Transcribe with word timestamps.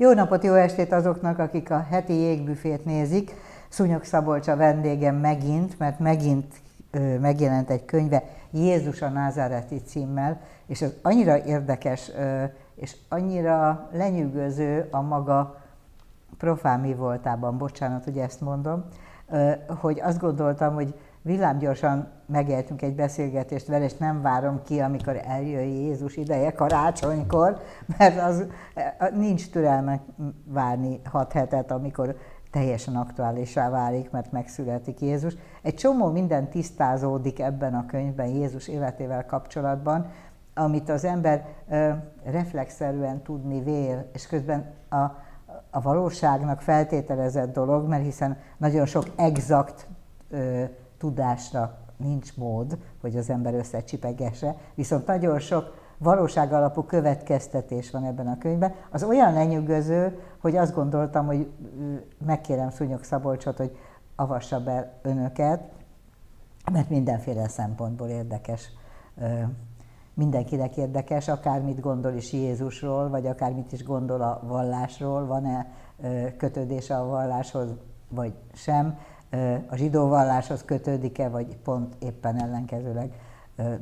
Jó 0.00 0.12
napot, 0.12 0.44
jó 0.44 0.54
estét 0.54 0.92
azoknak, 0.92 1.38
akik 1.38 1.70
a 1.70 1.86
heti 1.90 2.12
jégbüfét 2.12 2.84
nézik. 2.84 3.34
Szúnyog 3.68 4.04
Szabolcs 4.04 4.48
a 4.48 4.56
vendégem 4.56 5.16
megint, 5.16 5.78
mert 5.78 5.98
megint 5.98 6.54
ö, 6.90 7.18
megjelent 7.18 7.70
egy 7.70 7.84
könyve 7.84 8.22
Jézus 8.50 9.02
a 9.02 9.08
Názáreti 9.08 9.82
címmel, 9.86 10.40
és 10.66 10.82
ez 10.82 10.92
annyira 11.02 11.44
érdekes, 11.44 12.10
ö, 12.18 12.44
és 12.74 12.96
annyira 13.08 13.88
lenyűgöző 13.92 14.88
a 14.90 15.00
maga 15.00 15.60
profán 16.36 16.80
mi 16.80 16.94
voltában, 16.94 17.58
bocsánat, 17.58 18.04
hogy 18.04 18.18
ezt 18.18 18.40
mondom, 18.40 18.84
ö, 19.30 19.50
hogy 19.80 20.00
azt 20.00 20.20
gondoltam, 20.20 20.74
hogy 20.74 20.94
villámgyorsan 21.28 22.08
megéltünk 22.26 22.82
egy 22.82 22.94
beszélgetést 22.94 23.66
vele, 23.66 23.84
és 23.84 23.94
nem 23.94 24.22
várom 24.22 24.62
ki, 24.62 24.80
amikor 24.80 25.20
eljön 25.24 25.66
Jézus 25.66 26.16
ideje 26.16 26.52
karácsonykor, 26.52 27.60
mert 27.98 28.20
az 28.20 28.46
nincs 29.14 29.50
türelme 29.50 30.00
várni 30.44 31.00
hat 31.04 31.32
hetet, 31.32 31.70
amikor 31.70 32.16
teljesen 32.50 32.96
aktuálisá 32.96 33.70
válik, 33.70 34.10
mert 34.10 34.32
megszületik 34.32 35.00
Jézus. 35.00 35.36
Egy 35.62 35.74
csomó 35.74 36.10
minden 36.10 36.48
tisztázódik 36.48 37.40
ebben 37.40 37.74
a 37.74 37.86
könyvben 37.86 38.26
Jézus 38.26 38.68
életével 38.68 39.26
kapcsolatban, 39.26 40.10
amit 40.54 40.88
az 40.88 41.04
ember 41.04 41.44
ö, 41.68 41.90
reflexzerűen 42.24 43.22
tudni 43.22 43.62
vél, 43.62 44.08
és 44.12 44.26
közben 44.26 44.74
a, 44.88 44.96
a 45.70 45.80
valóságnak 45.82 46.60
feltételezett 46.60 47.52
dolog, 47.52 47.88
mert 47.88 48.02
hiszen 48.02 48.36
nagyon 48.56 48.86
sok 48.86 49.04
exakt 49.16 49.86
ö, 50.30 50.64
tudásra 50.98 51.78
nincs 51.96 52.36
mód, 52.36 52.78
hogy 53.00 53.16
az 53.16 53.30
ember 53.30 53.54
összecsipegesse, 53.54 54.56
viszont 54.74 55.06
nagyon 55.06 55.38
sok 55.38 55.74
valóság 55.98 56.52
alapú 56.52 56.82
következtetés 56.82 57.90
van 57.90 58.04
ebben 58.04 58.26
a 58.26 58.38
könyvben. 58.38 58.74
Az 58.90 59.02
olyan 59.02 59.32
lenyűgöző, 59.32 60.20
hogy 60.40 60.56
azt 60.56 60.74
gondoltam, 60.74 61.26
hogy 61.26 61.50
megkérem 62.26 62.70
Szúnyog 62.70 63.04
Szabolcsot, 63.04 63.56
hogy 63.56 63.76
avassa 64.16 64.62
be 64.62 64.92
önöket, 65.02 65.60
mert 66.72 66.88
mindenféle 66.90 67.48
szempontból 67.48 68.08
érdekes. 68.08 68.68
Mindenkinek 70.14 70.76
érdekes, 70.76 71.28
akármit 71.28 71.80
gondol 71.80 72.12
is 72.12 72.32
Jézusról, 72.32 73.08
vagy 73.08 73.26
akármit 73.26 73.72
is 73.72 73.84
gondol 73.84 74.20
a 74.20 74.40
vallásról, 74.46 75.26
van-e 75.26 75.66
kötődése 76.36 76.96
a 76.96 77.06
valláshoz, 77.06 77.68
vagy 78.08 78.34
sem 78.52 78.98
a 79.70 79.76
zsidó 79.76 80.08
valláshoz 80.08 80.64
kötődik-e, 80.64 81.28
vagy 81.28 81.56
pont 81.56 81.94
éppen 81.98 82.42
ellenkezőleg 82.42 83.12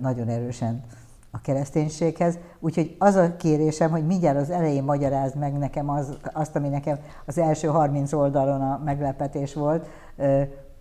nagyon 0.01 0.29
erősen 0.29 0.85
a 1.31 1.41
kereszténységhez. 1.41 2.39
Úgyhogy 2.61 2.97
az 2.99 3.15
a 3.15 3.37
kérésem, 3.37 3.91
hogy 3.91 4.07
mindjárt 4.07 4.39
az 4.39 4.51
elején 4.51 4.85
magyarázd 4.85 5.37
meg 5.37 5.59
nekem 5.59 5.91
az, 5.91 6.19
azt, 6.33 6.57
ami 6.57 6.69
nekem 6.69 6.99
az 7.27 7.39
első 7.39 7.69
30 7.69 8.13
oldalon 8.13 8.61
a 8.61 8.81
meglepetés 8.85 9.55
volt, 9.55 9.89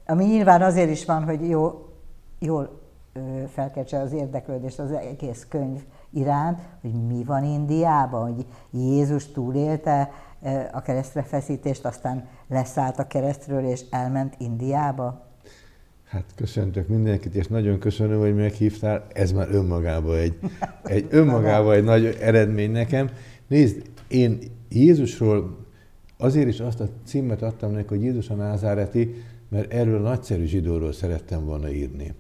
ami 0.05 0.25
nyilván 0.25 0.61
azért 0.61 0.89
is 0.89 1.05
van, 1.05 1.23
hogy 1.23 1.49
jó, 1.49 1.89
jól 2.39 2.83
felkeltse 3.47 3.99
az 3.99 4.11
érdeklődést 4.11 4.79
az 4.79 4.91
egész 4.91 5.45
könyv 5.49 5.83
iránt, 6.09 6.59
hogy 6.81 7.07
mi 7.07 7.23
van 7.23 7.43
Indiában, 7.43 8.33
hogy 8.33 8.45
Jézus 8.69 9.31
túlélte 9.31 10.11
a 10.71 10.81
keresztre 10.81 11.23
feszítést, 11.23 11.85
aztán 11.85 12.27
leszállt 12.47 12.99
a 12.99 13.07
keresztről 13.07 13.65
és 13.65 13.81
elment 13.89 14.35
Indiába? 14.39 15.25
Hát 16.05 16.23
köszöntök 16.35 16.87
mindenkit, 16.87 17.35
és 17.35 17.47
nagyon 17.47 17.79
köszönöm, 17.79 18.19
hogy 18.19 18.35
meghívtál. 18.35 19.07
Ez 19.13 19.31
már 19.31 19.47
önmagában 19.51 20.17
egy, 20.17 20.39
egy, 20.83 21.07
önmagában 21.19 21.73
egy 21.73 21.83
nagy 21.83 22.17
eredmény 22.21 22.71
nekem. 22.71 23.09
Nézd, 23.47 23.89
én 24.07 24.39
Jézusról 24.69 25.65
azért 26.17 26.47
is 26.47 26.59
azt 26.59 26.79
a 26.79 26.89
címet 27.05 27.41
adtam 27.41 27.71
neki, 27.71 27.87
hogy 27.87 28.03
Jézus 28.03 28.29
a 28.29 28.35
Názáreti, 28.35 29.15
mert 29.49 29.73
erről 29.73 29.99
nagyszerű 29.99 30.45
zsidóról 30.45 30.93
szerettem 30.93 31.45
volna 31.45 31.69
írni. 31.69 32.13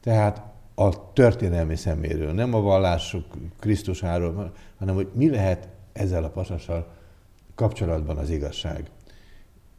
Tehát 0.00 0.42
a 0.74 1.12
történelmi 1.12 1.76
szeméről, 1.76 2.32
nem 2.32 2.54
a 2.54 2.60
vallások 2.60 3.24
Krisztusáról, 3.58 4.52
hanem 4.78 4.94
hogy 4.94 5.08
mi 5.14 5.30
lehet 5.30 5.68
ezzel 5.92 6.24
a 6.24 6.30
pasassal 6.30 6.96
kapcsolatban 7.58 8.16
az 8.16 8.30
igazság. 8.30 8.90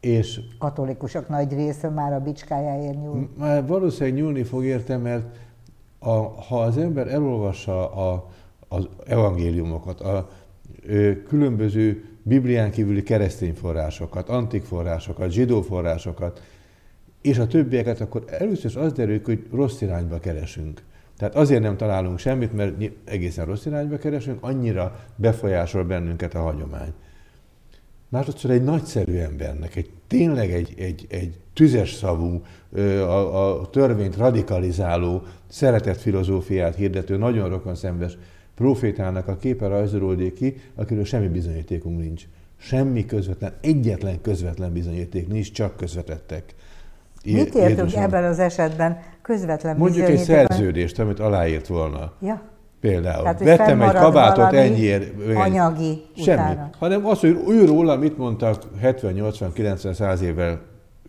És 0.00 0.40
katolikusok 0.58 1.28
nagy 1.28 1.52
része 1.52 1.88
már 1.88 2.12
a 2.12 2.20
bicskájáért 2.20 3.02
nyúl. 3.02 3.28
Már 3.38 3.66
valószínűleg 3.66 4.14
nyúlni 4.14 4.42
fog 4.42 4.64
érte, 4.64 4.96
mert 4.96 5.36
a, 5.98 6.10
ha 6.18 6.60
az 6.60 6.78
ember 6.78 7.08
elolvassa 7.08 7.92
a, 7.92 8.30
az 8.68 8.88
evangéliumokat, 9.06 10.00
a 10.00 10.28
ö, 10.86 11.22
különböző 11.22 12.04
Biblián 12.22 12.70
kívüli 12.70 13.02
keresztény 13.02 13.54
forrásokat, 13.54 14.28
antik 14.28 14.64
forrásokat, 14.64 15.30
zsidó 15.30 15.62
forrásokat, 15.62 16.42
és 17.20 17.38
a 17.38 17.46
többieket, 17.46 18.00
akkor 18.00 18.24
először 18.28 18.70
is 18.70 18.76
az 18.76 18.92
derül, 18.92 19.20
hogy 19.24 19.46
rossz 19.52 19.80
irányba 19.80 20.18
keresünk. 20.18 20.82
Tehát 21.16 21.34
azért 21.34 21.62
nem 21.62 21.76
találunk 21.76 22.18
semmit, 22.18 22.52
mert 22.52 22.74
egészen 23.04 23.44
rossz 23.46 23.66
irányba 23.66 23.96
keresünk, 23.96 24.38
annyira 24.42 24.96
befolyásol 25.16 25.84
bennünket 25.84 26.34
a 26.34 26.40
hagyomány 26.40 26.92
másodszor 28.10 28.50
egy 28.50 28.62
nagyszerű 28.62 29.16
embernek, 29.16 29.76
egy 29.76 29.90
tényleg 30.06 30.52
egy, 30.52 30.74
egy, 30.78 31.06
egy 31.08 31.38
tüzes 31.52 31.92
szavú, 31.92 32.42
a, 32.76 33.60
a 33.60 33.70
törvényt 33.70 34.16
radikalizáló, 34.16 35.22
szeretett 35.48 36.00
filozófiát 36.00 36.74
hirdető, 36.74 37.16
nagyon 37.16 37.48
rokon 37.48 37.74
szembes 37.74 38.18
profétának 38.54 39.28
a 39.28 39.36
képe 39.36 39.66
rajzolódik 39.66 40.34
ki, 40.34 40.56
akiről 40.74 41.04
semmi 41.04 41.28
bizonyítékunk 41.28 41.98
nincs. 41.98 42.24
Semmi 42.56 43.06
közvetlen, 43.06 43.52
egyetlen 43.60 44.20
közvetlen 44.20 44.72
bizonyíték 44.72 45.28
nincs, 45.28 45.52
csak 45.52 45.76
közvetettek. 45.76 46.54
Mit 47.24 47.54
értünk 47.54 47.94
ebben 47.94 48.24
az 48.24 48.38
esetben 48.38 48.98
közvetlen 49.22 49.76
Mondjuk 49.76 50.08
egy 50.08 50.18
szerződést, 50.18 50.98
amit 50.98 51.20
aláírt 51.20 51.66
volna. 51.66 52.12
Ja. 52.20 52.49
Például. 52.80 53.22
Tehát, 53.22 53.42
Vettem 53.42 53.82
egy 53.82 53.92
kabátot 53.92 54.52
ennyiért. 54.52 55.12
Anyagi 55.34 56.02
Semmi. 56.16 56.52
Utána. 56.52 56.70
Hanem 56.78 57.06
az, 57.06 57.20
hogy 57.20 57.38
ő 57.48 57.64
róla 57.64 57.96
mit 57.96 58.18
mondtak 58.18 58.62
70, 58.80 59.12
80, 59.12 59.52
90, 59.52 59.94
100 59.94 60.22
évvel 60.22 60.60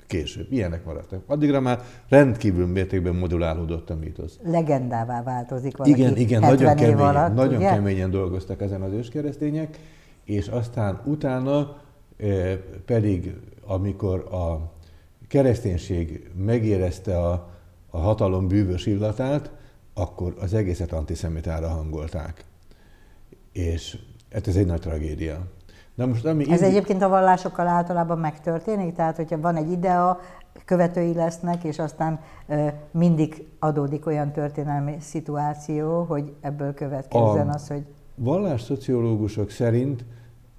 később. 0.08 0.52
Ilyenek 0.52 0.86
maradtak. 0.86 1.24
Addigra 1.28 1.60
már 1.60 1.80
rendkívül 2.10 2.68
mértékben 2.68 3.16
modulálódott 3.16 3.90
a 3.90 3.96
mítosz. 3.96 4.40
Legendává 4.44 5.24
változik 5.24 5.78
valaki 5.78 6.00
Igen, 6.00 6.18
igen, 6.18 6.40
nagyon, 6.40 6.76
keményen, 6.76 7.00
alatt, 7.00 7.34
nagyon 7.34 7.56
ugye? 7.56 7.70
keményen 7.70 8.12
dolgoztak 8.12 8.62
ezen 8.62 8.82
az 8.82 8.92
őskeresztények, 8.92 9.78
és 10.24 10.48
aztán 10.48 11.02
utána 11.06 11.78
eh, 12.18 12.58
pedig, 12.86 13.36
amikor 13.66 14.20
a 14.32 14.72
kereszténység 15.28 16.30
megérezte 16.46 17.18
a, 17.18 17.50
a 17.90 17.98
hatalom 17.98 18.48
bűvös 18.48 18.86
illatát, 18.86 19.52
akkor 19.94 20.36
az 20.40 20.54
egészet 20.54 20.92
antiszemitára 20.92 21.68
hangolták. 21.68 22.46
És 23.52 23.98
hát 24.32 24.48
ez 24.48 24.56
egy 24.56 24.66
nagy 24.66 24.80
tragédia. 24.80 25.48
Na 25.96 26.06
most, 26.06 26.26
ami 26.26 26.44
ez 26.44 26.62
indi... 26.62 26.64
egyébként 26.64 27.02
a 27.02 27.10
vallásokkal 27.10 27.68
általában 27.68 28.18
megtörténik, 28.18 28.96
tehát 28.96 29.16
hogyha 29.16 29.40
van 29.40 29.56
egy 29.56 29.72
idea, 29.72 30.20
követői 30.66 31.14
lesznek, 31.14 31.64
és 31.64 31.80
aztán 31.80 32.20
e, 32.48 32.88
mindig 32.92 33.48
adódik 33.60 34.06
olyan 34.06 34.32
történelmi 34.32 34.96
szituáció, 35.00 36.04
hogy 36.04 36.34
ebből 36.42 36.74
következzen 36.74 37.50
a 37.50 37.54
az, 37.54 37.68
hogy... 37.68 37.86
Vallásszociológusok 38.16 39.50
szerint 39.50 40.06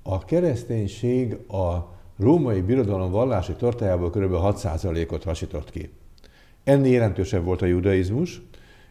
a 0.02 0.24
kereszténység 0.24 1.32
a 1.50 1.92
római 2.18 2.60
birodalom 2.60 3.10
vallási 3.10 3.52
tortájából 3.52 4.10
kb. 4.10 4.32
6%-ot 4.32 5.24
hasított 5.24 5.70
ki. 5.70 5.92
Ennél 6.64 6.92
jelentősebb 6.92 7.44
volt 7.44 7.62
a 7.62 7.66
judaizmus, 7.66 8.42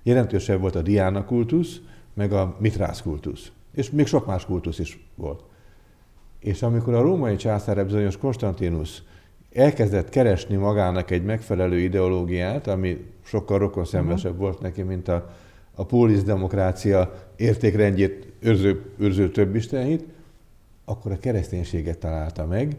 jelentősebb 0.03 0.59
volt 0.59 0.75
a 0.75 0.81
Diana 0.81 1.25
kultusz, 1.25 1.81
meg 2.13 2.33
a 2.33 2.55
Mitrász 2.59 3.01
kultusz. 3.01 3.51
És 3.73 3.89
még 3.89 4.07
sok 4.07 4.25
más 4.25 4.45
kultusz 4.45 4.79
is 4.79 5.07
volt. 5.15 5.43
És 6.39 6.61
amikor 6.61 6.93
a 6.93 7.01
római 7.01 7.35
császár 7.35 7.85
bizonyos 7.85 8.17
Konstantinus 8.17 9.03
elkezdett 9.53 10.09
keresni 10.09 10.55
magának 10.55 11.11
egy 11.11 11.23
megfelelő 11.23 11.79
ideológiát, 11.79 12.67
ami 12.67 13.05
sokkal 13.23 13.57
rokonszembesebb 13.57 14.31
uh-huh. 14.31 14.45
volt 14.45 14.61
neki, 14.61 14.81
mint 14.81 15.07
a, 15.07 15.35
a 15.75 15.85
pólisz 15.85 16.23
demokrácia 16.23 17.13
értékrendjét 17.35 18.27
őrző, 18.39 18.81
őrző 18.97 19.31
több 19.31 19.55
istenhit, 19.55 20.03
akkor 20.85 21.11
a 21.11 21.19
kereszténységet 21.19 21.97
találta 21.97 22.45
meg, 22.45 22.77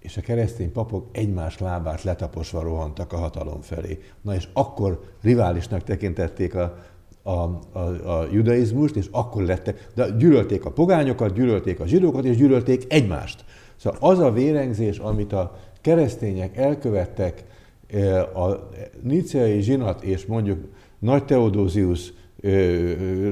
és 0.00 0.16
a 0.16 0.20
keresztény 0.20 0.72
papok 0.72 1.08
egymás 1.12 1.58
lábát 1.58 2.02
letaposva 2.02 2.62
rohantak 2.62 3.12
a 3.12 3.16
hatalom 3.16 3.60
felé. 3.60 3.98
Na 4.20 4.34
és 4.34 4.48
akkor 4.52 5.00
riválisnak 5.22 5.82
tekintették 5.82 6.54
a, 6.54 6.76
a, 7.22 7.30
a, 7.30 7.78
a 8.04 8.26
judaizmust, 8.32 8.96
és 8.96 9.06
akkor 9.10 9.42
lettek, 9.42 9.88
de 9.94 10.06
gyűlölték 10.18 10.64
a 10.64 10.70
pogányokat, 10.70 11.34
gyűlölték 11.34 11.80
a 11.80 11.86
zsidókat, 11.86 12.24
és 12.24 12.36
gyűlölték 12.36 12.92
egymást. 12.92 13.44
Szóval 13.76 13.98
az 14.10 14.18
a 14.18 14.32
vérengzés, 14.32 14.98
amit 14.98 15.32
a 15.32 15.58
keresztények 15.80 16.56
elkövettek 16.56 17.44
eh, 17.86 18.36
a 18.36 18.68
níciai 19.02 19.60
zsinat 19.60 20.02
és 20.02 20.26
mondjuk 20.26 20.68
Nagy 20.98 21.24
Teodózius 21.24 22.12
eh, 22.42 22.52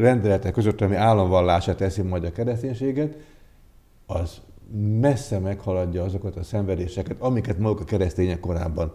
rendelete 0.00 0.50
között, 0.50 0.80
ami 0.80 0.94
államvallását 0.94 1.76
teszi 1.76 2.02
majd 2.02 2.24
a 2.24 2.32
kereszténységet, 2.32 3.16
az 4.06 4.40
messze 5.00 5.38
meghaladja 5.38 6.02
azokat 6.02 6.36
a 6.36 6.42
szenvedéseket, 6.42 7.16
amiket 7.18 7.58
maguk 7.58 7.80
a 7.80 7.84
keresztények 7.84 8.40
korábban 8.40 8.92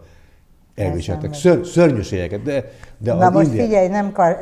elviseltek. 0.74 1.34
Ször, 1.34 1.66
szörnyűségeket, 1.66 2.42
de, 2.42 2.70
de 2.98 3.14
Na 3.14 3.30
most 3.30 3.46
India... 3.46 3.64
figyelj, 3.64 3.88
nem, 3.88 4.12
kar, 4.12 4.36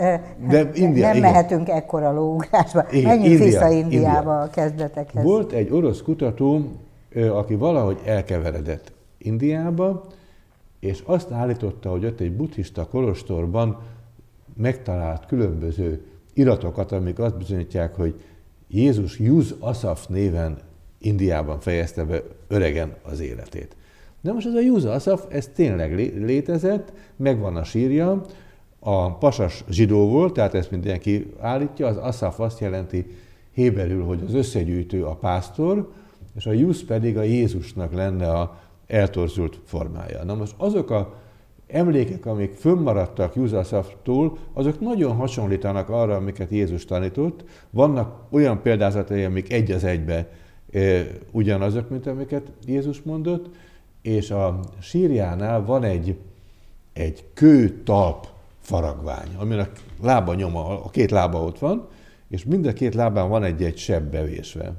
de 0.48 0.70
India, 0.74 1.06
nem 1.06 1.16
igen. 1.16 1.30
mehetünk 1.30 1.68
ekkora 1.68 2.12
lóugrásba. 2.12 2.86
Igen, 2.90 3.08
Menjünk 3.08 3.30
India, 3.30 3.44
vissza 3.44 3.70
Indiába 3.70 4.18
India. 4.18 4.40
a 4.40 4.50
kezdetekhez. 4.50 5.24
Volt 5.24 5.52
egy 5.52 5.70
orosz 5.70 6.02
kutató, 6.02 6.72
aki 7.32 7.54
valahogy 7.54 7.98
elkeveredett 8.04 8.92
Indiába, 9.18 10.06
és 10.80 11.02
azt 11.06 11.30
állította, 11.30 11.90
hogy 11.90 12.04
ott 12.04 12.20
egy 12.20 12.36
buddhista 12.36 12.86
kolostorban 12.86 13.78
megtalált 14.56 15.26
különböző 15.26 16.04
iratokat, 16.34 16.92
amik 16.92 17.18
azt 17.18 17.36
bizonyítják, 17.36 17.94
hogy 17.94 18.20
Jézus 18.68 19.18
Juz 19.18 19.54
Asaf 19.58 20.06
néven 20.06 20.58
Indiában 21.02 21.60
fejezte 21.60 22.04
be 22.04 22.22
öregen 22.48 22.94
az 23.02 23.20
életét. 23.20 23.76
De 24.20 24.32
most 24.32 24.46
ez 24.46 24.84
a 24.84 24.92
Asaf, 24.92 25.24
ez 25.28 25.50
tényleg 25.54 25.94
létezett, 26.24 26.92
megvan 27.16 27.56
a 27.56 27.64
sírja, 27.64 28.22
a 28.78 29.14
pasas 29.18 29.64
zsidó 29.70 30.08
volt, 30.08 30.32
tehát 30.32 30.54
ezt 30.54 30.70
mindenki 30.70 31.32
állítja, 31.40 31.86
az 31.86 31.96
Asaf 31.96 32.40
azt 32.40 32.60
jelenti 32.60 33.06
héberül, 33.52 34.04
hogy 34.04 34.20
az 34.26 34.34
összegyűjtő 34.34 35.04
a 35.04 35.14
pásztor, 35.14 35.92
és 36.36 36.46
a 36.46 36.52
Juz 36.52 36.84
pedig 36.84 37.16
a 37.16 37.22
Jézusnak 37.22 37.92
lenne 37.92 38.30
a 38.30 38.58
eltorzult 38.86 39.60
formája. 39.64 40.24
Na 40.24 40.34
most 40.34 40.54
azok 40.56 40.90
a 40.90 41.14
emlékek, 41.66 42.26
amik 42.26 42.52
fönnmaradtak 42.52 43.34
Júzaszaftól, 43.34 44.38
azok 44.52 44.80
nagyon 44.80 45.16
hasonlítanak 45.16 45.88
arra, 45.88 46.14
amiket 46.14 46.50
Jézus 46.50 46.84
tanított. 46.84 47.44
Vannak 47.70 48.20
olyan 48.30 48.62
példázatai, 48.62 49.24
amik 49.24 49.52
egy 49.52 49.70
az 49.70 49.84
egybe 49.84 50.28
ugyanazok, 51.30 51.90
mint 51.90 52.06
amiket 52.06 52.52
Jézus 52.66 53.02
mondott, 53.02 53.54
és 54.02 54.30
a 54.30 54.60
sírjánál 54.80 55.64
van 55.64 55.84
egy, 55.84 56.16
egy 56.92 57.24
kőtalp 57.34 58.26
faragvány, 58.60 59.28
aminek 59.38 59.70
lába 60.02 60.34
nyoma, 60.34 60.84
a 60.84 60.90
két 60.90 61.10
lába 61.10 61.42
ott 61.42 61.58
van, 61.58 61.88
és 62.28 62.44
mind 62.44 62.66
a 62.66 62.72
két 62.72 62.94
lábán 62.94 63.28
van 63.28 63.44
egy-egy 63.44 63.76
sebb 63.76 64.10
bevésve. 64.10 64.72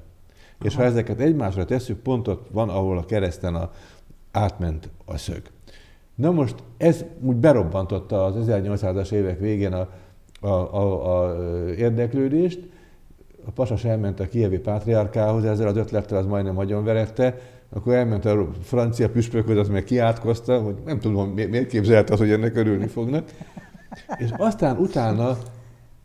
És 0.61 0.75
ha 0.75 0.83
ezeket 0.83 1.19
egymásra 1.19 1.65
tesszük, 1.65 1.99
pont 1.99 2.27
ott 2.27 2.47
van, 2.51 2.69
ahol 2.69 2.97
a 2.97 3.05
kereszten 3.05 3.55
a, 3.55 3.71
átment 4.31 4.89
a 5.05 5.17
szög. 5.17 5.41
Na 6.15 6.31
most 6.31 6.55
ez 6.77 7.05
úgy 7.21 7.35
berobbantotta 7.35 8.25
az 8.25 8.35
1800-as 8.49 9.11
évek 9.11 9.39
végén 9.39 9.73
a, 9.73 9.89
a, 10.39 10.47
a, 10.47 11.23
a 11.23 11.35
érdeklődést. 11.69 12.67
A 13.45 13.51
pasas 13.51 13.83
elment 13.83 14.19
a 14.19 14.27
kievi 14.27 14.57
pátriárkához, 14.57 15.45
ezzel 15.45 15.67
az 15.67 15.77
ötlettel 15.77 16.17
az 16.17 16.25
majdnem 16.25 16.53
nagyon 16.53 16.83
verette, 16.83 17.37
akkor 17.69 17.93
elment 17.93 18.25
a 18.25 18.49
francia 18.63 19.09
püspökhöz, 19.09 19.57
az 19.57 19.67
meg 19.67 19.83
kiátkozta, 19.83 20.59
hogy 20.59 20.75
nem 20.85 20.99
tudom, 20.99 21.29
miért 21.29 21.67
képzelte 21.67 22.13
az, 22.13 22.19
hogy 22.19 22.31
ennek 22.31 22.55
örülni 22.55 22.87
fognak. 22.87 23.29
És 24.17 24.29
aztán 24.37 24.77
utána 24.77 25.37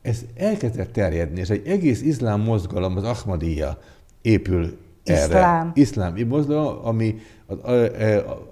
ez 0.02 0.20
elkezdett 0.36 0.92
terjedni, 0.92 1.40
és 1.40 1.48
egy 1.48 1.66
egész 1.66 2.02
iszlám 2.02 2.40
mozgalom, 2.40 2.96
az 2.96 3.04
Ahmadiyya 3.04 3.78
épül 4.22 4.78
erre. 5.04 5.24
Iszlám. 5.24 5.70
Iszlám 5.74 6.14
mozgalom, 6.26 6.86
ami 6.86 7.20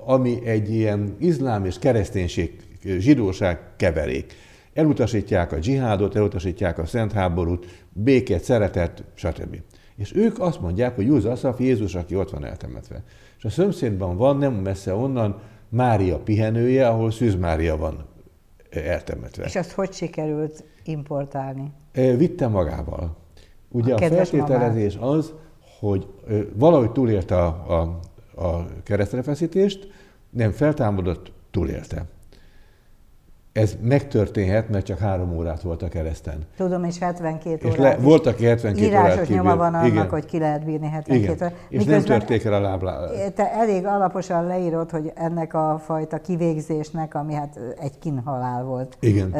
ami 0.05 0.47
egy 0.47 0.75
ilyen 0.75 1.17
iszlám 1.19 1.65
és 1.65 1.79
kereszténység, 1.79 2.61
zsidóság 2.99 3.59
keverék. 3.77 4.33
Elutasítják 4.77 5.53
a 5.53 5.59
dzsihádot, 5.59 6.17
elutasítják 6.17 6.79
a 6.79 6.87
szent 6.87 7.13
háborút, 7.13 7.67
békét, 7.93 8.43
szeretet, 8.43 9.05
stb. 9.15 9.57
És 9.97 10.15
ők 10.15 10.41
azt 10.41 10.61
mondják, 10.61 10.95
hogy 10.95 11.07
Júz 11.07 11.25
Aszaf 11.25 11.61
Jézus, 11.61 11.95
aki 11.95 12.17
ott 12.17 12.31
van 12.31 12.45
eltemetve. 12.45 13.03
És 13.39 13.45
a 13.45 13.51
szomszédban 13.51 14.17
van, 14.17 14.37
nem 14.37 14.55
messze 14.55 14.95
onnan, 14.95 15.41
Mária 15.69 16.19
pihenője, 16.19 16.89
ahol 16.89 17.11
Szűz 17.11 17.35
Mária 17.35 17.77
van 17.77 18.05
eltemetve. 18.71 19.45
És 19.45 19.57
azt 19.57 19.73
hogy 19.73 19.93
sikerült 19.93 20.65
importálni? 20.85 21.73
E, 21.93 22.17
vitte 22.17 22.47
magával. 22.47 23.17
Ugye 23.69 23.95
a, 23.95 23.97
a 23.97 24.09
feltételezés 24.09 24.97
mamát. 24.97 25.17
az, 25.17 25.33
hogy 25.79 26.07
valahogy 26.55 26.93
túlélte 26.93 27.37
a, 27.37 27.81
a 27.81 28.01
a 28.37 28.83
keresztrefeszítést, 28.83 29.89
nem 30.31 30.51
feltámadott, 30.51 31.33
túlélte. 31.51 32.05
Ez 33.57 33.77
megtörténhet, 33.83 34.69
mert 34.69 34.85
csak 34.85 34.99
három 34.99 35.37
órát 35.37 35.63
volt 35.63 35.83
a 35.83 35.89
kereszten. 35.89 36.47
Tudom, 36.57 36.85
és 36.85 36.99
72 36.99 37.69
és 37.69 37.79
órát. 37.79 37.97
Le, 37.97 38.03
volt, 38.03 38.27
aki 38.27 38.45
72 38.45 38.87
Írásos 38.87 39.13
órát 39.13 39.27
kívül. 39.27 39.43
nyoma 39.43 39.57
van 39.57 39.75
annak, 39.75 39.87
Igen. 39.87 40.09
hogy 40.09 40.25
ki 40.25 40.39
lehet 40.39 40.65
bírni 40.65 40.89
72 40.89 41.19
Igen. 41.19 41.35
órát. 41.35 41.55
És 41.69 41.85
nem 41.85 42.03
törték 42.03 42.45
el 42.45 42.53
a 42.53 42.61
láblát. 42.61 43.33
Te 43.35 43.53
elég 43.53 43.87
alaposan 43.87 44.47
leírod, 44.47 44.91
hogy 44.91 45.13
ennek 45.15 45.55
a 45.55 45.81
fajta 45.85 46.19
kivégzésnek, 46.19 47.15
ami 47.15 47.35
hát 47.35 47.59
egy 47.81 47.99
kinhalál 47.99 48.65
volt, 48.65 48.97
Igen. 49.01 49.31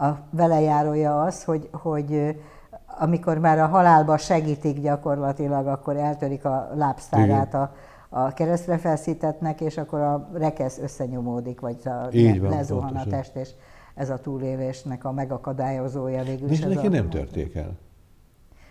a 0.00 0.08
velejárója 0.30 1.22
az, 1.22 1.44
hogy, 1.44 1.68
hogy 1.72 2.36
amikor 2.98 3.38
már 3.38 3.58
a 3.58 3.66
halálba 3.66 4.16
segítik 4.16 4.80
gyakorlatilag, 4.80 5.66
akkor 5.66 5.96
eltörik 5.96 6.44
a 6.44 6.70
lábszárát 6.74 7.54
a 7.54 7.72
a 8.16 8.32
keresztre 8.34 8.78
felszítetnek, 8.78 9.60
és 9.60 9.76
akkor 9.76 10.00
a 10.00 10.28
rekesz 10.32 10.78
összenyomódik, 10.78 11.60
vagy 11.60 11.76
a 11.84 12.08
Így 12.12 12.40
van, 12.40 12.50
lezuhan 12.50 12.82
pontosan. 12.82 13.12
a 13.12 13.16
test, 13.16 13.36
és 13.36 13.50
ez 13.94 14.10
a 14.10 14.18
túlélésnek 14.18 15.04
a 15.04 15.12
megakadályozója 15.12 16.22
végül 16.22 16.50
is. 16.50 16.60
De 16.60 16.68
neki 16.68 16.86
a... 16.86 16.90
nem 16.90 17.10
törték 17.10 17.54
el. 17.54 17.72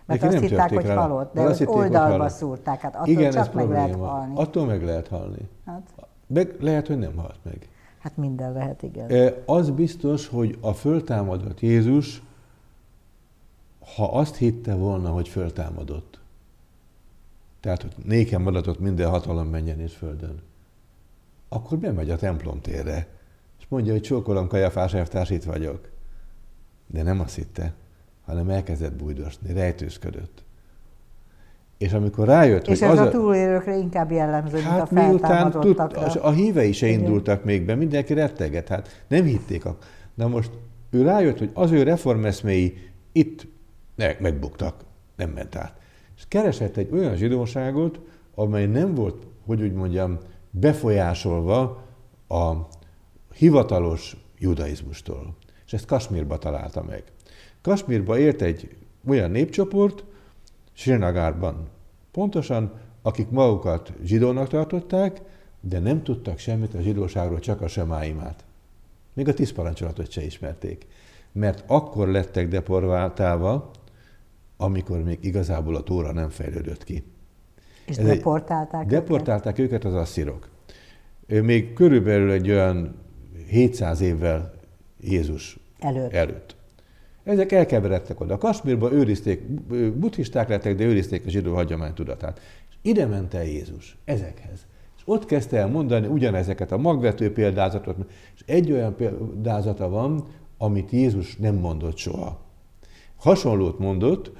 Mert 0.05 0.21
neki 0.21 0.25
azt 0.25 0.33
nem 0.33 0.43
hitták, 0.43 0.73
hogy 0.73 0.89
halott, 0.89 1.33
de 1.33 1.41
azt 1.41 1.57
hitték, 1.57 1.75
oldalba 1.75 2.29
szúrták, 2.29 2.81
hát 2.81 2.95
attól 2.95 3.07
Igen, 3.07 3.31
csak 3.31 3.53
meg 3.53 3.69
lehet 3.69 3.95
halni. 3.95 4.33
Attól 4.35 4.65
meg 4.65 4.83
lehet 4.83 5.07
halni. 5.07 5.49
Hát. 5.65 5.93
Meg 6.27 6.55
lehet, 6.59 6.87
hogy 6.87 6.97
nem 6.97 7.15
halt 7.15 7.37
meg. 7.43 7.67
Hát 7.99 8.17
minden 8.17 8.53
lehet, 8.53 8.83
igen. 8.83 9.33
Az 9.45 9.69
biztos, 9.69 10.27
hogy 10.27 10.57
a 10.61 10.73
föltámadott 10.73 11.59
Jézus, 11.59 12.23
ha 13.95 14.11
azt 14.11 14.35
hitte 14.35 14.75
volna, 14.75 15.09
hogy 15.09 15.27
föltámadott, 15.27 16.12
tehát, 17.63 17.81
hogy 17.81 17.91
nékem 18.05 18.41
madatott 18.41 18.79
minden 18.79 19.09
hatalom 19.09 19.47
menjen 19.47 19.79
és 19.79 19.93
földön. 19.93 20.41
Akkor 21.49 21.77
bemegy 21.77 22.09
a 22.09 22.15
templom 22.15 22.61
térre, 22.61 23.07
és 23.59 23.65
mondja, 23.67 23.91
hogy 23.91 24.01
csókolom 24.01 24.47
Kajafás 24.47 24.93
elvtárs, 24.93 25.29
itt 25.29 25.43
vagyok. 25.43 25.89
De 26.87 27.03
nem 27.03 27.19
azt 27.19 27.35
hitte, 27.35 27.73
hanem 28.25 28.49
elkezdett 28.49 28.93
bújdosni, 28.93 29.53
rejtőzködött. 29.53 30.43
És 31.77 31.93
amikor 31.93 32.27
rájött, 32.27 32.67
és 32.67 32.79
hogy 32.79 32.89
ez 32.89 32.99
az 32.99 33.07
a 33.07 33.09
túlélőkre 33.09 33.77
inkább 33.77 34.11
jellemző, 34.11 34.59
hát 34.59 34.91
mint 34.91 35.05
a 35.05 35.07
miután 35.07 35.51
tud, 35.51 35.79
a 36.21 36.31
hívei 36.31 36.71
se 36.71 36.87
indultak 36.87 37.43
még 37.43 37.65
be, 37.65 37.75
mindenki 37.75 38.13
retteget, 38.13 38.67
hát 38.67 39.03
nem 39.07 39.23
hitték. 39.23 39.65
A... 39.65 39.77
Na 40.13 40.27
most 40.27 40.51
ő 40.89 41.01
rájött, 41.01 41.37
hogy 41.37 41.51
az 41.53 41.71
ő 41.71 41.83
reformeszméi 41.83 42.91
itt 43.11 43.47
megbuktak, 43.95 44.83
nem 45.15 45.29
ment 45.29 45.55
át. 45.55 45.81
És 46.23 46.29
keresett 46.29 46.77
egy 46.77 46.91
olyan 46.91 47.15
zsidóságot, 47.15 47.99
amely 48.35 48.65
nem 48.65 48.95
volt, 48.95 49.27
hogy 49.45 49.61
úgy 49.61 49.73
mondjam, 49.73 50.17
befolyásolva 50.51 51.83
a 52.27 52.51
hivatalos 53.33 54.17
judaizmustól. 54.37 55.35
És 55.65 55.73
ezt 55.73 55.85
Kasmírba 55.85 56.37
találta 56.37 56.83
meg. 56.83 57.03
Kasmírba 57.61 58.17
élt 58.17 58.41
egy 58.41 58.75
olyan 59.07 59.31
népcsoport, 59.31 60.03
Srinagárban 60.73 61.67
pontosan, 62.11 62.71
akik 63.01 63.29
magukat 63.29 63.93
zsidónak 64.03 64.47
tartották, 64.47 65.21
de 65.61 65.79
nem 65.79 66.03
tudtak 66.03 66.37
semmit 66.37 66.73
a 66.73 66.81
zsidóságról, 66.81 67.39
csak 67.39 67.61
a 67.61 67.67
semáimát. 67.67 68.43
Még 69.13 69.27
a 69.27 69.33
tíz 69.33 69.51
parancsolatot 69.51 70.11
se 70.11 70.23
ismerték. 70.23 70.85
Mert 71.31 71.63
akkor 71.67 72.07
lettek 72.07 72.47
deporváltálva, 72.47 73.71
amikor 74.57 75.03
még 75.03 75.17
igazából 75.21 75.75
a 75.75 75.83
tóra 75.83 76.11
nem 76.11 76.29
fejlődött 76.29 76.83
ki. 76.83 77.03
És 77.85 77.97
Ez 77.97 78.05
deportálták 78.05 78.81
egy, 78.81 78.87
Deportálták 78.87 79.59
őket 79.59 79.83
az 79.85 79.93
asszirok. 79.93 80.49
Még 81.27 81.73
körülbelül 81.73 82.31
egy 82.31 82.49
olyan 82.49 82.95
700 83.47 84.01
évvel 84.01 84.53
Jézus 85.01 85.59
előtt. 85.79 86.13
előtt. 86.13 86.55
Ezek 87.23 87.51
elkeveredtek 87.51 88.19
oda. 88.19 88.37
Kasmírban 88.37 88.93
őrizték, 88.93 89.41
buddhisták 89.93 90.49
lettek, 90.49 90.75
de 90.75 90.83
őrizték 90.83 91.25
a 91.25 91.29
zsidó 91.29 91.53
hagyomány 91.53 91.93
tudatát. 91.93 92.39
És 92.69 92.75
ide 92.81 93.05
ment 93.05 93.33
el 93.33 93.45
Jézus, 93.45 93.97
ezekhez. 94.05 94.65
És 94.97 95.01
ott 95.05 95.25
kezdte 95.25 95.57
el 95.57 95.67
mondani 95.67 96.07
ugyanezeket 96.07 96.71
a 96.71 96.77
magvető 96.77 97.33
példázatot, 97.33 97.97
és 98.35 98.43
egy 98.45 98.71
olyan 98.71 98.95
példázata 98.95 99.89
van, 99.89 100.27
amit 100.57 100.91
Jézus 100.91 101.37
nem 101.37 101.55
mondott 101.55 101.97
soha. 101.97 102.42
Hasonlót 103.23 103.79
mondott, 103.79 104.31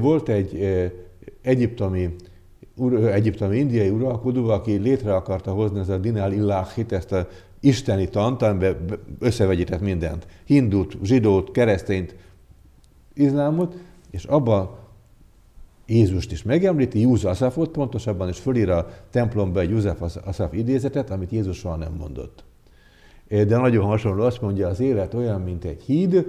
volt 0.00 0.28
egy 0.28 0.64
egyiptomi, 1.42 2.14
egyiptomi 3.12 3.58
indiai 3.58 3.88
uralkodó, 3.88 4.48
aki 4.48 4.76
létre 4.76 5.14
akarta 5.14 5.52
hozni 5.52 5.78
ez 5.78 5.88
a 5.88 5.98
Dinál 5.98 6.32
Illahit, 6.32 6.92
ezt 6.92 7.12
a 7.12 7.28
isteni 7.60 8.08
tant, 8.08 8.42
amiben 8.42 8.76
összevegyített 9.18 9.80
mindent. 9.80 10.26
Hindut, 10.44 10.96
zsidót, 11.02 11.50
keresztényt, 11.50 12.14
izlámot, 13.14 13.76
és 14.10 14.24
abba 14.24 14.78
Jézust 15.86 16.32
is 16.32 16.42
megemlíti, 16.42 17.00
Júza 17.00 17.28
Asafot 17.28 17.70
pontosabban, 17.70 18.28
és 18.28 18.38
fölír 18.38 18.70
a 18.70 18.88
templomba 19.10 19.60
egy 19.60 19.70
József 19.70 20.02
Asaf 20.24 20.52
idézetet, 20.52 21.10
amit 21.10 21.30
Jézus 21.30 21.56
soha 21.56 21.76
nem 21.76 21.92
mondott. 21.98 22.44
De 23.28 23.56
nagyon 23.56 23.84
hasonló, 23.84 24.22
azt 24.22 24.40
mondja, 24.40 24.68
az 24.68 24.80
élet 24.80 25.14
olyan, 25.14 25.40
mint 25.40 25.64
egy 25.64 25.82
híd, 25.82 26.26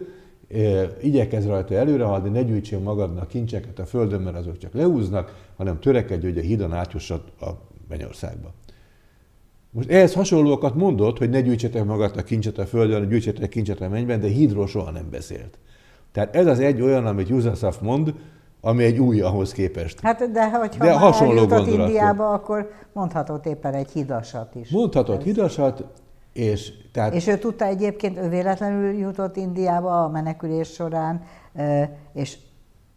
igyekezz 1.01 1.45
rajta 1.45 1.74
előre 1.74 2.03
haladni, 2.03 2.29
ne 2.29 2.43
gyűjtsél 2.43 2.79
magadnak 2.79 3.27
kincseket 3.27 3.79
a 3.79 3.86
földön, 3.86 4.22
mert 4.22 4.36
azok 4.36 4.57
csak 4.57 4.74
leúznak, 4.74 5.36
hanem 5.57 5.79
törekedj, 5.79 6.25
hogy 6.25 6.38
a 6.38 6.41
hídon 6.41 6.74
átjussad 6.74 7.22
a 7.41 7.50
mennyországba. 7.89 8.53
Most 9.72 9.89
ehhez 9.89 10.13
hasonlókat 10.13 10.75
mondott, 10.75 11.17
hogy 11.17 11.29
ne 11.29 11.41
gyűjtsetek 11.41 11.86
magadnak 11.86 12.25
kincset 12.25 12.57
a 12.57 12.65
földön, 12.65 13.10
gyűjtsetek 13.10 13.50
kincset 13.50 13.81
a 13.81 13.89
mennyben, 13.89 14.19
de 14.19 14.27
hídról 14.27 14.67
soha 14.67 14.91
nem 14.91 15.10
beszélt. 15.10 15.57
Tehát 16.12 16.36
ez 16.36 16.48
az 16.48 16.60
egy 16.60 16.81
olyan, 16.81 17.05
amit 17.05 17.29
Juzaszaf 17.29 17.79
mond, 17.79 18.13
ami 18.62 18.83
egy 18.83 19.00
új 19.00 19.22
ahhoz 19.22 19.51
képest. 19.51 20.00
Hát 20.00 20.31
de 20.31 20.50
hogyha 20.50 20.86
de 20.86 20.93
hasonló. 20.93 21.57
Indiába, 21.65 22.29
akkor 22.29 22.72
mondhatott 22.93 23.45
éppen 23.45 23.74
egy 23.74 23.89
hidasat 23.93 24.55
is. 24.55 24.69
Mondhatott 24.69 25.17
ez. 25.17 25.24
hidasat, 25.24 25.83
és, 26.33 26.73
tehát... 26.91 27.13
és 27.13 27.27
ő 27.27 27.37
tudta 27.37 27.65
egyébként, 27.65 28.17
ő 28.17 28.29
véletlenül 28.29 28.91
jutott 28.91 29.35
Indiába 29.35 30.03
a 30.03 30.09
menekülés 30.09 30.67
során, 30.67 31.23
és 32.13 32.37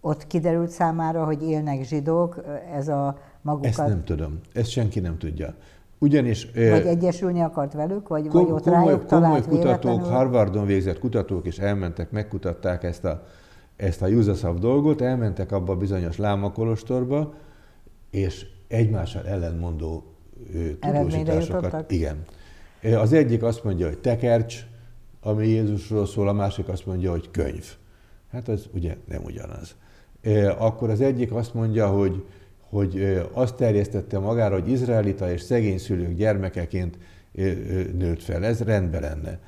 ott 0.01 0.27
kiderült 0.27 0.71
számára, 0.71 1.25
hogy 1.25 1.43
élnek 1.43 1.85
zsidók, 1.85 2.45
ez 2.75 2.89
a 2.89 3.19
magukat... 3.43 3.69
Ezt 3.69 3.87
nem 3.89 4.05
tudom, 4.05 4.41
ezt 4.53 4.71
senki 4.71 5.01
nem 5.01 5.19
tudja. 5.19 5.55
Ugyanis... 5.99 6.51
Vagy 6.55 6.87
egyesülni 6.87 7.41
akart 7.41 7.73
velük, 7.73 8.09
vagy, 8.09 8.29
kom, 8.29 8.43
vagy 8.43 8.53
ott 8.53 8.63
komoly, 8.63 8.85
rájuk 8.85 9.07
Komoly 9.07 9.41
kutatók, 9.41 9.63
véletlenül? 9.63 10.09
Harvardon 10.09 10.67
végzett 10.67 10.99
kutatók 10.99 11.47
is 11.47 11.59
elmentek, 11.59 12.11
megkutatták 12.11 12.83
ezt 12.83 13.05
a, 13.05 13.27
ezt 13.77 14.03
a 14.03 14.07
Juzaszav 14.07 14.59
dolgot, 14.59 15.01
elmentek 15.01 15.53
abba 15.53 15.73
a 15.73 15.77
bizonyos 15.77 16.17
lámakolostorba, 16.17 17.35
és 18.11 18.47
egymással 18.69 19.27
ellenmondó 19.27 20.05
tudósításokat. 20.81 21.91
Igen. 21.91 22.23
Az 22.95 23.13
egyik 23.13 23.43
azt 23.43 23.65
mondja, 23.65 23.87
hogy 23.87 23.99
tekercs, 23.99 24.67
ami 25.21 25.49
Jézusról 25.49 26.07
szól, 26.07 26.29
a 26.29 26.33
másik 26.33 26.69
azt 26.69 26.87
mondja, 26.87 27.11
hogy 27.11 27.31
könyv. 27.31 27.65
Hát 28.33 28.49
az 28.49 28.69
ugye 28.75 28.97
nem 29.09 29.23
ugyanaz. 29.25 29.75
Akkor 30.59 30.91
az 30.91 31.01
egyik 31.01 31.33
azt 31.33 31.55
mondja, 31.55 31.87
hogy, 31.87 32.25
hogy 32.69 33.21
azt 33.33 33.55
terjesztette 33.55 34.19
magára, 34.19 34.55
hogy 34.55 34.71
izraelita 34.71 35.33
és 35.33 35.41
szegény 35.41 35.79
szülők 35.79 36.15
gyermekeként 36.15 36.99
nőtt 37.99 38.23
fel. 38.23 38.45
Ez 38.45 38.61
rendben 38.61 39.01
lenne. 39.01 39.39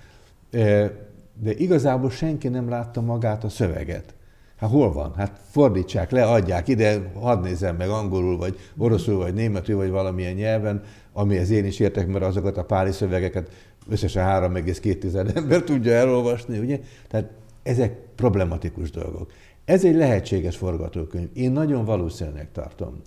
De 1.43 1.53
igazából 1.53 2.11
senki 2.11 2.49
nem 2.49 2.69
látta 2.69 3.01
magát 3.01 3.45
a 3.45 3.49
szöveget. 3.49 4.15
Hát 4.57 4.71
hol 4.71 4.93
van? 4.93 5.15
Hát 5.15 5.41
fordítsák 5.51 6.11
le, 6.11 6.25
adják 6.25 6.69
ide, 6.69 7.11
hadd 7.15 7.43
nézem 7.43 7.77
meg 7.77 7.89
angolul, 7.89 8.37
vagy 8.37 8.59
oroszul, 8.77 9.17
vagy 9.17 9.35
németül, 9.35 9.77
vagy 9.77 9.91
valamilyen 9.91 10.35
nyelven, 10.35 10.83
amihez 11.19 11.51
én 11.51 11.65
is 11.65 11.79
értek, 11.79 12.07
mert 12.07 12.25
azokat 12.25 12.57
a 12.57 12.65
páli 12.65 12.93
szövegeket 12.93 13.51
összesen 13.89 14.27
3,2 14.27 15.37
ember 15.37 15.63
tudja 15.63 15.93
elolvasni, 15.93 16.59
ugye? 16.59 16.81
Tehát 17.09 17.31
ezek 17.63 17.99
problematikus 18.15 18.91
dolgok. 18.91 19.33
Ez 19.65 19.85
egy 19.85 19.95
lehetséges 19.95 20.57
forgatókönyv. 20.57 21.29
Én 21.33 21.51
nagyon 21.51 21.85
valószínűleg 21.85 22.53
tartom. 22.53 23.01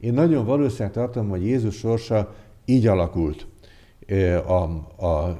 Én 0.00 0.12
nagyon 0.12 0.44
valószínűleg 0.44 0.92
tartom, 0.92 1.28
hogy 1.28 1.44
Jézus 1.46 1.76
sorsa 1.76 2.34
így 2.64 2.86
alakult 2.86 3.46
a, 4.96 5.38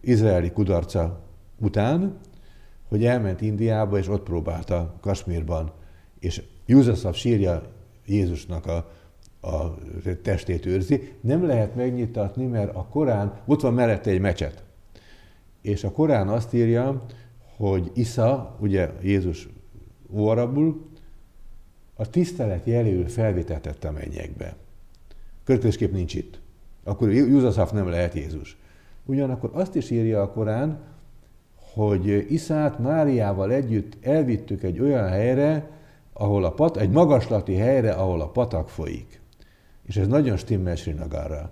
izraeli 0.00 0.50
kudarca 0.50 1.20
után, 1.58 2.18
hogy 2.88 3.04
elment 3.04 3.40
Indiába, 3.40 3.98
és 3.98 4.08
ott 4.08 4.22
próbálta 4.22 4.94
Kasmírban, 5.00 5.72
és 6.18 6.42
Júzaszav 6.66 7.14
sírja 7.14 7.62
Jézusnak 8.06 8.66
a, 8.66 8.90
a 9.42 9.74
testét 10.22 10.66
őrzi. 10.66 11.12
Nem 11.20 11.46
lehet 11.46 11.74
megnyitatni, 11.74 12.46
mert 12.46 12.74
a 12.74 12.86
Korán, 12.90 13.40
ott 13.46 13.60
van 13.60 13.74
mellette 13.74 14.10
egy 14.10 14.20
mecset. 14.20 14.64
És 15.60 15.84
a 15.84 15.90
Korán 15.90 16.28
azt 16.28 16.54
írja, 16.54 17.04
hogy 17.56 17.90
Isza, 17.94 18.56
ugye 18.60 18.90
Jézus 19.02 19.48
óarabul, 20.10 20.90
a 21.94 22.10
tisztelet 22.10 22.66
jeléül 22.66 23.08
felvitetett 23.08 23.84
a 23.84 23.92
mennyekbe. 23.92 24.56
Következőképp 25.44 25.92
nincs 25.92 26.14
itt. 26.14 26.40
Akkor 26.84 27.12
Júzaszaf 27.12 27.70
nem 27.70 27.88
lehet 27.88 28.14
Jézus. 28.14 28.56
Ugyanakkor 29.04 29.50
azt 29.52 29.74
is 29.74 29.90
írja 29.90 30.22
a 30.22 30.32
Korán, 30.32 30.80
hogy 31.74 32.26
Iszát 32.32 32.78
Máriával 32.78 33.52
együtt 33.52 34.04
elvittük 34.04 34.62
egy 34.62 34.80
olyan 34.80 35.08
helyre, 35.08 35.70
ahol 36.12 36.44
a 36.44 36.52
pat, 36.52 36.76
egy 36.76 36.90
magaslati 36.90 37.54
helyre, 37.54 37.92
ahol 37.92 38.20
a 38.20 38.28
patak 38.28 38.68
folyik. 38.68 39.21
És 39.92 39.98
ez 39.98 40.06
nagyon 40.06 40.36
stimmel 40.36 40.74
Srinagarra, 40.74 41.50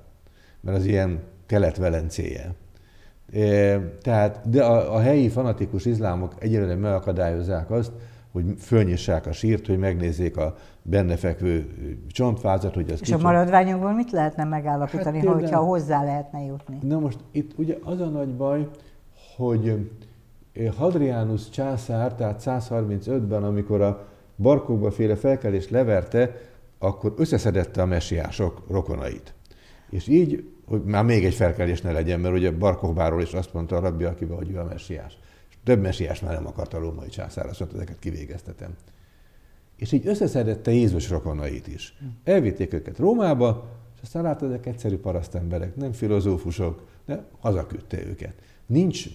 mert 0.61 0.77
az 0.77 0.85
ilyen 0.85 1.21
kelet-velencéje. 1.47 2.55
E, 3.33 3.79
tehát, 4.03 4.51
de 4.51 4.65
a, 4.65 4.95
a 4.95 5.01
helyi 5.01 5.29
fanatikus 5.29 5.85
izlámok 5.85 6.35
egyelőre 6.39 6.75
megakadályozzák 6.75 7.71
azt, 7.71 7.93
hogy 8.33 8.45
fölnyissák 8.59 9.27
a 9.27 9.33
sírt, 9.33 9.67
hogy 9.67 9.79
megnézzék 9.79 10.37
a 10.37 10.57
benne 10.83 11.17
fekvő 11.17 11.67
csontfázat, 12.09 12.75
hogy 12.75 12.85
az 12.85 12.93
És 12.93 12.99
kicsit... 12.99 13.15
a 13.15 13.19
maradványokból 13.19 13.93
mit 13.93 14.11
lehetne 14.11 14.45
megállapítani, 14.45 15.19
hát, 15.19 15.35
hogyha 15.35 15.61
hozzá 15.61 16.05
lehetne 16.05 16.45
jutni? 16.45 16.79
Na 16.83 16.99
most 16.99 17.19
itt 17.31 17.59
ugye 17.59 17.79
az 17.83 18.01
a 18.01 18.09
nagy 18.09 18.35
baj, 18.35 18.69
hogy 19.37 19.91
Hadrianus 20.77 21.51
császár, 21.51 22.15
tehát 22.15 22.43
135-ben, 22.45 23.45
amikor 23.45 23.81
a 23.81 24.07
barkokba 24.37 24.91
féle 24.91 25.17
felkelést 25.17 25.71
leverte, 25.71 26.37
akkor 26.83 27.15
összeszedette 27.17 27.83
a 27.83 27.87
messiások 27.87 28.65
rokonait. 28.69 29.35
És 29.91 30.09
így, 30.09 30.45
hogy 30.67 30.83
már 30.83 31.05
még 31.05 31.25
egy 31.25 31.35
felkelés 31.35 31.81
ne 31.81 31.93
legyen, 31.93 32.21
mert 32.21 32.35
ugye 32.35 32.51
Barkokbáról 32.51 33.23
is 33.23 33.33
azt 33.33 33.53
mondta 33.53 33.77
a 33.77 33.81
rabbi 33.81 34.05
akivel, 34.05 34.37
hogy 34.37 34.51
ő 34.51 34.59
a 34.59 34.65
messiás. 34.65 35.19
És 35.49 35.57
több 35.65 35.81
messiás 35.81 36.21
már 36.21 36.35
nem 36.35 36.47
akart 36.47 36.75
a 36.75 36.79
római 36.79 37.09
császár, 37.09 37.47
azt 37.47 37.59
mondta, 37.59 37.77
ezeket 37.77 37.99
kivégeztetem. 37.99 38.75
És 39.77 39.93
így 39.93 40.07
összeszedette 40.07 40.71
Jézus 40.71 41.09
rokonait 41.09 41.67
is. 41.67 41.97
Elvitték 42.25 42.73
őket 42.73 42.99
Rómába, 42.99 43.69
és 43.95 44.01
aztán 44.03 44.23
látod, 44.23 44.49
ezek 44.49 44.67
egyszerű 44.67 44.97
parasztemberek, 44.97 45.77
nem 45.77 45.93
filozófusok, 45.93 46.87
de 47.07 47.25
hazaküldte 47.41 48.07
őket. 48.07 48.35
Nincs 48.67 49.07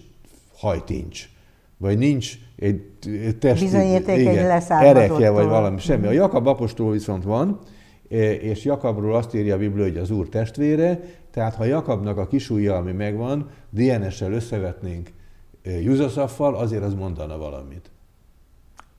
hajtincs, 0.55 1.29
vagy 1.77 1.97
nincs 1.97 2.33
egy 2.55 2.91
testi, 3.39 3.63
Bizonyíték 3.63 4.19
igen, 4.19 4.51
egy 4.51 4.63
erekje, 4.69 5.29
vagy 5.29 5.45
valami, 5.45 5.79
semmi. 5.79 6.07
A 6.07 6.11
Jakab 6.11 6.47
apostol 6.47 6.91
viszont 6.91 7.23
van, 7.23 7.59
e, 8.09 8.33
és 8.33 8.63
Jakabról 8.63 9.15
azt 9.15 9.33
írja 9.33 9.55
a 9.55 9.57
Biblia, 9.57 9.83
hogy 9.83 9.97
az 9.97 10.11
Úr 10.11 10.29
testvére, 10.29 10.99
tehát 11.31 11.55
ha 11.55 11.63
Jakabnak 11.63 12.17
a 12.17 12.27
kisújja, 12.27 12.75
ami 12.75 12.91
megvan, 12.91 13.49
DNS-sel 13.69 14.31
összevetnénk 14.31 15.11
e, 15.63 15.69
Juzasaffal, 15.81 16.55
azért 16.55 16.83
az 16.83 16.93
mondana 16.93 17.37
valamit. 17.37 17.91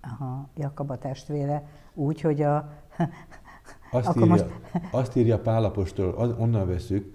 Aha, 0.01 0.49
Jakab 0.57 0.91
a 0.91 0.99
testvére, 0.99 1.69
úgy, 1.95 2.21
hogy 2.21 2.43
a... 2.43 2.69
azt, 3.91 4.17
írja, 4.17 4.27
most... 4.27 4.45
azt 4.91 5.17
írja 5.17 5.39
Pálapostól, 5.39 6.37
onnan 6.39 6.67
veszük, 6.67 7.15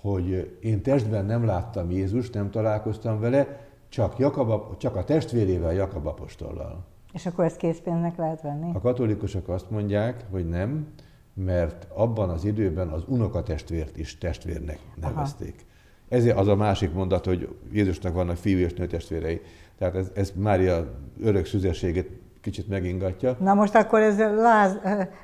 hogy 0.00 0.56
én 0.60 0.82
testben 0.82 1.24
nem 1.24 1.44
láttam 1.44 1.90
Jézust, 1.90 2.34
nem 2.34 2.50
találkoztam 2.50 3.20
vele, 3.20 3.61
csak, 3.92 4.18
Jakab, 4.18 4.76
csak 4.76 4.96
a 4.96 5.04
testvérével, 5.04 5.72
Jakab 5.72 6.06
apostollal. 6.06 6.84
És 7.12 7.26
akkor 7.26 7.44
ezt 7.44 7.56
készpénznek 7.56 8.16
lehet 8.16 8.42
venni? 8.42 8.70
A 8.74 8.80
katolikusok 8.80 9.48
azt 9.48 9.70
mondják, 9.70 10.24
hogy 10.30 10.48
nem, 10.48 10.86
mert 11.34 11.86
abban 11.94 12.30
az 12.30 12.44
időben 12.44 12.88
az 12.88 13.02
unokatestvért 13.06 13.96
is 13.96 14.18
testvérnek 14.18 14.78
nevezték. 14.94 15.54
Aha. 15.54 15.70
Ezért 16.08 16.38
az 16.38 16.48
a 16.48 16.56
másik 16.56 16.92
mondat, 16.92 17.24
hogy 17.24 17.56
Jézusnak 17.72 18.14
vannak 18.14 18.36
fiú 18.36 18.58
és 18.58 18.74
nő 18.74 18.86
testvérei. 18.86 19.40
Tehát 19.78 19.94
ez, 19.94 20.10
ez 20.14 20.32
Mária 20.36 20.86
örök 21.20 21.46
szüzességét 21.46 22.20
kicsit 22.40 22.68
megingatja. 22.68 23.36
Na 23.40 23.54
most 23.54 23.74
akkor 23.74 24.00
ez 24.00 24.18
láz, 24.18 24.78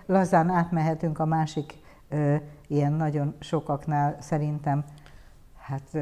lazán 0.07 0.49
átmehetünk 0.49 1.19
a 1.19 1.25
másik 1.25 1.75
ilyen 2.67 2.93
nagyon 2.93 3.35
sokaknál 3.39 4.17
szerintem 4.21 4.85
hát 5.69 5.99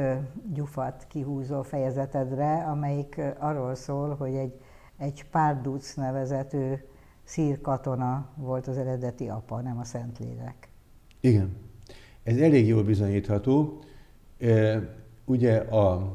gyufat 0.53 1.07
kihúzó 1.09 1.63
fejezetedre, 1.63 2.65
amelyik 2.65 3.21
arról 3.39 3.75
szól, 3.75 4.15
hogy 4.15 4.35
egy, 4.35 4.61
egy 4.97 5.25
Párduc 5.31 5.95
nevezető 5.95 6.85
szír 7.25 7.61
katona 7.61 8.29
volt 8.37 8.67
az 8.67 8.79
eredeti 8.79 9.29
apa, 9.29 9.61
nem 9.61 9.79
a 9.79 9.85
Szentlélek. 9.85 10.69
Igen. 11.21 11.57
Ez 12.23 12.37
elég 12.37 12.67
jól 12.67 12.85
bizonyítható. 12.85 13.79
Ugye 15.25 15.57
a 15.57 16.15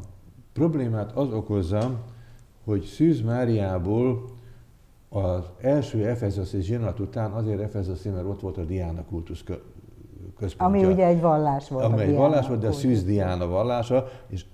problémát 0.53 1.11
az 1.11 1.33
okozza, 1.33 2.05
hogy 2.63 2.83
Szűz 2.83 3.21
Máriából 3.21 4.25
az 5.09 5.43
első 5.61 6.07
Efezoszi 6.07 6.61
zsinat 6.61 6.99
után 6.99 7.31
azért 7.31 7.61
Efezoszi, 7.61 8.09
mert 8.09 8.25
ott 8.25 8.41
volt 8.41 8.57
a 8.57 8.63
Diana 8.63 9.05
kultusz 9.05 9.43
központja. 10.41 10.79
Ami 10.79 10.93
ugye 10.93 11.05
egy 11.05 11.21
vallás 11.21 11.69
volt. 11.69 11.85
Ami 11.85 12.01
egy 12.01 12.15
vallás 12.15 12.47
volt, 12.47 12.59
de 12.59 12.67
a 12.67 12.71
Szűz 12.71 13.03
Diana 13.03 13.47
vallása, 13.47 14.07
és 14.29 14.45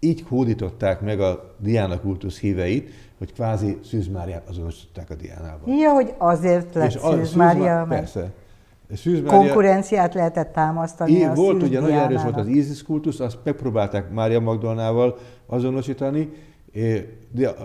így 0.00 0.24
hódították 0.28 1.00
meg 1.00 1.20
a 1.20 1.54
Diana 1.58 2.00
kultusz 2.00 2.38
híveit, 2.38 2.90
hogy 3.18 3.32
kvázi 3.32 3.78
Szűz 3.84 4.08
Máriát 4.08 4.48
azonosították 4.48 5.10
a 5.10 5.14
Diánával. 5.14 5.74
Ja, 5.74 5.92
hogy 5.92 6.14
azért 6.18 6.74
lett 6.74 6.90
Szűz 6.90 7.32
Mária, 7.32 7.86
Persze. 7.88 8.30
Szűz 8.94 9.20
Mária, 9.20 9.38
konkurenciát 9.38 10.14
lehetett 10.14 10.52
támasztani 10.52 11.12
é, 11.12 11.24
a 11.24 11.34
Volt 11.34 11.62
ugye 11.62 11.80
nagyon 11.80 11.98
erős 11.98 12.22
volt 12.22 12.36
az 12.36 12.46
Isis 12.46 12.82
kultusz, 12.82 13.20
azt 13.20 13.38
megpróbálták 13.44 14.10
Mária 14.10 14.40
Magdolnával 14.40 15.18
azonosítani, 15.46 16.32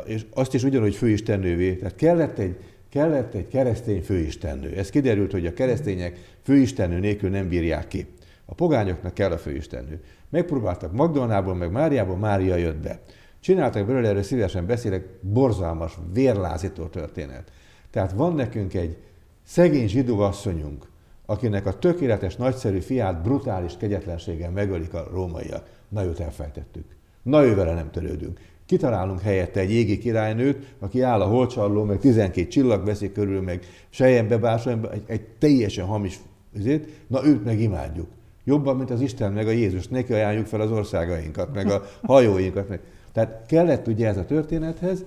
és 0.05 0.25
azt 0.33 0.53
is 0.53 0.63
ugyanúgy 0.63 0.95
főistennővé. 0.95 1.75
Tehát 1.75 1.95
kellett 1.95 2.37
egy, 2.37 2.57
kellett 2.89 3.33
egy 3.33 3.47
keresztény 3.47 4.01
főistennő. 4.01 4.75
Ez 4.75 4.89
kiderült, 4.89 5.31
hogy 5.31 5.45
a 5.45 5.53
keresztények 5.53 6.37
főistennő 6.43 6.99
nélkül 6.99 7.29
nem 7.29 7.49
bírják 7.49 7.87
ki. 7.87 8.07
A 8.45 8.53
pogányoknak 8.53 9.13
kell 9.13 9.31
a 9.31 9.37
főistennő. 9.37 10.01
Megpróbáltak 10.29 10.91
Magdolnából, 10.91 11.55
meg 11.55 11.71
Máriából, 11.71 12.17
Mária 12.17 12.55
jött 12.55 12.77
be. 12.77 12.99
Csináltak 13.39 13.85
belőle, 13.85 14.07
erről 14.07 14.23
szívesen 14.23 14.65
beszélek, 14.65 15.05
borzalmas, 15.21 15.97
vérlázító 16.13 16.85
történet. 16.85 17.51
Tehát 17.91 18.11
van 18.11 18.35
nekünk 18.35 18.73
egy 18.73 18.97
szegény 19.43 19.87
zsidó 19.87 20.19
asszonyunk, 20.19 20.87
akinek 21.25 21.65
a 21.65 21.79
tökéletes, 21.79 22.35
nagyszerű 22.35 22.79
fiát 22.79 23.21
brutális 23.21 23.77
kegyetlenséggel 23.77 24.51
megölik 24.51 24.93
a 24.93 25.07
rómaiak. 25.11 25.69
Na, 25.89 26.03
őt 26.03 26.19
elfejtettük. 26.19 26.85
Na, 27.21 27.43
ővele 27.43 27.73
nem 27.73 27.91
törődünk. 27.91 28.39
Kitalálunk 28.69 29.21
helyette 29.21 29.59
egy 29.59 29.71
égi 29.71 29.97
királynőt, 29.97 30.75
aki 30.79 31.01
áll 31.01 31.21
a 31.21 31.25
holcsarló, 31.25 31.83
meg 31.83 31.99
12 31.99 32.47
csillag 32.47 32.85
veszi 32.85 33.11
körül, 33.11 33.41
meg 33.41 33.65
sejembe 33.89 34.37
bársonyba, 34.37 34.91
egy, 34.91 35.03
egy 35.05 35.21
teljesen 35.21 35.85
hamis 35.85 36.19
üzét, 36.53 36.87
na 37.07 37.25
őt 37.25 37.45
meg 37.45 37.59
imádjuk. 37.59 38.07
Jobban, 38.43 38.77
mint 38.77 38.89
az 38.89 39.01
Isten, 39.01 39.31
meg 39.31 39.47
a 39.47 39.51
Jézus. 39.51 39.87
Neki 39.87 40.13
ajánljuk 40.13 40.45
fel 40.45 40.61
az 40.61 40.71
országainkat, 40.71 41.53
meg 41.53 41.69
a 41.69 41.83
hajóinkat. 42.03 42.69
Meg. 42.69 42.79
Tehát 43.11 43.45
kellett 43.47 43.87
ugye 43.87 44.07
ez 44.07 44.17
a 44.17 44.25
történethez, 44.25 45.03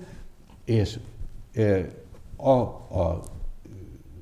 és 0.65 0.99
e, 1.55 1.89
a, 2.37 2.51
a 2.51 3.23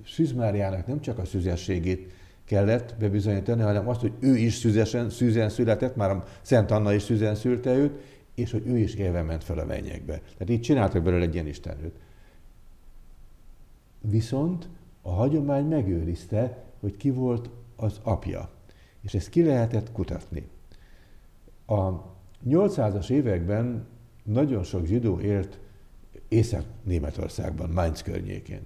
Szűzmáriának 0.07 0.87
nem 0.87 1.01
csak 1.01 1.19
a 1.19 1.25
szüzességét 1.25 2.13
kellett 2.45 2.95
bebizonyítani, 2.99 3.63
hanem 3.63 3.89
azt, 3.89 4.01
hogy 4.01 4.13
ő 4.21 4.37
is 4.37 4.55
szüzesen, 4.55 5.11
szűzen 5.11 5.49
született, 5.49 5.97
már 5.97 6.11
a 6.11 6.25
Szent 6.43 6.71
Anna 6.71 6.93
is 6.93 7.03
szűzen 7.03 7.35
szülte 7.35 7.75
őt, 7.75 7.93
és 8.41 8.51
hogy 8.51 8.67
ő 8.67 8.79
is 8.79 8.95
élve 8.95 9.23
ment 9.23 9.45
fel 9.45 9.59
a 9.59 9.65
mennyekbe. 9.65 10.19
Tehát 10.19 10.51
így 10.51 10.61
csináltak 10.61 11.03
belőle 11.03 11.25
egy 11.25 11.35
ilyen 11.35 11.47
istenőt. 11.47 11.99
Viszont 14.01 14.69
a 15.03 15.11
hagyomány 15.11 15.65
megőrizte, 15.65 16.65
hogy 16.81 16.97
ki 16.97 17.11
volt 17.11 17.51
az 17.77 18.01
apja. 18.03 18.51
És 19.01 19.15
ezt 19.15 19.29
ki 19.29 19.43
lehetett 19.43 19.93
kutatni. 19.93 20.49
A 21.67 21.91
800-as 22.49 23.11
években 23.11 23.87
nagyon 24.23 24.63
sok 24.63 24.87
zsidó 24.87 25.21
élt 25.21 25.59
Észak-Németországban, 26.29 27.71
Mainz 27.71 28.03
környékén. 28.03 28.63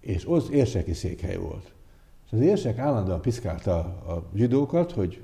És 0.00 0.24
az 0.24 0.50
érseki 0.50 0.92
székhely 0.92 1.36
volt. 1.36 1.72
És 2.26 2.32
az 2.32 2.40
érsek 2.40 2.78
állandóan 2.78 3.20
piszkálta 3.20 3.78
a 3.84 4.28
zsidókat, 4.34 4.92
hogy 4.92 5.22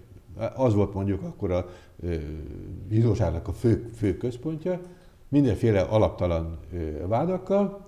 az 0.54 0.74
volt 0.74 0.94
mondjuk 0.94 1.22
akkor 1.22 1.50
a 1.50 1.68
zsidóságnak 2.90 3.48
a 3.48 3.52
fő, 3.52 3.90
fő 3.96 4.16
központja, 4.16 4.80
mindenféle 5.28 5.80
alaptalan 5.80 6.58
vádakkal, 7.06 7.86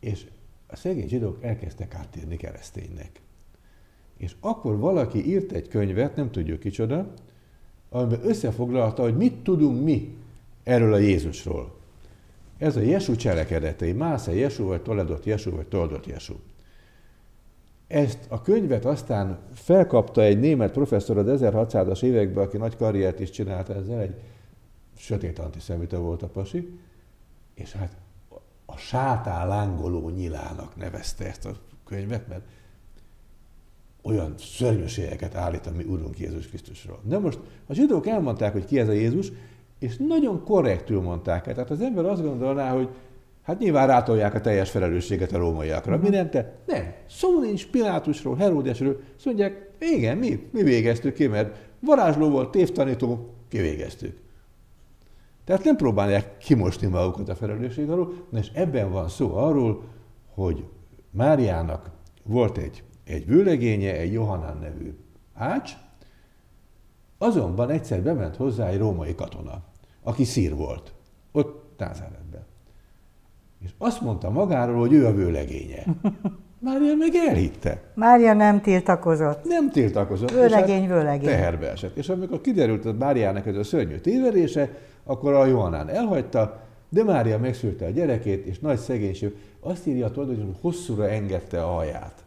és 0.00 0.26
a 0.66 0.76
szegény 0.76 1.08
zsidók 1.08 1.42
elkezdtek 1.42 1.94
áttérni 1.94 2.36
kereszténynek. 2.36 3.20
És 4.16 4.36
akkor 4.40 4.78
valaki 4.78 5.26
írt 5.28 5.52
egy 5.52 5.68
könyvet, 5.68 6.16
nem 6.16 6.30
tudjuk 6.30 6.60
kicsoda, 6.60 7.14
amiben 7.90 8.20
összefoglalta, 8.28 9.02
hogy 9.02 9.16
mit 9.16 9.34
tudunk 9.34 9.84
mi 9.84 10.16
erről 10.62 10.92
a 10.92 10.98
Jézusról. 10.98 11.76
Ez 12.58 12.76
a 12.76 12.80
Jesu 12.80 13.16
cselekedetei, 13.16 13.92
Másze 13.92 14.34
Jesu, 14.34 14.64
vagy 14.64 14.82
Toledott 14.82 15.24
Jesu, 15.24 15.50
vagy 15.50 15.66
Toldott 15.66 16.06
Jesu. 16.06 16.34
Ezt 17.88 18.18
a 18.28 18.42
könyvet 18.42 18.84
aztán 18.84 19.38
felkapta 19.54 20.22
egy 20.22 20.38
német 20.38 20.72
professzor 20.72 21.18
az 21.18 21.40
1600-as 21.42 22.02
években, 22.02 22.44
aki 22.44 22.56
nagy 22.56 22.76
karriert 22.76 23.20
is 23.20 23.30
csinált 23.30 23.68
ezzel, 23.68 24.00
egy 24.00 24.14
sötét 24.96 25.38
antiszemita 25.38 26.00
volt 26.00 26.22
a 26.22 26.28
pasi, 26.28 26.78
és 27.54 27.72
hát 27.72 27.96
a 28.66 28.76
sátán 28.76 29.48
lángoló 29.48 30.08
nyilának 30.08 30.76
nevezte 30.76 31.26
ezt 31.26 31.44
a 31.44 31.56
könyvet, 31.84 32.28
mert 32.28 32.44
olyan 34.02 34.34
szörnyűségeket 34.38 35.34
állít 35.34 35.66
a 35.66 35.70
mi 35.76 35.84
Urunk 35.84 36.18
Jézus 36.18 36.46
Krisztusról. 36.48 37.00
De 37.02 37.18
most 37.18 37.38
a 37.66 37.74
zsidók 37.74 38.06
elmondták, 38.06 38.52
hogy 38.52 38.64
ki 38.64 38.78
ez 38.78 38.88
a 38.88 38.92
Jézus, 38.92 39.32
és 39.78 39.96
nagyon 39.96 40.44
korrektül 40.44 41.00
mondták 41.00 41.46
el. 41.46 41.54
Tehát 41.54 41.70
az 41.70 41.80
ember 41.80 42.04
azt 42.04 42.22
gondolná, 42.22 42.72
hogy 42.72 42.88
hát 43.48 43.58
nyilván 43.58 43.86
rátolják 43.86 44.34
a 44.34 44.40
teljes 44.40 44.70
felelősséget 44.70 45.32
a 45.32 45.38
rómaiakra. 45.38 45.94
Uh-huh. 45.94 46.10
Mi 46.10 46.16
nem 46.16 46.30
te? 46.30 46.58
Nem. 46.66 46.92
Szó 47.08 47.40
nincs 47.40 47.66
Pilátusról, 47.66 48.36
Heródesről. 48.36 49.00
Azt 49.16 49.24
mondják, 49.24 49.70
igen, 49.78 50.16
mi, 50.16 50.48
mi 50.52 50.62
végeztük 50.62 51.14
ki, 51.14 51.26
mert 51.26 51.56
varázsló 51.80 52.30
volt, 52.30 52.50
tévtanító, 52.50 53.34
kivégeztük. 53.48 54.18
Tehát 55.44 55.64
nem 55.64 55.76
próbálják 55.76 56.38
kimosni 56.38 56.86
magukat 56.86 57.28
a 57.28 57.34
felelősség 57.34 57.90
alól, 57.90 58.12
és 58.32 58.50
ebben 58.54 58.90
van 58.90 59.08
szó 59.08 59.36
arról, 59.36 59.84
hogy 60.34 60.64
Máriának 61.10 61.90
volt 62.24 62.58
egy 62.58 62.82
egy 63.08 63.26
vőlegénye, 63.26 63.96
egy 63.96 64.12
Johannán 64.12 64.58
nevű 64.58 64.98
ács, 65.34 65.72
azonban 67.18 67.70
egyszer 67.70 68.02
bement 68.02 68.36
hozzá 68.36 68.68
egy 68.68 68.78
római 68.78 69.14
katona, 69.14 69.62
aki 70.02 70.24
szír 70.24 70.56
volt, 70.56 70.92
ott 71.32 71.78
Názáretben. 71.78 72.27
És 73.64 73.70
azt 73.78 74.00
mondta 74.00 74.30
magáról, 74.30 74.78
hogy 74.78 74.92
ő 74.92 75.06
a 75.06 75.14
vőlegénye. 75.14 75.84
Mária 76.60 76.94
meg 76.94 77.14
elhitte. 77.28 77.82
Mária 77.94 78.32
nem 78.32 78.60
tiltakozott. 78.60 79.44
Nem 79.44 79.70
tiltakozott. 79.70 80.30
Vőlegény, 80.30 80.80
hát 80.80 80.88
vőlegény. 80.88 81.28
Teherbe 81.28 81.70
esett. 81.70 81.96
És 81.96 82.08
amikor 82.08 82.40
kiderült 82.40 82.82
hogy 82.82 82.96
Máriának 82.96 83.46
ez 83.46 83.56
a 83.56 83.64
szörnyű 83.64 83.96
tévedése, 83.96 84.70
akkor 85.04 85.32
a 85.32 85.46
Johannán 85.46 85.88
elhagyta, 85.88 86.60
de 86.88 87.04
Mária 87.04 87.38
megszülte 87.38 87.86
a 87.86 87.90
gyerekét, 87.90 88.46
és 88.46 88.58
nagy 88.58 88.78
szegénység. 88.78 89.34
Azt 89.60 89.86
írja 89.86 90.06
a 90.06 90.10
hogy 90.14 90.56
hosszúra 90.60 91.08
engedte 91.08 91.62
a 91.62 91.66
haját. 91.66 92.24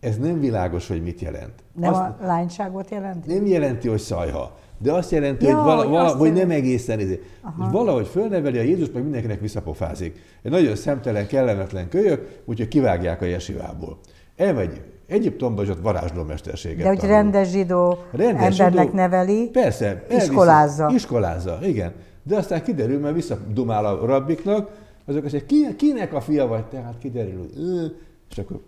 Ez 0.00 0.18
nem 0.18 0.40
világos, 0.40 0.88
hogy 0.88 1.02
mit 1.02 1.20
jelent. 1.20 1.54
Nem 1.72 1.92
azt, 1.92 2.00
a 2.00 2.16
lányságot 2.20 2.90
jelenti? 2.90 3.34
Nem 3.34 3.46
jelenti, 3.46 3.88
hogy 3.88 3.98
szajha. 3.98 4.58
De 4.82 4.92
azt 4.92 5.10
jelenti, 5.10 5.44
ja, 5.44 5.54
hogy, 5.54 5.64
vala, 5.64 5.88
vala, 5.88 6.16
hogy 6.16 6.32
nem 6.32 6.50
egészen 6.50 7.00
izé. 7.00 7.22
És 7.42 7.64
valahogy 7.70 8.06
fölneveli 8.06 8.58
a 8.58 8.62
Jézus, 8.62 8.90
meg 8.92 9.02
mindenkinek 9.02 9.40
visszapofázik. 9.40 10.18
Egy 10.42 10.50
nagyon 10.50 10.76
szemtelen, 10.76 11.26
kellemetlen 11.26 11.88
kölyök, 11.88 12.42
úgyhogy 12.44 12.68
kivágják 12.68 13.22
a 13.22 13.24
jesivából. 13.24 13.98
Elmegy 14.36 14.80
Egyiptomba, 15.06 15.62
és 15.62 15.68
ott 15.68 15.80
varázslómesterséget 15.82 16.82
De 16.82 16.88
hogy 16.88 16.98
tanul. 16.98 17.14
rendes 17.14 17.50
zsidó 17.50 17.98
rendes 18.10 18.58
embernek 18.58 18.84
zsidó, 18.84 18.96
neveli, 18.96 19.48
persze, 19.52 20.06
iskolázza. 20.10 20.90
Iskolázza, 20.94 21.58
igen. 21.62 21.92
De 22.22 22.36
aztán 22.36 22.62
kiderül, 22.62 23.00
mert 23.00 23.14
visszadumál 23.14 23.84
a 23.84 24.06
rabbiknak, 24.06 24.70
azok 25.06 25.24
azt 25.24 25.32
mondják, 25.32 25.76
kinek 25.76 26.14
a 26.14 26.20
fia 26.20 26.46
vagy 26.46 26.64
te? 26.64 26.80
Hát 26.80 26.94
kiderül, 26.98 27.38
hogy 27.38 27.92
és 28.30 28.38
akkor, 28.38 28.60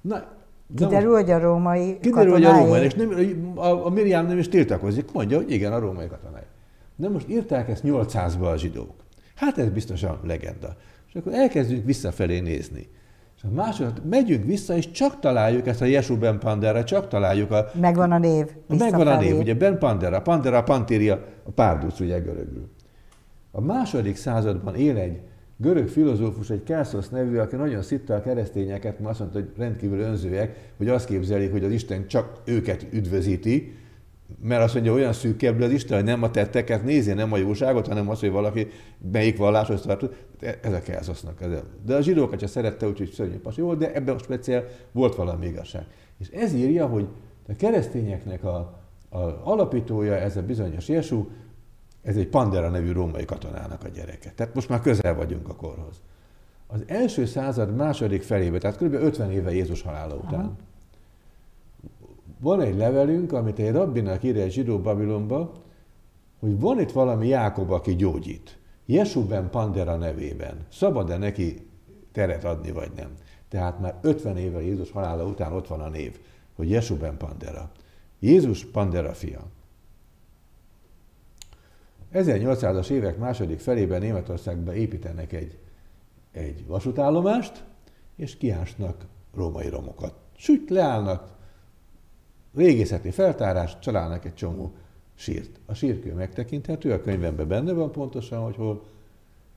na, 0.00 0.24
Kiderül, 0.76 1.12
hogy 1.12 1.30
a 1.30 1.38
római 1.38 1.98
Kiderül, 2.00 2.32
hogy 2.32 2.44
a 2.44 2.52
római, 2.52 2.82
és 2.82 2.94
nem, 2.94 3.52
a, 3.54 3.86
a 3.86 3.90
Miriam 3.90 4.26
nem 4.26 4.38
is 4.38 4.48
tiltakozik, 4.48 5.12
mondja, 5.12 5.36
hogy 5.36 5.50
igen, 5.50 5.72
a 5.72 5.78
római 5.78 6.06
katonái. 6.06 6.42
De 6.96 7.08
most 7.08 7.28
írták 7.28 7.68
ezt 7.68 7.82
800-ba 7.86 8.52
a 8.52 8.56
zsidók. 8.56 8.94
Hát 9.34 9.58
ez 9.58 9.68
biztosan 9.68 10.20
legenda. 10.24 10.76
És 11.08 11.14
akkor 11.14 11.32
elkezdjük 11.34 11.84
visszafelé 11.84 12.40
nézni. 12.40 12.88
És 13.36 13.42
a 13.42 13.54
második, 13.54 14.02
megyünk 14.04 14.44
vissza, 14.44 14.76
és 14.76 14.90
csak 14.90 15.20
találjuk 15.20 15.66
ezt 15.66 15.80
a 15.80 15.84
Jesu 15.84 16.18
Ben 16.18 16.38
Pandera, 16.38 16.84
csak 16.84 17.08
találjuk 17.08 17.50
a... 17.50 17.66
Megvan 17.80 18.12
a 18.12 18.18
név. 18.18 18.46
Megvan 18.66 19.06
a 19.06 19.20
név, 19.20 19.38
ugye 19.38 19.54
Ben 19.54 19.78
Pandera, 19.78 20.22
Pandera, 20.22 20.62
Pantéria, 20.62 21.24
a 21.44 21.50
párduc, 21.50 22.00
ugye 22.00 22.18
görögül. 22.18 22.68
A 23.50 23.60
második 23.60 24.16
században 24.16 24.74
él 24.74 24.96
egy 24.96 25.20
görög 25.60 25.88
filozófus, 25.88 26.50
egy 26.50 26.62
Kászosz 26.62 27.08
nevű, 27.08 27.36
aki 27.36 27.56
nagyon 27.56 27.82
szitta 27.82 28.14
a 28.14 28.20
keresztényeket, 28.20 28.98
mert 28.98 29.10
azt 29.10 29.20
mondta, 29.20 29.38
hogy 29.38 29.48
rendkívül 29.56 29.98
önzőek, 29.98 30.72
hogy 30.76 30.88
azt 30.88 31.06
képzelik, 31.06 31.50
hogy 31.50 31.64
az 31.64 31.72
Isten 31.72 32.06
csak 32.06 32.40
őket 32.44 32.86
üdvözíti, 32.92 33.74
mert 34.42 34.62
azt 34.62 34.74
mondja, 34.74 34.92
olyan 34.92 35.12
szűkebb 35.12 35.60
az 35.60 35.70
Isten, 35.70 35.96
hogy 35.96 36.06
nem 36.06 36.22
a 36.22 36.30
tetteket 36.30 36.84
nézi, 36.84 37.12
nem 37.12 37.32
a 37.32 37.36
jóságot, 37.36 37.86
hanem 37.86 38.08
az, 38.08 38.20
hogy 38.20 38.30
valaki 38.30 38.66
melyik 39.12 39.36
valláshoz 39.36 39.80
tartott. 39.80 40.14
Ez 40.62 40.72
a 40.72 40.80
Kászosznak. 40.80 41.44
De 41.86 41.94
a 41.94 42.00
zsidókat 42.00 42.40
se 42.40 42.46
szerette, 42.46 42.86
úgyhogy 42.86 43.10
szörnyű 43.10 43.38
pasi 43.38 43.60
volt, 43.60 43.78
de 43.78 43.92
ebben 43.92 44.14
a 44.14 44.18
speciál 44.18 44.64
volt 44.92 45.14
valami 45.14 45.46
igazság. 45.46 45.86
És 46.18 46.28
ez 46.28 46.54
írja, 46.54 46.86
hogy 46.86 47.08
a 47.48 47.52
keresztényeknek 47.56 48.44
a, 48.44 48.56
a 49.08 49.18
alapítója, 49.44 50.14
ez 50.14 50.36
a 50.36 50.42
bizonyos 50.42 50.88
Jesu, 50.88 51.26
ez 52.02 52.16
egy 52.16 52.28
Pandera 52.28 52.68
nevű 52.68 52.92
római 52.92 53.24
katonának 53.24 53.84
a 53.84 53.88
gyereke. 53.88 54.32
Tehát 54.34 54.54
most 54.54 54.68
már 54.68 54.80
közel 54.80 55.14
vagyunk 55.14 55.48
a 55.48 55.54
korhoz. 55.54 56.00
Az 56.66 56.82
első 56.86 57.26
század 57.26 57.76
második 57.76 58.22
felébe, 58.22 58.58
tehát 58.58 58.76
kb. 58.76 58.92
50 58.92 59.30
éve 59.30 59.52
Jézus 59.52 59.82
halála 59.82 60.14
után, 60.14 60.40
Aha. 60.40 60.56
van 62.40 62.60
egy 62.60 62.76
levelünk, 62.76 63.32
amit 63.32 63.58
egy 63.58 63.72
rabbinak 63.72 64.22
ír 64.22 64.36
egy 64.36 64.52
zsidó 64.52 64.78
Babilonba, 64.78 65.52
hogy 66.40 66.60
van 66.60 66.80
itt 66.80 66.92
valami 66.92 67.28
Jákob, 67.28 67.70
aki 67.70 67.96
gyógyít. 67.96 68.58
Jesúben 68.86 69.50
Pandera 69.50 69.96
nevében. 69.96 70.66
Szabad-e 70.72 71.16
neki 71.16 71.66
teret 72.12 72.44
adni, 72.44 72.70
vagy 72.70 72.90
nem? 72.96 73.10
Tehát 73.48 73.80
már 73.80 73.98
50 74.00 74.36
évvel 74.36 74.62
Jézus 74.62 74.90
halála 74.90 75.24
után 75.24 75.52
ott 75.52 75.66
van 75.66 75.80
a 75.80 75.88
név, 75.88 76.18
hogy 76.56 76.70
Jesúben 76.70 77.16
Pandera. 77.16 77.70
Jézus 78.18 78.64
Pandera 78.64 79.12
fia. 79.12 79.40
1800-as 82.12 82.90
évek 82.90 83.18
második 83.18 83.58
felében 83.58 84.00
Németországban 84.00 84.74
építenek 84.74 85.32
egy, 85.32 85.58
egy 86.32 86.66
vasútállomást, 86.66 87.64
és 88.16 88.36
kiásnak 88.36 89.06
római 89.34 89.68
romokat. 89.68 90.14
Süt, 90.36 90.70
leállnak, 90.70 91.32
régészeti 92.54 93.10
feltárás, 93.10 93.78
csalálnak 93.78 94.24
egy 94.24 94.34
csomó 94.34 94.72
sírt. 95.14 95.60
A 95.66 95.74
sírkő 95.74 96.14
megtekinthető, 96.14 96.92
a 96.92 97.00
könyvemben 97.00 97.48
benne 97.48 97.72
van 97.72 97.92
pontosan, 97.92 98.42
hogy 98.42 98.56
hol. 98.56 98.82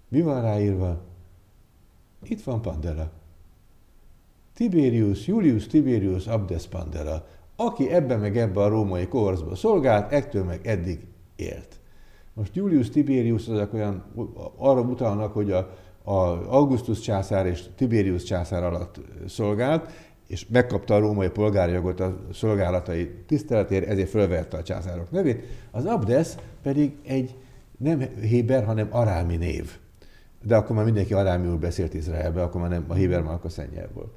Mi 0.08 0.22
van 0.22 0.42
ráírva? 0.42 1.02
Itt 2.24 2.44
van 2.44 2.62
Pandera. 2.62 3.12
Tiberius, 4.54 5.28
Julius 5.28 5.68
Tiberius 5.68 6.28
Abdes 6.28 6.68
Pandera, 6.68 7.28
aki 7.56 7.90
ebbe 7.90 8.16
meg 8.16 8.38
ebbe 8.38 8.62
a 8.62 8.68
római 8.68 9.08
korszba 9.08 9.56
szolgált, 9.56 10.12
ettől 10.12 10.44
meg 10.44 10.68
eddig 10.68 11.06
élt. 11.36 11.80
Most 12.34 12.56
Julius 12.56 12.90
Tiberius 12.90 13.48
azok 13.48 13.74
olyan, 13.74 14.04
arra 14.56 14.84
mutalnak, 14.84 15.34
hogy 15.34 15.52
a, 15.52 15.58
a 16.04 16.14
Augustus 16.56 17.00
császár 17.00 17.46
és 17.46 17.64
Tiberius 17.76 18.24
császár 18.24 18.64
alatt 18.64 19.00
szolgált, 19.28 19.92
és 20.28 20.48
megkapta 20.48 20.96
a 20.96 21.00
római 21.00 21.30
polgári 21.30 21.72
jogot 21.72 22.00
a 22.00 22.18
szolgálatai 22.34 23.12
tiszteletére, 23.28 23.88
ezért 23.88 24.10
fölverte 24.10 24.58
a 24.58 24.64
császárok 24.64 25.12
nevét. 25.12 25.44
Az 25.72 25.86
Abdes 25.86 26.36
pedig 26.62 26.96
egy 27.06 27.36
nem 27.78 28.00
Héber, 28.22 28.64
hanem 28.64 28.88
arámi 28.92 29.36
név. 29.36 29.78
De 30.44 30.56
akkor 30.56 30.76
már 30.76 30.86
mindenki 30.86 31.14
arámiul 31.14 31.58
beszélt 31.58 31.94
Izraelbe, 31.94 32.44
akkor 32.44 32.62
már 32.62 32.70
nem 32.70 32.86
a 32.88 32.94
Héber 32.94 33.22
már 33.22 33.40
a 33.44 33.50
szennyelv 33.50 33.94
volt. 33.94 34.12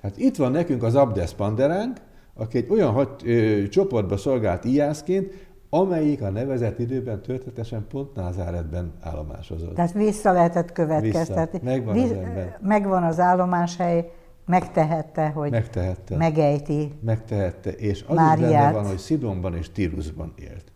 Tehát 0.00 0.18
itt 0.18 0.36
van 0.36 0.52
nekünk 0.52 0.82
az 0.82 0.94
Abdes 0.94 1.34
Panderánk, 1.34 1.96
aki 2.34 2.56
egy 2.56 2.70
olyan 2.70 2.92
hat, 2.92 3.22
ö, 3.24 3.68
csoportba 3.68 4.16
szolgált 4.16 4.64
íjászként, 4.64 5.32
amelyik 5.70 6.22
a 6.22 6.30
nevezett 6.30 6.78
időben 6.78 7.22
történetesen 7.22 7.86
pont 7.88 8.14
Názáretben 8.14 8.92
állomásozott. 9.00 9.74
Tehát 9.74 9.92
vissza 9.92 10.32
lehetett 10.32 10.72
következtetni. 10.72 11.58
Vissza. 11.58 11.70
Megvan 11.70 11.94
Visz, 11.94 12.04
az 12.04 12.16
ember. 12.16 12.58
Megvan 12.62 13.02
az 13.02 13.20
állomáshely, 13.20 14.10
megtehette, 14.46 15.28
hogy 15.28 15.50
Megtehette. 15.50 16.16
megejti. 16.16 16.92
Megtehette, 17.04 17.70
és 17.70 18.04
az 18.08 18.16
Máriát. 18.16 18.50
is 18.50 18.56
benne 18.56 18.72
van, 18.72 18.86
hogy 18.86 18.98
Szidonban 18.98 19.56
és 19.56 19.70
Tírusban 19.72 20.32
élt. 20.36 20.69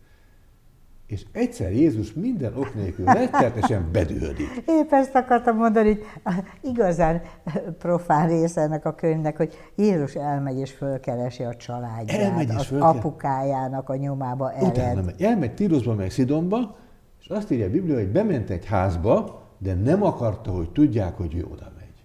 És 1.07 1.25
egyszer 1.31 1.73
Jézus 1.73 2.13
minden 2.13 2.57
ok 2.57 2.75
nélkül 2.75 3.05
rettenetesen 3.05 3.89
bedühödik. 3.91 4.63
Épp 4.65 4.91
ezt 4.91 5.15
akartam 5.15 5.57
mondani, 5.57 5.87
hogy 5.87 6.03
igazán 6.61 7.21
profán 7.77 8.27
része 8.27 8.61
ennek 8.61 8.85
a 8.85 8.95
könyvnek, 8.95 9.37
hogy 9.37 9.53
Jézus 9.75 10.13
elmegy 10.13 10.57
és 10.57 10.71
fölkeresi 10.71 11.43
a 11.43 11.55
családját, 11.55 12.19
Elmegy 12.19 12.49
és 12.49 12.55
az 12.55 12.65
fölker- 12.65 12.95
apukájának 12.95 13.89
a 13.89 13.95
nyomába 13.95 14.51
Utána 14.59 14.81
ered. 14.89 15.05
megy. 15.05 15.21
Elmegy 15.21 15.53
Tírusba, 15.53 15.93
meg 15.93 16.11
Szidonba, 16.11 16.77
és 17.19 17.27
azt 17.27 17.51
írja 17.51 17.65
a 17.65 17.69
Biblia, 17.69 17.95
hogy 17.95 18.09
bement 18.11 18.49
egy 18.49 18.65
házba, 18.65 19.43
de 19.57 19.73
nem 19.73 20.03
akarta, 20.03 20.51
hogy 20.51 20.71
tudják, 20.71 21.17
hogy 21.17 21.35
ő 21.35 21.45
oda 21.51 21.71
megy. 21.77 22.03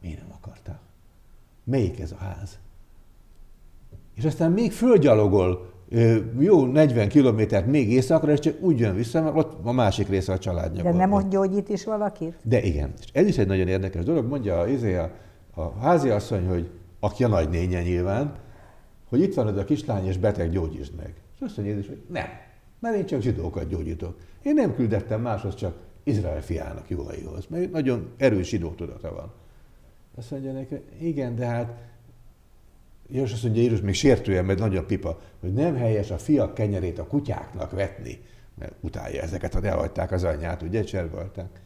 Miért 0.00 0.18
nem 0.20 0.36
akarták? 0.42 0.78
Melyik 1.64 2.00
ez 2.00 2.12
a 2.12 2.16
ház? 2.16 2.58
És 4.14 4.24
aztán 4.24 4.52
még 4.52 4.72
fölgyalogol 4.72 5.71
jó 6.38 6.66
40 6.66 7.08
kilométert 7.08 7.66
még 7.66 7.92
északra, 7.92 8.32
és 8.32 8.38
csak 8.38 8.60
úgy 8.60 8.78
jön 8.78 8.94
vissza, 8.94 9.22
mert 9.22 9.36
ott 9.36 9.58
a 9.62 9.72
másik 9.72 10.08
része 10.08 10.32
a 10.32 10.38
családja 10.38 10.82
De 10.82 10.92
nem 10.92 11.12
ott 11.12 11.30
gyógyít 11.30 11.68
is 11.68 11.84
valakit? 11.84 12.34
De 12.42 12.62
igen, 12.62 12.92
és 13.00 13.08
ez 13.12 13.26
is 13.26 13.38
egy 13.38 13.46
nagyon 13.46 13.68
érdekes 13.68 14.04
dolog, 14.04 14.26
mondja 14.26 14.60
a, 14.60 14.68
izé 14.68 14.94
a, 14.94 15.10
a 15.54 15.78
háziasszony, 15.80 16.46
hogy 16.46 16.70
aki 17.00 17.24
a 17.24 17.28
nagynénye 17.28 17.82
nyilván, 17.82 18.34
hogy 19.08 19.20
itt 19.20 19.34
van 19.34 19.48
ez 19.48 19.56
a 19.56 19.64
kislány, 19.64 20.06
és 20.06 20.18
beteg, 20.18 20.50
gyógyítsd 20.50 20.94
meg. 20.96 21.14
És 21.34 21.40
azt 21.40 21.56
mondja 21.56 21.74
Jézus, 21.74 21.88
hogy 21.88 22.02
nem, 22.10 22.26
mert 22.80 22.96
én 22.96 23.06
csak 23.06 23.20
zsidókat 23.20 23.68
gyógyítok. 23.68 24.16
Én 24.42 24.54
nem 24.54 24.74
küldettem 24.74 25.20
máshoz, 25.20 25.54
csak 25.54 25.74
Izrael 26.04 26.42
fiának 26.42 26.90
juhaihoz, 26.90 27.46
mert 27.48 27.72
nagyon 27.72 28.08
erős 28.16 28.48
zsidó 28.48 28.70
tudata 28.70 29.14
van. 29.14 29.32
Azt 30.16 30.30
mondja 30.30 30.52
neki, 30.52 30.74
igen, 31.00 31.36
de 31.36 31.46
hát 31.46 31.91
Jézus 33.12 33.32
azt 33.32 33.42
mondja, 33.42 33.62
Jézus 33.62 33.80
még 33.80 33.94
sértően, 33.94 34.44
mert 34.44 34.58
nagyon 34.58 34.86
pipa, 34.86 35.20
hogy 35.40 35.52
nem 35.52 35.76
helyes 35.76 36.10
a 36.10 36.18
fiak 36.18 36.54
kenyerét 36.54 36.98
a 36.98 37.06
kutyáknak 37.06 37.70
vetni, 37.70 38.20
mert 38.58 38.74
utálja 38.80 39.22
ezeket, 39.22 39.54
ha 39.54 39.62
elhagyták 39.62 40.12
az 40.12 40.24
anyját, 40.24 40.62
ugye, 40.62 40.82
cserbalták. 40.82 41.60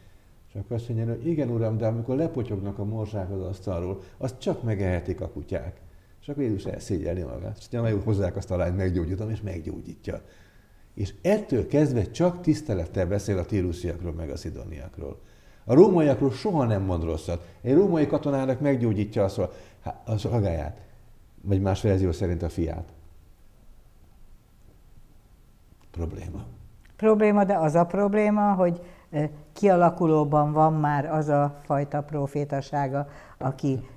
És 0.48 0.54
akkor 0.54 0.76
azt 0.76 0.88
mondja, 0.88 1.14
hogy 1.14 1.26
igen, 1.26 1.48
uram, 1.48 1.78
de 1.78 1.86
amikor 1.86 2.16
lepotyognak 2.16 2.78
a 2.78 2.84
morzsák 2.84 3.30
az 3.30 3.40
asztalról, 3.40 4.02
azt 4.18 4.38
csak 4.38 4.62
megehetik 4.62 5.20
a 5.20 5.28
kutyák. 5.28 5.80
És 6.20 6.28
akkor 6.28 6.42
Jézus 6.42 6.64
elszégyelni 6.64 7.22
magát. 7.22 7.56
És 7.58 7.68
tényleg 7.68 7.94
hozzák 7.94 8.36
azt 8.36 8.50
a 8.50 8.56
lányt, 8.56 8.76
meggyógyítom, 8.76 9.30
és 9.30 9.40
meggyógyítja. 9.40 10.22
És 10.94 11.14
ettől 11.22 11.66
kezdve 11.66 12.10
csak 12.10 12.40
tisztelettel 12.40 13.06
beszél 13.06 13.38
a 13.38 13.44
tírusziakról, 13.44 14.12
meg 14.12 14.30
a 14.30 14.36
szidoniakról. 14.36 15.20
A 15.64 15.74
rómaiakról 15.74 16.30
soha 16.30 16.64
nem 16.64 16.82
mond 16.82 17.04
rosszat. 17.04 17.46
Egy 17.62 17.74
római 17.74 18.06
katonának 18.06 18.60
meggyógyítja 18.60 19.24
a, 19.24 19.50
a 20.04 20.18
szolgáját, 20.18 20.85
vagy 21.46 21.60
más 21.60 21.82
verzió 21.82 22.12
szerint 22.12 22.42
a 22.42 22.48
fiát. 22.48 22.92
Probléma. 25.90 26.44
Probléma, 26.96 27.44
de 27.44 27.54
az 27.54 27.74
a 27.74 27.84
probléma, 27.84 28.54
hogy 28.54 28.80
kialakulóban 29.52 30.52
van 30.52 30.72
már 30.72 31.04
az 31.04 31.28
a 31.28 31.60
fajta 31.62 32.02
profétasága, 32.02 33.08
aki, 33.38 33.88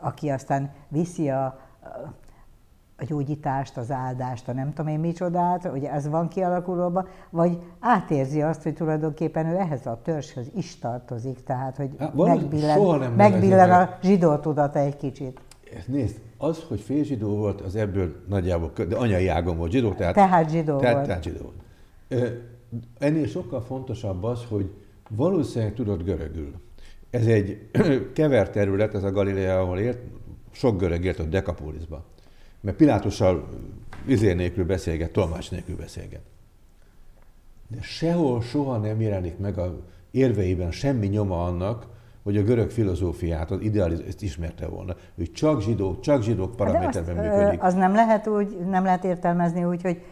aki 0.00 0.28
aztán 0.28 0.70
viszi 0.88 1.30
a, 1.30 1.44
a 2.98 3.04
gyógyítást, 3.04 3.76
az 3.76 3.90
áldást, 3.90 4.48
a 4.48 4.52
nem 4.52 4.72
tudom 4.72 4.92
én 4.92 5.00
micsodát, 5.00 5.66
hogy 5.66 5.84
ez 5.84 6.08
van 6.08 6.28
kialakulóban, 6.28 7.08
vagy 7.30 7.58
átérzi 7.80 8.42
azt, 8.42 8.62
hogy 8.62 8.74
tulajdonképpen 8.74 9.46
ő 9.46 9.56
ehhez 9.56 9.86
a 9.86 10.00
törzshöz 10.02 10.46
is 10.54 10.78
tartozik, 10.78 11.44
tehát 11.44 11.76
hogy 11.76 11.96
soha 11.98 12.34
megbillen, 12.34 13.12
megbillen 13.12 13.70
a 13.70 13.98
zsidó 14.02 14.36
tudata 14.36 14.78
egy 14.78 14.96
kicsit. 14.96 15.40
Nézd, 15.86 16.20
az, 16.38 16.62
hogy 16.68 16.80
félzsidó 16.80 17.36
volt, 17.36 17.60
az 17.60 17.76
ebből 17.76 18.14
nagyjából, 18.28 18.72
de 18.88 18.96
anyai 18.96 19.28
ágon 19.28 19.56
volt 19.56 19.70
zsidó, 19.70 19.92
tehát, 19.92 20.14
Tehát 20.14 20.50
zsidó 20.50 20.78
tehát, 20.78 20.94
volt. 20.94 21.06
Tehát 21.06 21.22
zsidó 21.22 21.38
volt. 21.42 22.32
Ennél 22.98 23.26
sokkal 23.26 23.60
fontosabb 23.60 24.24
az, 24.24 24.44
hogy 24.48 24.70
valószínűleg 25.08 25.74
tudott 25.74 26.04
görögül. 26.04 26.52
Ez 27.10 27.26
egy 27.26 27.68
kevert 28.12 28.52
terület, 28.52 28.94
ez 28.94 29.04
a 29.04 29.12
Galilea, 29.12 29.60
ahol 29.60 29.78
élt, 29.78 29.98
sok 30.50 30.78
görög 30.78 31.04
élt 31.04 31.18
ott 31.18 31.30
Dekapolisban. 31.30 32.02
Mert 32.60 32.76
Pilátussal 32.76 33.48
izé 34.06 34.32
nélkül 34.32 34.64
beszélget, 34.64 35.10
tolmács 35.10 35.50
nélkül 35.50 35.76
beszélget. 35.76 36.22
De 37.68 37.82
sehol 37.82 38.42
soha 38.42 38.76
nem 38.76 39.00
jelenik 39.00 39.38
meg 39.38 39.58
a 39.58 39.80
érveiben 40.10 40.72
semmi 40.72 41.06
nyoma 41.06 41.44
annak, 41.44 41.86
hogy 42.26 42.36
a 42.36 42.42
görög 42.42 42.70
filozófiát, 42.70 43.50
az 43.50 43.60
idealizmus 43.60 44.14
ismerte 44.18 44.66
volna. 44.66 44.94
Ő 45.14 45.26
csak 45.26 45.62
zsidó, 45.62 45.98
csak 46.00 46.22
zsidók 46.22 46.48
Hát 46.48 46.56
De 46.58 46.64
paraméterben 46.64 47.16
működik. 47.16 47.62
Az 47.62 47.74
nem 47.74 47.94
lehet 47.94 48.26
úgy, 48.26 48.56
nem 48.68 48.84
lehet 48.84 49.04
értelmezni 49.04 49.64
úgy, 49.64 49.82
hogy 49.82 50.02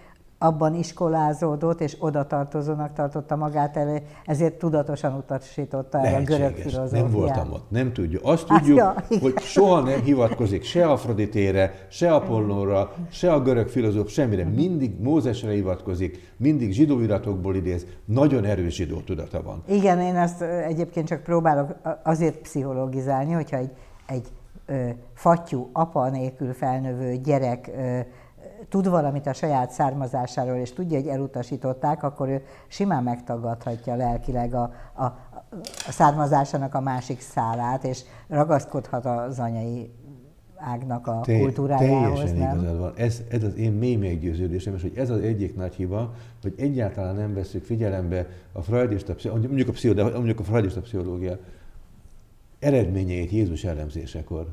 abban 0.45 0.75
iskolázódott 0.75 1.81
és 1.81 1.97
oda 1.99 2.27
tartozónak 2.27 2.93
tartotta 2.93 3.37
magát 3.37 3.77
elő, 3.77 4.03
ezért 4.25 4.55
tudatosan 4.55 5.15
utasította 5.15 5.99
el 6.07 6.15
a 6.15 6.25
görög 6.25 6.55
filozófiát. 6.55 7.03
Nem 7.03 7.11
voltam 7.11 7.53
ott. 7.53 7.71
Nem 7.71 7.93
tudjuk. 7.93 8.23
Azt 8.25 8.49
Hát 8.55 8.59
tudjuk, 8.59 8.79
ja, 8.79 8.95
igen. 9.09 9.23
hogy 9.23 9.39
soha 9.39 9.81
nem 9.81 10.01
hivatkozik 10.01 10.63
se 10.63 10.87
Afroditére, 10.87 11.87
se 11.89 12.15
Apollóra, 12.15 12.93
se 13.11 13.33
a 13.33 13.43
görög 13.43 13.69
filozóf, 13.69 14.11
semmire. 14.11 14.45
Mindig 14.45 15.01
Mózesre 15.01 15.51
hivatkozik, 15.51 16.33
mindig 16.37 16.73
zsidó 16.73 17.01
iratokból 17.01 17.55
idéz. 17.55 17.87
Nagyon 18.05 18.45
erős 18.45 18.75
zsidó 18.75 19.01
tudata 19.01 19.43
van. 19.43 19.63
Igen, 19.67 20.01
én 20.01 20.17
ezt 20.17 20.43
egyébként 20.43 21.07
csak 21.07 21.23
próbálok 21.23 21.75
azért 22.03 22.37
pszichologizálni, 22.37 23.33
hogyha 23.33 23.57
egy, 23.57 23.71
egy 24.07 24.29
ö, 24.67 24.89
fattyú, 25.15 25.69
apa 25.73 26.11
nélkül 26.11 26.53
felnövő 26.53 27.17
gyerek 27.17 27.71
ö, 27.77 28.01
tud 28.69 28.89
valamit 28.89 29.27
a 29.27 29.33
saját 29.33 29.71
származásáról, 29.71 30.57
és 30.57 30.73
tudja, 30.73 30.99
hogy 30.99 31.09
elutasították, 31.09 32.03
akkor 32.03 32.29
ő 32.29 32.43
simán 32.69 33.03
megtagadhatja 33.03 33.95
lelkileg 33.95 34.55
a, 34.55 34.73
a, 34.95 35.05
a 35.87 35.91
származásának 35.91 36.75
a 36.75 36.81
másik 36.81 37.21
szálát, 37.21 37.85
és 37.85 38.03
ragaszkodhat 38.29 39.07
az 39.07 39.39
anyai 39.39 39.91
ágnak 40.57 41.07
a 41.07 41.21
Te- 41.25 41.39
kultúrájához, 41.39 42.19
Teljesen 42.19 42.37
nem? 42.37 42.59
igazad 42.59 42.79
van. 42.79 42.93
Ez, 42.97 43.23
ez 43.29 43.43
az 43.43 43.57
én 43.57 43.73
mély 43.73 43.97
meggyőződésem, 43.97 44.75
és 44.75 44.83
hogy 44.83 44.97
ez 44.97 45.11
az 45.11 45.21
egyik 45.21 45.57
nagy 45.57 45.75
hiba, 45.75 46.15
hogy 46.43 46.55
egyáltalán 46.57 47.15
nem 47.15 47.35
veszük 47.35 47.65
figyelembe 47.65 48.27
a 48.53 48.63
freudista, 48.63 49.15
mondjuk 49.31 49.69
a, 49.69 49.73
pszicho, 49.73 49.95
de 49.95 50.03
mondjuk 50.03 50.41
a 50.41 50.45
freudista 50.45 50.81
pszichológia 50.81 51.39
eredményeit 52.59 53.31
Jézus 53.31 53.65
elemzésekor. 53.65 54.47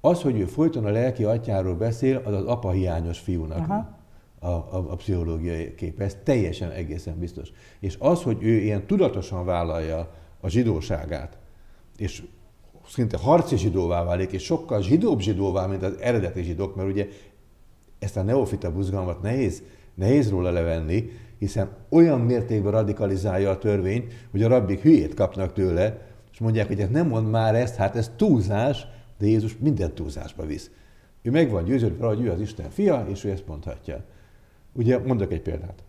Az, 0.00 0.22
hogy 0.22 0.38
ő 0.38 0.44
folyton 0.44 0.84
a 0.84 0.90
lelki 0.90 1.24
atyáról 1.24 1.74
beszél, 1.74 2.22
az 2.24 2.32
az 2.34 2.44
apa 2.44 2.70
hiányos 2.70 3.18
fiúnak 3.18 3.58
Aha. 3.58 3.98
a, 4.38 4.46
a, 4.46 4.86
a 4.90 4.96
pszichológiai 4.96 5.74
kép. 5.74 6.00
Ez 6.00 6.16
teljesen 6.24 6.70
egészen 6.70 7.18
biztos. 7.18 7.52
És 7.80 7.96
az, 7.98 8.22
hogy 8.22 8.42
ő 8.42 8.52
ilyen 8.52 8.86
tudatosan 8.86 9.44
vállalja 9.44 10.10
a 10.40 10.48
zsidóságát, 10.48 11.38
és 11.96 12.22
szinte 12.88 13.16
harci 13.16 13.56
zsidóvá 13.56 14.04
válik, 14.04 14.32
és 14.32 14.42
sokkal 14.42 14.82
zsidóbb 14.82 15.20
zsidóvá, 15.20 15.66
mint 15.66 15.82
az 15.82 15.96
eredeti 16.00 16.42
zsidók, 16.42 16.76
mert 16.76 16.88
ugye 16.88 17.06
ezt 17.98 18.16
a 18.16 18.22
neofita 18.22 18.72
buzgalmat 18.72 19.22
nehéz, 19.22 19.62
nehéz 19.94 20.30
róla 20.30 20.50
levenni, 20.50 21.10
hiszen 21.38 21.68
olyan 21.88 22.20
mértékben 22.20 22.72
radikalizálja 22.72 23.50
a 23.50 23.58
törvényt, 23.58 24.12
hogy 24.30 24.42
a 24.42 24.48
rabbik 24.48 24.80
hülyét 24.80 25.14
kapnak 25.14 25.52
tőle, 25.52 25.98
és 26.32 26.38
mondják, 26.38 26.66
hogy 26.66 26.80
ez 26.80 26.88
nem 26.88 27.06
mond 27.06 27.30
már 27.30 27.54
ezt, 27.54 27.74
hát 27.74 27.96
ez 27.96 28.10
túlzás, 28.16 28.86
de 29.20 29.26
Jézus 29.26 29.56
minden 29.58 29.94
túlzásba 29.94 30.46
visz. 30.46 30.70
Ő 31.22 31.30
meg 31.30 31.50
van 31.50 31.64
győződve 31.64 32.06
hogy 32.06 32.20
ő 32.20 32.30
az 32.30 32.40
Isten 32.40 32.70
fia, 32.70 33.06
és 33.08 33.24
ő 33.24 33.30
ezt 33.30 33.46
mondhatja. 33.46 34.04
Ugye 34.72 34.98
mondok 34.98 35.32
egy 35.32 35.42
példát. 35.42 35.82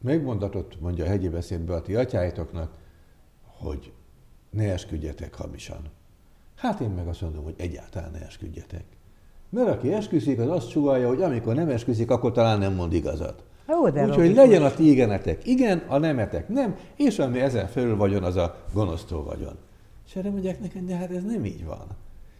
Megmondatott, 0.00 0.80
mondja 0.80 1.04
a 1.04 1.08
hegyi 1.08 1.28
beszédbe 1.28 1.74
a 1.74 1.82
ti 1.82 1.94
atyáitoknak, 1.94 2.72
hogy 3.42 3.92
ne 4.50 4.72
esküdjetek 4.72 5.34
hamisan. 5.34 5.90
Hát 6.56 6.80
én 6.80 6.90
meg 6.90 7.06
azt 7.08 7.20
mondom, 7.20 7.44
hogy 7.44 7.54
egyáltalán 7.56 8.10
ne 8.10 8.26
esküdjetek. 8.26 8.84
Mert 9.48 9.68
aki 9.68 9.92
esküszik, 9.92 10.38
az 10.38 10.48
azt 10.48 10.68
sugalja, 10.68 11.08
hogy 11.08 11.22
amikor 11.22 11.54
nem 11.54 11.68
esküszik, 11.68 12.10
akkor 12.10 12.32
talán 12.32 12.58
nem 12.58 12.74
mond 12.74 12.92
igazat. 12.92 13.44
Úgyhogy 13.66 14.34
legyen 14.34 14.62
a 14.62 14.74
ti 14.74 14.90
igenetek 14.90 15.46
igen, 15.46 15.78
a 15.78 15.98
nemetek 15.98 16.48
nem, 16.48 16.76
és 16.96 17.18
ami 17.18 17.40
ezen 17.40 17.66
felül 17.66 17.96
vagyon, 17.96 18.22
az 18.22 18.36
a 18.36 18.56
gonosztól 18.72 19.24
vagyon. 19.24 19.58
És 20.12 20.18
erre 20.18 20.30
mondják 20.30 20.60
nekem, 20.60 20.86
de 20.86 20.96
hát 20.96 21.10
ez 21.10 21.22
nem 21.24 21.44
így 21.44 21.64
van. 21.64 21.86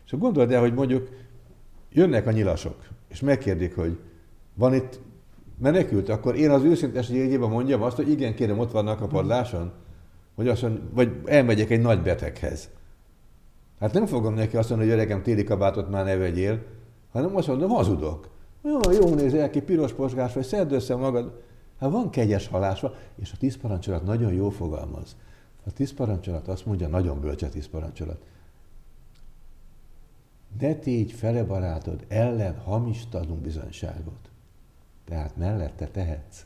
És 0.04 0.12
gondold 0.18 0.52
el, 0.52 0.60
hogy 0.60 0.74
mondjuk 0.74 1.08
jönnek 1.92 2.26
a 2.26 2.30
nyilasok, 2.30 2.88
és 3.08 3.20
megkérdik, 3.20 3.74
hogy 3.74 3.98
van 4.54 4.74
itt 4.74 5.00
menekült, 5.58 6.08
akkor 6.08 6.36
én 6.36 6.50
az 6.50 6.62
őszintes 6.62 7.08
jegyében 7.08 7.48
mondjam 7.48 7.82
azt, 7.82 7.96
hogy 7.96 8.10
igen, 8.10 8.34
kérem, 8.34 8.58
ott 8.58 8.70
vannak 8.70 9.00
a 9.00 9.06
padláson, 9.06 9.72
hogy 10.34 10.48
azt 10.48 10.62
mondja, 10.62 10.82
vagy 10.94 11.20
elmegyek 11.24 11.70
egy 11.70 11.80
nagy 11.80 12.02
beteghez. 12.02 12.68
Hát 13.80 13.92
nem 13.92 14.06
fogom 14.06 14.34
neki 14.34 14.56
azt 14.56 14.68
mondani, 14.68 14.90
hogy 14.90 14.98
öregem, 14.98 15.22
téli 15.22 15.44
kabátot 15.44 15.90
már 15.90 16.04
ne 16.04 16.16
vegyél, 16.16 16.62
hanem 17.12 17.36
azt 17.36 17.46
mondom, 17.46 17.70
hazudok. 17.70 18.28
Jó, 18.62 18.92
jó 18.92 19.14
nézel 19.14 19.50
ki, 19.50 19.60
piros 19.60 19.92
posgás, 19.92 20.34
vagy 20.34 20.44
szedd 20.44 20.72
össze 20.72 20.96
magad. 20.96 21.42
Hát 21.78 21.90
van 21.90 22.10
kegyes 22.10 22.48
halásva, 22.48 22.94
és 23.16 23.32
a 23.32 23.36
tíz 23.38 23.56
parancsolat 23.56 24.04
nagyon 24.04 24.32
jó 24.32 24.50
fogalmaz. 24.50 25.16
A 25.66 25.72
tíz 25.72 25.94
parancsolat 25.94 26.48
azt 26.48 26.66
mondja, 26.66 26.88
nagyon 26.88 27.20
bölcs 27.20 27.42
a 27.42 27.48
tíz 27.48 27.68
parancsolat. 27.68 28.24
Ne 30.60 30.74
tégy 30.74 31.12
fele 31.12 31.44
barátod 31.44 32.04
ellen 32.08 32.58
hamis 32.58 33.06
bizonyságot. 33.42 34.30
Tehát 35.04 35.36
mellette 35.36 35.86
tehetsz. 35.86 36.44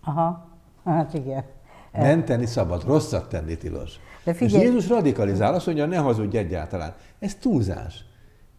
Aha, 0.00 0.48
hát 0.84 1.14
igen. 1.14 1.44
Menteni 1.92 2.46
szabad, 2.46 2.84
rosszat 2.84 3.28
tenni 3.28 3.56
tilos. 3.56 4.00
De 4.24 4.34
figyelj... 4.34 4.62
És 4.62 4.68
Jézus 4.68 4.88
radikalizál, 4.88 5.54
azt 5.54 5.66
mondja, 5.66 5.86
ne 5.86 5.96
hazudj 5.96 6.36
egyáltalán. 6.36 6.94
Ez 7.18 7.34
túlzás. 7.34 8.04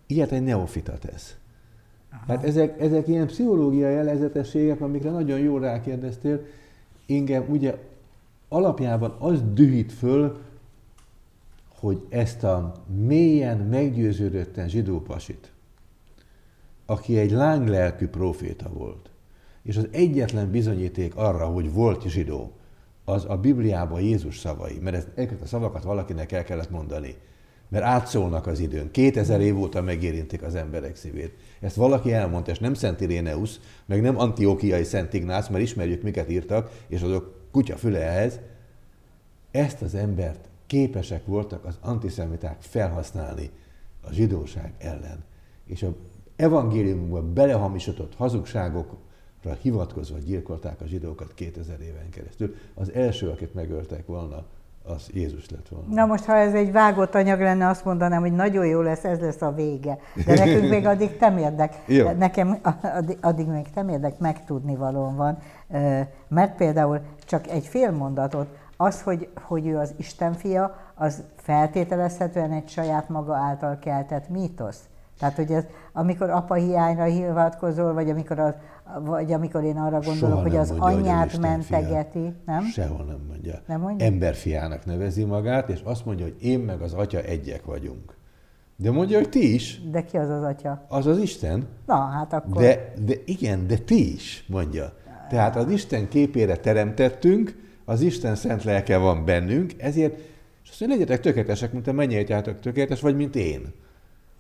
Ilyet 0.08 0.32
egy 0.32 0.44
neofita 0.44 0.98
tesz. 0.98 1.38
Aha. 2.12 2.24
Hát 2.28 2.44
ezek, 2.44 2.82
ezek 2.82 3.08
ilyen 3.08 3.28
pszichológiai 3.28 3.94
jellegzetességek, 3.94 4.82
amikre 4.82 5.10
nagyon 5.10 5.40
jól 5.40 5.60
rákérdeztél, 5.60 6.46
engem 7.08 7.46
ugye 7.50 7.78
alapjában 8.50 9.16
az 9.20 9.44
dühít 9.54 9.94
föl, 9.94 10.38
hogy 11.80 12.06
ezt 12.10 12.44
a 12.44 12.74
mélyen 12.96 13.58
meggyőződötten 13.58 14.70
zsidó 14.70 15.02
pasit, 15.02 15.52
aki 16.86 17.18
egy 17.18 17.32
lánglelkű 17.32 18.08
proféta 18.08 18.70
volt, 18.70 19.10
és 19.64 19.78
az 19.78 19.88
egyetlen 19.92 20.52
bizonyíték 20.52 21.16
arra, 21.16 21.46
hogy 21.46 21.74
volt 21.74 22.10
zsidó, 22.10 22.52
az 23.06 23.26
a 23.28 23.38
Bibliában 23.38 24.02
Jézus 24.02 24.38
szavai, 24.38 24.80
mert 24.82 25.08
ezeket 25.16 25.42
a 25.42 25.46
szavakat 25.46 25.84
valakinek 25.84 26.32
el 26.32 26.44
kellett 26.44 26.70
mondani, 26.70 27.16
mert 27.70 27.84
átszólnak 27.84 28.48
az 28.48 28.60
időn. 28.60 28.92
2000 28.92 29.42
év 29.42 29.60
óta 29.60 29.82
megérintik 29.82 30.42
az 30.42 30.56
emberek 30.56 30.96
szívét. 30.96 31.34
Ezt 31.60 31.76
valaki 31.76 32.14
elmondta, 32.14 32.52
és 32.52 32.60
nem 32.60 32.74
Szent 32.74 33.02
Iréneusz, 33.02 33.60
meg 33.86 34.02
nem 34.02 34.20
Antiokiai 34.20 34.84
Szent 34.84 35.14
Ignác, 35.14 35.50
mert 35.50 35.64
ismerjük, 35.64 36.02
miket 36.02 36.30
írtak, 36.30 36.72
és 36.88 37.02
azok 37.02 37.37
kutya 37.58 37.78
füle 37.78 38.00
ehhez. 38.00 38.40
Ezt 39.52 39.82
az 39.82 39.96
embert 39.96 40.50
képesek 40.68 41.26
voltak 41.26 41.66
az 41.66 41.78
antiszemiták 41.82 42.58
felhasználni 42.60 43.50
a 44.02 44.12
zsidóság 44.12 44.74
ellen. 44.78 45.24
És 45.66 45.84
a 45.84 45.96
evangéliumban 46.36 47.34
belehamisított 47.34 48.16
hazugságokra 48.16 49.54
hivatkozva 49.62 50.18
gyilkolták 50.18 50.82
a 50.82 50.86
zsidókat 50.86 51.34
2000 51.34 51.82
éven 51.82 52.10
keresztül. 52.10 52.56
Az 52.74 52.92
első, 52.92 53.30
akit 53.30 53.54
megöltek 53.54 54.06
volna, 54.06 54.46
az 54.88 55.10
Jézus 55.14 55.50
lett 55.50 55.68
volna. 55.70 55.94
Na 55.94 56.06
most, 56.06 56.24
ha 56.24 56.36
ez 56.36 56.54
egy 56.54 56.72
vágott 56.72 57.16
anyag 57.16 57.40
lenne, 57.40 57.68
azt 57.68 57.86
mondanám, 57.86 58.22
hogy 58.22 58.34
nagyon 58.34 58.66
jó 58.66 58.82
lesz, 58.82 59.04
ez 59.04 59.20
lesz 59.20 59.42
a 59.42 59.52
vége. 59.52 59.98
De 60.26 60.34
nekünk 60.34 60.70
még 60.70 60.86
addig 60.96 61.10
érdek. 61.38 61.76
Jó. 61.86 62.12
Nekem 62.12 62.60
addig, 62.82 63.18
addig 63.22 63.48
még 63.48 63.66
érdek, 63.90 64.20
megtudni 64.20 64.76
valóan 64.76 65.16
van. 65.16 65.38
Mert 66.28 66.56
például 66.56 67.02
csak 67.26 67.48
egy 67.48 67.66
fél 67.66 67.92
mondatot, 67.92 68.48
az, 68.78 69.02
hogy, 69.02 69.30
hogy 69.42 69.68
ő 69.68 69.78
az 69.78 69.94
Isten 69.98 70.34
fia, 70.34 70.76
az 70.96 71.24
feltételezhetően 71.36 72.52
egy 72.52 72.70
saját 72.70 73.10
maga 73.10 73.36
által 73.36 73.80
keltett 73.80 74.30
mítosz. 74.30 74.80
Tehát, 75.20 75.36
hogy 75.36 75.52
ez, 75.52 75.64
amikor 75.94 76.30
apa 76.30 76.54
hiányra 76.54 77.04
hivatkozol, 77.04 77.94
vagy 77.94 78.10
amikor, 78.10 78.40
az, 78.40 78.54
vagy 79.00 79.32
amikor 79.34 79.64
én 79.64 79.78
arra 79.78 80.00
gondolok, 80.00 80.18
Soha 80.18 80.42
hogy 80.42 80.56
az 80.56 80.70
mondja, 80.70 80.88
anyját 80.88 81.32
hogy 81.32 81.40
mentegeti, 81.40 82.20
fia. 82.20 82.34
nem? 82.46 82.64
Sehol 82.64 83.06
nem 83.06 83.26
mondja. 83.28 83.62
Nem 83.66 83.82
mondja? 83.82 84.06
Emberfiának 84.06 84.86
nevezi 84.86 85.24
magát, 85.24 85.70
és 85.70 85.82
azt 85.84 86.06
mondja, 86.06 86.26
hogy 86.26 86.36
én 86.42 86.60
meg 86.60 86.82
az 86.82 86.94
atya 86.94 87.20
egyek 87.20 87.66
vagyunk. 87.66 88.16
De 88.76 88.92
mondja, 88.92 89.18
hogy 89.18 89.30
ti 89.30 89.54
is. 89.54 89.90
De 89.90 90.04
ki 90.04 90.18
az 90.18 90.30
az 90.30 90.44
atya? 90.44 90.86
Az 90.88 91.06
az 91.06 91.18
Isten. 91.18 91.68
Na, 91.86 91.96
hát 91.96 92.34
akkor... 92.34 92.62
De, 92.62 92.94
de 93.06 93.14
igen, 93.26 93.68
de 93.68 93.78
ti 93.78 94.14
is, 94.14 94.46
mondja. 94.48 94.94
Tehát 95.30 95.56
az 95.56 95.72
Isten 95.72 96.08
képére 96.08 96.56
teremtettünk, 96.56 97.56
az 97.86 98.02
Isten 98.02 98.36
szent 98.36 98.64
lelke 98.64 98.98
van 98.98 99.26
bennünk, 99.26 99.74
ezért, 99.78 100.18
és 100.64 100.70
azt 100.70 100.80
mondja, 100.80 100.98
legyetek 100.98 101.22
tökéletesek, 101.22 101.72
mint 101.72 101.88
a 101.88 101.92
mennyeitátok 101.92 102.60
tökéletes, 102.60 103.02
vagy 103.02 103.16
mint 103.16 103.36
én. 103.36 103.74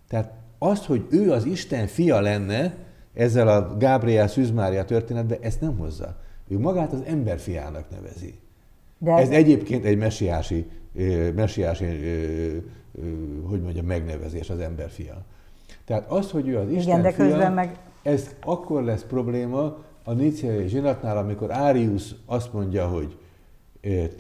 Tehát 0.08 0.32
azt, 0.58 0.86
hogy 0.86 1.06
ő 1.10 1.32
az 1.32 1.45
Isten 1.45 1.88
fia 1.88 2.19
lenne, 2.19 2.76
ezzel 3.13 3.47
a 3.47 3.78
Gábriel 3.78 4.28
Szűzmária 4.28 4.86
történetben, 4.86 5.38
ezt 5.41 5.62
nem 5.62 5.78
hozza. 5.78 6.17
Ő 6.47 6.60
magát 6.60 6.93
az 6.93 7.02
ember 7.06 7.39
fiának 7.39 7.89
nevezi. 7.89 8.34
De 8.97 9.12
ez, 9.12 9.28
ez 9.28 9.36
egyébként 9.36 9.86
egy 9.86 9.97
messiási, 9.97 10.65
messiási 11.36 11.86
hogy 13.43 13.62
mondjam, 13.62 13.86
megnevezés 13.86 14.50
az 14.50 14.60
ember 14.60 14.89
fia. 14.89 15.26
Tehát 15.86 16.12
az, 16.12 16.32
hogy 16.32 16.47
ő 16.47 16.58
az 16.58 16.69
Isten 16.69 17.00
Igen, 17.00 17.02
de 17.02 17.12
fia, 17.12 17.50
meg... 17.50 17.78
ez 18.04 18.36
akkor 18.43 18.84
lesz 18.84 19.06
probléma 19.08 19.78
a 20.08 20.13
Níciai 20.13 20.67
zsinatnál, 20.67 21.17
amikor 21.17 21.52
Árius 21.52 22.15
azt 22.26 22.54
mondja, 22.54 22.88
hogy 22.88 23.17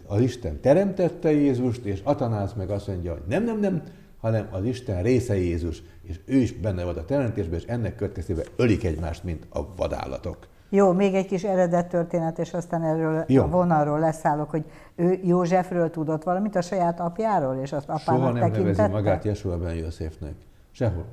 az 0.07 0.21
Isten 0.21 0.59
teremtette 0.61 1.31
Jézust, 1.31 1.85
és 1.85 2.01
Atanász 2.03 2.53
meg 2.53 2.69
azt 2.69 2.87
mondja, 2.87 3.11
hogy 3.11 3.21
nem, 3.27 3.43
nem, 3.43 3.59
nem, 3.59 3.83
hanem 4.21 4.47
az 4.51 4.63
Isten 4.63 5.03
része 5.03 5.37
Jézus, 5.37 5.83
és 6.01 6.19
ő 6.25 6.35
is 6.35 6.53
benne 6.53 6.83
volt 6.83 6.97
a 6.97 7.05
teremtésben, 7.05 7.59
és 7.59 7.65
ennek 7.65 7.95
következtében 7.95 8.45
ölik 8.55 8.83
egymást, 8.83 9.23
mint 9.23 9.45
a 9.49 9.75
vadállatok. 9.75 10.37
Jó, 10.69 10.91
még 10.91 11.13
egy 11.13 11.25
kis 11.25 11.43
eredet 11.43 11.87
történet, 11.87 12.39
és 12.39 12.53
aztán 12.53 12.83
erről 12.83 13.23
Jó. 13.27 13.43
a 13.43 13.47
vonalról 13.47 13.99
leszállok, 13.99 14.49
hogy 14.49 14.63
ő 14.95 15.19
Józsefről 15.23 15.89
tudott 15.89 16.23
valamit 16.23 16.55
a 16.55 16.61
saját 16.61 16.99
apjáról, 16.99 17.55
és 17.55 17.71
azt 17.71 17.89
apának 17.89 18.21
Soha 18.21 18.31
nem 18.31 18.51
tekintette? 18.51 18.81
nevezi 18.81 18.91
magát 18.91 19.23
Jesua 19.23 19.57
ben 19.57 19.75
Józsefnek. 19.75 20.33
Sehol. 20.71 21.05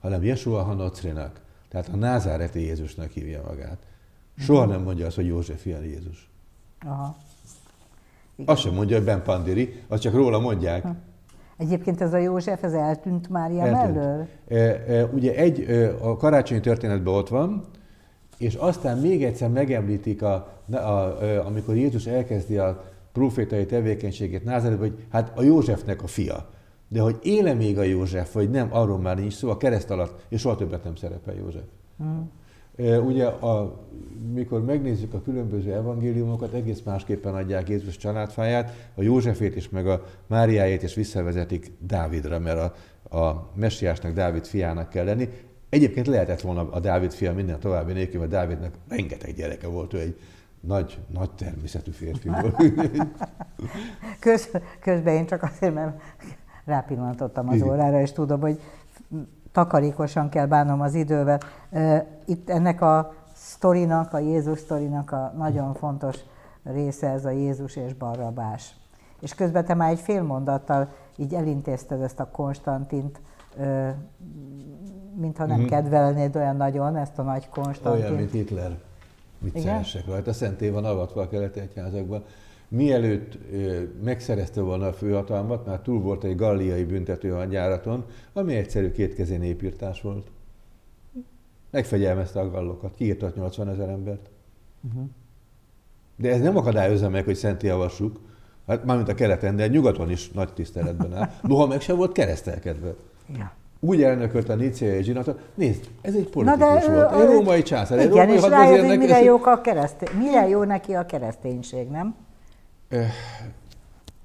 Hanem 0.00 0.24
Jesua 0.24 0.62
Hanocrinak. 0.62 1.40
Tehát 1.68 1.88
a 1.92 1.96
názáreti 1.96 2.60
Jézusnak 2.60 3.10
hívja 3.10 3.42
magát. 3.48 3.88
Soha 4.40 4.64
nem 4.64 4.82
mondja 4.82 5.06
azt, 5.06 5.16
hogy 5.16 5.26
József 5.26 5.66
ilyen 5.66 5.82
Jézus. 5.82 6.30
Aha. 6.86 7.16
Igen. 8.36 8.54
Azt 8.54 8.62
sem 8.62 8.74
mondja, 8.74 8.96
hogy 8.96 9.04
Ben 9.04 9.22
Pandiri, 9.22 9.82
azt 9.88 10.02
csak 10.02 10.14
róla 10.14 10.38
mondják. 10.38 10.82
Ha. 10.82 10.94
Egyébként 11.56 12.00
ez 12.00 12.12
a 12.12 12.18
József, 12.18 12.62
ez 12.62 12.72
eltűnt 12.72 13.28
Mária 13.28 13.66
eltűnt. 13.66 13.94
mellől? 13.94 14.26
E, 14.48 14.56
e, 14.94 15.04
ugye 15.04 15.34
egy, 15.34 15.60
e, 15.60 15.94
a 16.00 16.16
karácsonyi 16.16 16.60
történetben 16.60 17.14
ott 17.14 17.28
van, 17.28 17.64
és 18.38 18.54
aztán 18.54 18.98
még 18.98 19.24
egyszer 19.24 19.48
megemlítik, 19.48 20.22
a, 20.22 20.48
a, 20.70 20.76
a, 20.76 21.46
amikor 21.46 21.76
Jézus 21.76 22.06
elkezdi 22.06 22.56
a 22.56 22.84
profétai 23.12 23.66
tevékenységét 23.66 24.44
Názáretben, 24.44 24.88
hogy 24.88 25.04
hát 25.10 25.38
a 25.38 25.42
Józsefnek 25.42 26.02
a 26.02 26.06
fia. 26.06 26.48
De 26.88 27.00
hogy 27.00 27.18
éle 27.22 27.54
még 27.54 27.78
a 27.78 27.82
József, 27.82 28.32
vagy 28.32 28.50
nem, 28.50 28.68
arról 28.70 28.98
már 28.98 29.16
nincs 29.16 29.32
szó, 29.32 29.50
a 29.50 29.56
kereszt 29.56 29.90
alatt, 29.90 30.24
és 30.28 30.40
soha 30.40 30.56
többet 30.56 30.84
nem 30.84 30.96
szerepel 30.96 31.34
József. 31.34 31.62
Hmm. 31.96 32.30
Ugye, 32.80 33.26
a, 33.26 33.78
mikor 34.32 34.64
megnézzük 34.64 35.14
a 35.14 35.22
különböző 35.22 35.72
evangéliumokat, 35.72 36.52
egész 36.52 36.82
másképpen 36.84 37.34
adják 37.34 37.68
Jézus 37.68 37.96
családfáját, 37.96 38.90
a 38.94 39.02
Józsefét 39.02 39.56
is, 39.56 39.68
meg 39.68 39.86
a 39.86 40.04
Máriájét 40.26 40.82
is 40.82 40.94
visszavezetik 40.94 41.72
Dávidra, 41.78 42.38
mert 42.38 42.58
a, 43.08 43.16
a 43.18 43.50
messiásnak 43.54 44.12
Dávid 44.12 44.46
fiának 44.46 44.88
kell 44.88 45.04
lenni. 45.04 45.28
Egyébként 45.68 46.06
lehetett 46.06 46.40
volna 46.40 46.70
a 46.70 46.80
Dávid 46.80 47.12
fia 47.12 47.32
minden 47.32 47.60
további 47.60 47.92
nélkül, 47.92 48.18
mert 48.18 48.30
Dávidnak 48.30 48.74
rengeteg 48.88 49.34
gyereke 49.34 49.66
volt, 49.66 49.94
ő 49.94 49.98
egy 49.98 50.16
nagy, 50.60 50.98
nagy 51.12 51.30
természetű 51.30 51.90
férfi 51.90 52.28
volt. 52.28 52.56
Köz, 54.20 54.50
közben 54.80 55.14
én 55.14 55.26
csak 55.26 55.42
azért, 55.42 55.74
mert 55.74 56.02
rápillantottam 56.64 57.48
az 57.48 57.62
órára, 57.62 58.00
és 58.00 58.12
tudom, 58.12 58.40
hogy 58.40 58.60
takarékosan 59.52 60.28
kell 60.28 60.46
bánnom 60.46 60.80
az 60.80 60.94
idővel. 60.94 61.40
Itt 62.24 62.50
ennek 62.50 62.80
a 62.80 63.14
sztorinak, 63.34 64.12
a 64.12 64.18
Jézus 64.18 64.58
sztorinak 64.58 65.12
a 65.12 65.32
nagyon 65.36 65.74
fontos 65.74 66.16
része 66.64 67.08
ez 67.08 67.24
a 67.24 67.30
Jézus 67.30 67.76
és 67.76 67.94
Barrabás. 67.94 68.74
És 69.20 69.34
közben 69.34 69.64
te 69.64 69.74
már 69.74 69.90
egy 69.90 70.00
fél 70.00 70.22
mondattal 70.22 70.88
így 71.16 71.34
elintézted 71.34 72.00
ezt 72.00 72.20
a 72.20 72.28
Konstantint, 72.30 73.20
mintha 75.16 75.46
nem 75.46 75.58
mm-hmm. 75.58 75.66
kedvelnéd 75.66 76.36
olyan 76.36 76.56
nagyon 76.56 76.96
ezt 76.96 77.18
a 77.18 77.22
nagy 77.22 77.48
Konstantint. 77.48 78.04
Olyan, 78.04 78.16
mint 78.16 78.30
Hitler. 78.30 78.78
Viccelesek 79.38 80.06
rajta. 80.06 80.32
Szenté 80.32 80.68
van 80.68 80.84
avatva 80.84 81.20
a 81.20 81.28
keleti 81.28 81.60
egyházakban. 81.60 82.24
Mielőtt 82.72 83.38
megszerezte 84.04 84.60
volna 84.60 84.86
a 84.86 84.92
főhatalmat, 84.92 85.66
már 85.66 85.80
túl 85.80 86.00
volt 86.00 86.24
egy 86.24 86.36
galliai 86.36 86.84
büntető 86.84 87.30
hadjáraton, 87.30 88.04
ami 88.32 88.54
egyszerű 88.54 88.90
kétkezén 88.90 89.42
épírtás 89.42 90.00
volt. 90.00 90.26
Megfegyelmezte 91.70 92.40
a 92.40 92.50
gallokat, 92.50 92.94
kiírtott 92.94 93.36
80 93.36 93.68
ezer 93.68 93.88
embert. 93.88 94.30
Uh-huh. 94.88 95.08
De 96.16 96.30
ez 96.30 96.40
nem 96.40 96.56
akadályozza 96.56 97.08
meg, 97.08 97.24
hogy 97.24 97.34
szenté 97.34 97.68
avassuk, 97.68 98.20
hát 98.66 98.84
mármint 98.84 99.08
a 99.08 99.14
keleten, 99.14 99.56
de 99.56 99.66
nyugaton 99.66 100.10
is 100.10 100.30
nagy 100.30 100.52
tiszteletben 100.52 101.14
áll. 101.14 101.30
Noha 101.42 101.66
meg 101.66 101.80
sem 101.80 101.96
volt 101.96 102.12
keresztelkedve. 102.12 102.94
Ja. 103.36 103.52
Úgy 103.80 104.02
elnökölt 104.02 104.48
a 104.48 104.54
Nicéai 104.54 105.02
zsinatot. 105.02 105.40
Nézd, 105.54 105.88
ez 106.02 106.14
egy 106.14 106.28
politikus 106.28 106.58
Na 106.58 106.78
de, 106.78 106.92
volt, 106.92 107.12
egy 107.12 107.32
római 107.34 107.62
császár. 107.62 107.98
Igen, 107.98 108.10
egy 108.10 108.18
római 108.18 108.36
és 108.36 108.42
rájön, 108.42 108.86
hogy 108.86 108.98
mire, 108.98 109.22
jók 109.22 109.46
a 109.46 109.60
keresztény, 109.60 110.08
mire 110.18 110.48
jó 110.48 110.62
neki 110.62 110.92
a 110.92 111.06
kereszténység, 111.06 111.88
nem? 111.88 112.14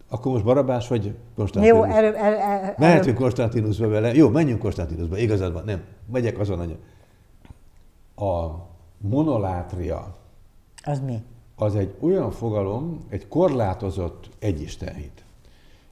Akkor 0.10 0.32
most 0.32 0.44
Barabás 0.44 0.88
vagy 0.88 1.16
Konstantinus? 1.36 1.78
Jó, 1.78 1.84
erő, 1.84 2.16
erő, 2.16 2.36
erő, 2.36 2.74
Mehetünk 2.78 3.18
Konstantinusba 3.18 3.88
vele. 3.88 4.14
Jó, 4.14 4.30
menjünk 4.30 4.60
Konstantinusba, 4.60 5.18
igazad 5.18 5.54
van. 5.54 5.64
Nem, 5.66 5.84
megyek 6.12 6.40
azon 6.40 6.60
anya. 6.60 6.76
A 8.30 8.56
monolátria. 8.98 10.16
Az 10.84 11.00
mi? 11.00 11.24
Az 11.56 11.76
egy 11.76 11.96
olyan 12.00 12.32
fogalom, 12.32 13.06
egy 13.10 13.28
korlátozott 13.28 14.30
egyistenhit. 14.40 15.24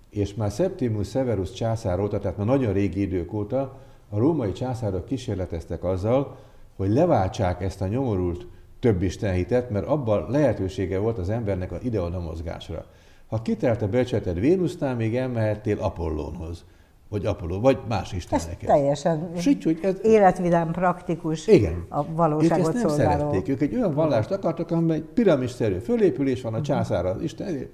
És 0.09 0.33
már 0.33 0.51
Septimus 0.51 1.09
Severus 1.09 1.51
császár 1.51 1.99
óta, 1.99 2.19
tehát 2.19 2.37
már 2.37 2.45
nagyon 2.45 2.73
régi 2.73 3.01
idők 3.01 3.33
óta 3.33 3.79
a 4.09 4.17
római 4.17 4.51
császárok 4.51 5.05
kísérleteztek 5.05 5.83
azzal, 5.83 6.37
hogy 6.75 6.89
leváltsák 6.89 7.61
ezt 7.61 7.81
a 7.81 7.87
nyomorult 7.87 8.45
több 8.83 9.01
istenhitet, 9.01 9.69
mert 9.69 9.85
abban 9.85 10.25
lehetősége 10.29 10.97
volt 10.99 11.17
az 11.17 11.29
embernek 11.29 11.71
a 11.71 11.77
ide-oda 11.81 12.19
mozgásra. 12.19 12.85
Ha 13.27 13.41
kitelt 13.41 13.81
a 13.81 13.87
becseted 13.87 14.39
Vénusznál, 14.39 14.95
még 14.95 15.15
elmehettél 15.15 15.79
Apollónhoz, 15.79 16.65
vagy 17.09 17.25
Apollo, 17.25 17.59
vagy 17.59 17.77
más 17.87 18.13
isteneket. 18.13 18.61
Ez 18.61 18.67
teljesen 18.67 19.31
így, 19.47 19.63
hogy 19.63 19.79
ez... 19.81 19.95
életvidám, 20.01 20.71
praktikus, 20.71 21.47
igen. 21.47 21.85
a 21.89 22.13
valóságot 22.13 22.57
ők 22.57 22.73
ezt 22.73 22.73
nem 22.73 22.87
szolgáló. 22.87 23.19
szerették. 23.19 23.47
Ők 23.47 23.61
egy 23.61 23.75
olyan 23.75 23.93
vallást 23.93 24.31
akartak, 24.31 24.71
amiben 24.71 24.95
egy 24.95 25.03
piramisszerű 25.13 25.77
fölépülés 25.77 26.41
van, 26.41 26.53
a 26.53 26.57
mhm. 26.57 26.65
császár 26.65 27.05
az 27.05 27.21
Isten, 27.21 27.69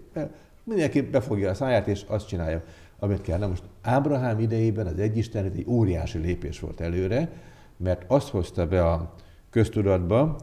mindenki 0.63 1.01
befogja 1.01 1.49
a 1.49 1.53
száját, 1.53 1.87
és 1.87 2.03
azt 2.07 2.27
csinálja, 2.27 2.63
amit 2.99 3.21
kell. 3.21 3.37
Na 3.37 3.47
most 3.47 3.63
Ábrahám 3.81 4.39
idejében 4.39 4.87
az 4.87 4.99
egyisten 4.99 5.45
egy 5.45 5.65
óriási 5.67 6.17
lépés 6.17 6.59
volt 6.59 6.81
előre, 6.81 7.29
mert 7.77 8.03
azt 8.07 8.29
hozta 8.29 8.67
be 8.67 8.85
a 8.85 9.13
köztudatba, 9.49 10.37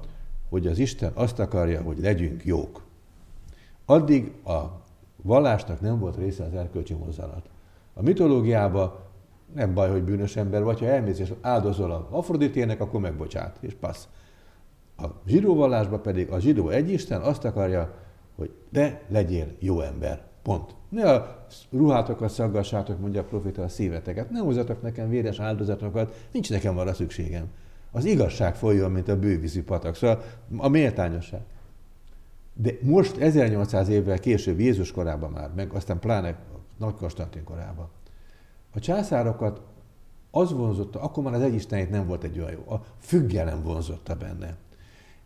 hogy 0.48 0.66
az 0.66 0.78
Isten 0.78 1.12
azt 1.14 1.38
akarja, 1.38 1.82
hogy 1.82 1.98
legyünk 1.98 2.44
jók. 2.44 2.82
Addig 3.84 4.32
a 4.44 4.62
vallásnak 5.22 5.80
nem 5.80 5.98
volt 5.98 6.16
része 6.16 6.44
az 6.44 6.54
erkölcsi 6.54 6.94
mozzanat. 6.94 7.48
A 7.94 8.02
mitológiában 8.02 8.94
nem 9.54 9.74
baj, 9.74 9.90
hogy 9.90 10.02
bűnös 10.02 10.36
ember 10.36 10.62
vagy, 10.62 10.78
ha 10.78 10.86
elmész 10.86 11.18
és 11.18 11.32
áldozol 11.40 11.90
a 11.90 12.08
Afroditének, 12.10 12.80
akkor 12.80 13.00
megbocsát, 13.00 13.56
és 13.60 13.74
passz. 13.80 14.08
A 14.96 15.04
zsidó 15.26 15.54
vallásban 15.54 16.02
pedig 16.02 16.30
a 16.30 16.40
zsidó 16.40 16.68
egyisten 16.68 17.20
azt 17.20 17.44
akarja, 17.44 17.94
hogy 18.36 18.50
de 18.70 19.02
legyél 19.08 19.46
jó 19.58 19.80
ember. 19.80 20.24
Pont. 20.42 20.74
Ne 20.88 21.12
a 21.12 21.46
ruhátokat 21.70 22.30
szaggassátok, 22.30 23.00
mondja 23.00 23.20
a 23.20 23.24
profita, 23.24 23.62
a 23.62 23.68
szíveteket. 23.68 24.30
Ne 24.30 24.38
hozzatok 24.38 24.82
nekem 24.82 25.08
véres 25.08 25.40
áldozatokat, 25.40 26.28
nincs 26.32 26.50
nekem 26.50 26.78
arra 26.78 26.94
szükségem. 26.94 27.46
Az 27.90 28.04
igazság 28.04 28.54
folyjon, 28.54 28.90
mint 28.90 29.08
a 29.08 29.18
bővízű 29.18 29.62
patak. 29.62 29.94
Szóval 29.94 30.22
a 30.56 30.68
méltányosság. 30.68 31.40
De 32.54 32.70
most 32.82 33.16
1800 33.16 33.88
évvel 33.88 34.18
később, 34.18 34.60
Jézus 34.60 34.92
korában 34.92 35.30
már, 35.30 35.50
meg 35.54 35.72
aztán 35.72 35.98
pláne 35.98 36.38
Nagy 36.78 36.94
Konstantin 36.94 37.44
korában, 37.44 37.88
a 38.74 38.78
császárokat 38.78 39.60
az 40.30 40.52
vonzotta, 40.52 41.00
akkor 41.00 41.22
már 41.22 41.34
az 41.34 41.40
egyistenét 41.40 41.90
nem 41.90 42.06
volt 42.06 42.24
egy 42.24 42.38
olyan 42.38 42.50
jó, 42.50 42.74
a 42.74 42.84
függelem 42.98 43.62
vonzotta 43.62 44.14
benne. 44.14 44.56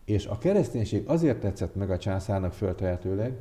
És 0.05 0.27
a 0.27 0.39
kereszténység 0.39 1.09
azért 1.09 1.41
tetszett 1.41 1.75
meg 1.75 1.91
a 1.91 1.99
császárnak 1.99 2.53
föltehetőleg, 2.53 3.37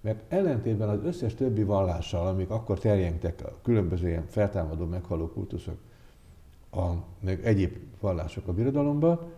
mert 0.00 0.32
ellentétben 0.32 0.88
az 0.88 1.04
összes 1.04 1.34
többi 1.34 1.62
vallással, 1.62 2.26
amik 2.26 2.50
akkor 2.50 2.78
terjengtek 2.78 3.42
a 3.44 3.52
különböző 3.62 4.08
ilyen 4.08 4.26
feltámadó, 4.28 4.84
meghaló 4.84 5.28
kultuszok, 5.28 5.78
a, 6.76 7.04
meg 7.20 7.46
egyéb 7.46 7.76
vallások 8.00 8.48
a 8.48 8.52
birodalomba, 8.52 9.32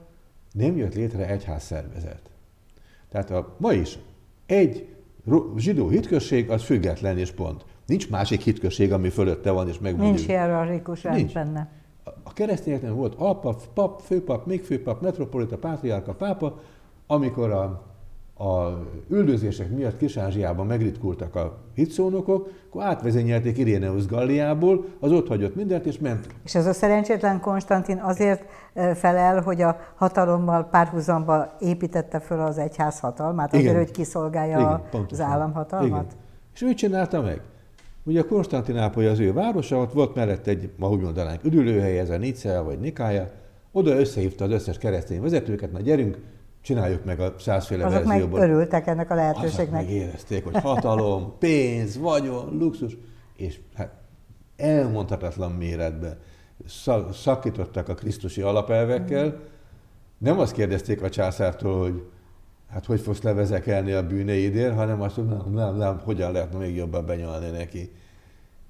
nem 0.52 0.76
jött 0.76 0.94
létre 0.94 1.28
egyház 1.28 1.62
szervezet. 1.62 2.30
Tehát 3.08 3.30
a, 3.30 3.54
ma 3.58 3.72
is 3.72 3.98
egy 4.46 4.94
zsidó 5.56 5.88
hitközség 5.88 6.50
az 6.50 6.62
független 6.62 7.18
és 7.18 7.30
pont. 7.30 7.64
Nincs 7.86 8.10
másik 8.10 8.40
hitközség, 8.40 8.92
ami 8.92 9.08
fölötte 9.08 9.50
van 9.50 9.68
és 9.68 9.78
megmondjuk. 9.78 10.16
Nincs 10.16 10.26
hierarchikus 10.28 11.02
rend 11.02 11.32
benne. 11.32 11.70
A 12.22 12.32
keresztényeknek 12.32 12.92
volt 12.92 13.14
alpap, 13.14 13.62
pap, 13.74 14.00
főpap, 14.00 14.46
még 14.46 14.64
főpap, 14.64 15.02
metropolita, 15.02 15.58
pátriárka, 15.58 16.14
pápa, 16.14 16.60
amikor 17.06 17.50
a 17.50 17.95
a 18.38 18.82
üldözések 19.08 19.70
miatt 19.70 19.96
Kis-Ázsiában 19.96 20.66
megritkultak 20.66 21.34
a 21.34 21.58
hitszónokok, 21.74 22.50
akkor 22.68 22.82
átvezényelték 22.82 23.58
Iréneusz 23.58 24.06
Galliából, 24.06 24.84
az 25.00 25.12
ott 25.12 25.28
hagyott 25.28 25.54
mindent, 25.54 25.86
és 25.86 25.98
ment. 25.98 26.26
És 26.44 26.54
ez 26.54 26.66
a 26.66 26.72
szerencsétlen 26.72 27.40
Konstantin 27.40 27.98
azért 27.98 28.44
felel, 28.94 29.40
hogy 29.40 29.62
a 29.62 29.76
hatalommal 29.94 30.64
párhuzamba 30.64 31.56
építette 31.60 32.20
föl 32.20 32.40
az 32.40 32.58
egyház 32.58 33.00
hatalmát, 33.00 33.48
azért, 33.52 33.64
Igen. 33.64 33.76
hogy 33.76 33.90
kiszolgálja 33.90 34.58
Igen, 34.58 35.04
az 35.10 35.20
államhatalmat? 35.20 35.86
Igen. 35.86 36.06
És 36.54 36.62
ő 36.62 36.74
csinálta 36.74 37.22
meg. 37.22 37.40
Ugye 38.04 38.20
a 38.20 38.26
Konstantinápoly 38.26 39.06
az 39.06 39.18
ő 39.18 39.32
városa, 39.32 39.76
ott 39.76 39.92
volt 39.92 40.14
mellett 40.14 40.46
egy, 40.46 40.70
ma 40.76 40.88
úgy 40.88 41.00
mondanánk, 41.00 41.44
üdülőhely, 41.44 41.98
ez 41.98 42.10
a 42.10 42.16
Nicea 42.16 42.64
vagy 42.64 42.78
Nikája, 42.78 43.30
oda 43.72 43.98
összehívta 43.98 44.44
az 44.44 44.50
összes 44.50 44.78
keresztény 44.78 45.20
vezetőket, 45.20 45.72
na 45.72 45.80
gyerünk, 45.80 46.18
csináljuk 46.66 47.04
meg 47.04 47.20
a 47.20 47.34
százféle 47.38 47.84
Azok 47.84 48.04
verzióból. 48.04 48.38
meg 48.38 48.48
örültek 48.48 48.86
ennek 48.86 49.10
a 49.10 49.14
lehetőségnek. 49.14 49.58
Azok 49.58 49.72
meg 49.72 49.90
érezték, 49.90 50.44
hogy 50.44 50.56
hatalom, 50.56 51.32
pénz, 51.38 51.98
vagyon, 51.98 52.56
luxus, 52.58 52.96
és 53.36 53.60
hát 53.74 53.92
elmondhatatlan 54.56 55.52
méretben 55.52 56.18
szakítottak 57.12 57.88
a 57.88 57.94
krisztusi 57.94 58.40
alapelvekkel. 58.40 59.40
Nem 60.18 60.38
azt 60.38 60.52
kérdezték 60.52 61.02
a 61.02 61.10
császártól, 61.10 61.80
hogy 61.80 62.02
hát 62.70 62.86
hogy 62.86 63.00
fogsz 63.00 63.22
levezekelni 63.22 63.92
a 63.92 64.06
bűneidért, 64.06 64.74
hanem 64.74 65.00
azt, 65.00 65.14
hogy 65.14 65.26
nem, 65.26 65.52
nem, 65.52 65.76
nem, 65.76 66.00
hogyan 66.04 66.32
lehetne 66.32 66.58
még 66.58 66.76
jobban 66.76 67.06
benyalni 67.06 67.50
neki. 67.50 67.92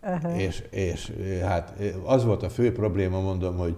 Uh-huh. 0.02 0.42
És, 0.42 0.64
és 0.70 1.12
hát 1.42 1.74
az 2.04 2.24
volt 2.24 2.42
a 2.42 2.48
fő 2.48 2.72
probléma, 2.72 3.20
mondom, 3.20 3.56
hogy 3.56 3.76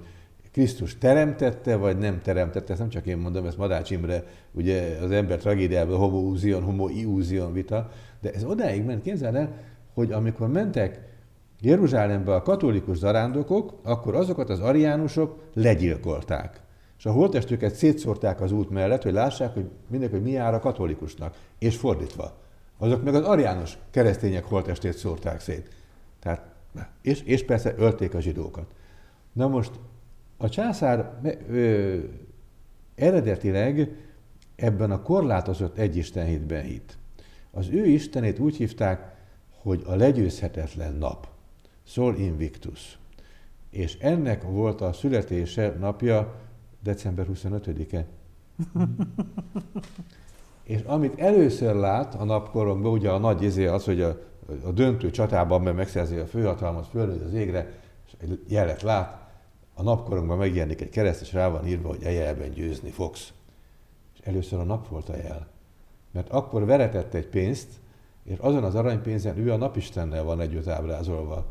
Krisztus 0.58 0.98
teremtette, 0.98 1.76
vagy 1.76 1.98
nem 1.98 2.20
teremtette, 2.22 2.72
ezt 2.72 2.80
nem 2.80 2.88
csak 2.88 3.06
én 3.06 3.16
mondom, 3.16 3.46
ezt 3.46 3.56
Madács 3.56 3.90
Imre, 3.90 4.24
ugye 4.52 4.98
az 5.02 5.10
ember 5.10 5.38
tragédiában 5.38 5.98
homo 5.98 6.18
úzion, 6.18 6.62
homo 6.62 6.88
iúzion 6.88 7.52
vita, 7.52 7.90
de 8.20 8.32
ez 8.32 8.44
odáig 8.44 8.84
ment, 8.84 9.02
képzeld 9.02 9.34
el, 9.34 9.54
hogy 9.94 10.12
amikor 10.12 10.48
mentek 10.48 11.00
Jeruzsálembe 11.60 12.34
a 12.34 12.42
katolikus 12.42 12.96
zarándokok, 12.96 13.78
akkor 13.82 14.14
azokat 14.14 14.50
az 14.50 14.60
ariánusok 14.60 15.42
legyilkolták. 15.54 16.60
És 16.98 17.06
a 17.06 17.12
holtestüket 17.12 17.74
szétszórták 17.74 18.40
az 18.40 18.52
út 18.52 18.70
mellett, 18.70 19.02
hogy 19.02 19.12
lássák, 19.12 19.54
hogy 19.54 19.70
mindenki, 19.88 20.14
hogy 20.14 20.24
mi 20.24 20.30
jár 20.30 20.54
a 20.54 20.60
katolikusnak, 20.60 21.36
és 21.58 21.76
fordítva. 21.76 22.36
Azok 22.78 23.04
meg 23.04 23.14
az 23.14 23.24
ariánus 23.24 23.78
keresztények 23.90 24.44
holtestét 24.44 24.96
szórták 24.96 25.40
szét. 25.40 25.68
Tehát, 26.20 26.42
és, 27.02 27.22
és 27.22 27.44
persze 27.44 27.74
ölték 27.76 28.14
a 28.14 28.20
zsidókat. 28.20 28.66
Na 29.32 29.48
most 29.48 29.70
a 30.38 30.48
császár 30.48 31.20
ö, 31.48 31.98
eredetileg 32.94 33.96
ebben 34.56 34.90
a 34.90 35.02
korlátozott 35.02 35.78
egyistenhitben 35.78 36.62
hit. 36.62 36.98
Az 37.50 37.68
ő 37.68 37.86
istenét 37.86 38.38
úgy 38.38 38.56
hívták, 38.56 39.16
hogy 39.62 39.82
a 39.86 39.94
legyőzhetetlen 39.94 40.94
nap, 40.94 41.28
Sol 41.84 42.16
Invictus. 42.16 42.98
és 43.70 43.98
ennek 43.98 44.42
volt 44.42 44.80
a 44.80 44.92
születése 44.92 45.76
napja 45.78 46.34
december 46.82 47.26
25-e. 47.34 48.06
és 50.62 50.80
amit 50.86 51.18
először 51.18 51.74
lát 51.74 52.14
a 52.14 52.24
napkoromban, 52.24 52.92
ugye 52.92 53.10
a 53.10 53.18
nagy 53.18 53.42
izé 53.42 53.66
az, 53.66 53.84
hogy 53.84 54.00
a, 54.00 54.18
a 54.64 54.70
döntő 54.70 55.10
csatában, 55.10 55.62
mert 55.62 55.76
megszerzi 55.76 56.16
a 56.16 56.26
főhatalmat, 56.26 56.86
fölnőtt 56.86 57.24
az 57.24 57.32
égre, 57.32 57.72
és 58.06 58.12
egy 58.18 58.44
jelet 58.48 58.82
lát, 58.82 59.17
a 59.78 59.82
napkoromban 59.82 60.38
megjelenik 60.38 60.80
egy 60.80 60.88
kereszt, 60.88 61.20
és 61.20 61.32
rá 61.32 61.48
van 61.48 61.66
írva, 61.66 61.88
hogy 61.88 62.02
ejelben 62.02 62.50
győzni 62.50 62.90
fogsz. 62.90 63.32
És 64.14 64.20
először 64.26 64.58
a 64.58 64.64
nap 64.64 64.88
volt 64.88 65.08
a 65.08 65.16
jel. 65.16 65.48
Mert 66.10 66.28
akkor 66.28 66.64
veretett 66.64 67.14
egy 67.14 67.26
pénzt, 67.26 67.68
és 68.24 68.38
azon 68.38 68.64
az 68.64 68.74
aranypénzen 68.74 69.38
ő 69.38 69.52
a 69.52 69.56
napistennel 69.56 70.24
van 70.24 70.40
együtt 70.40 70.66
ábrázolva 70.66 71.46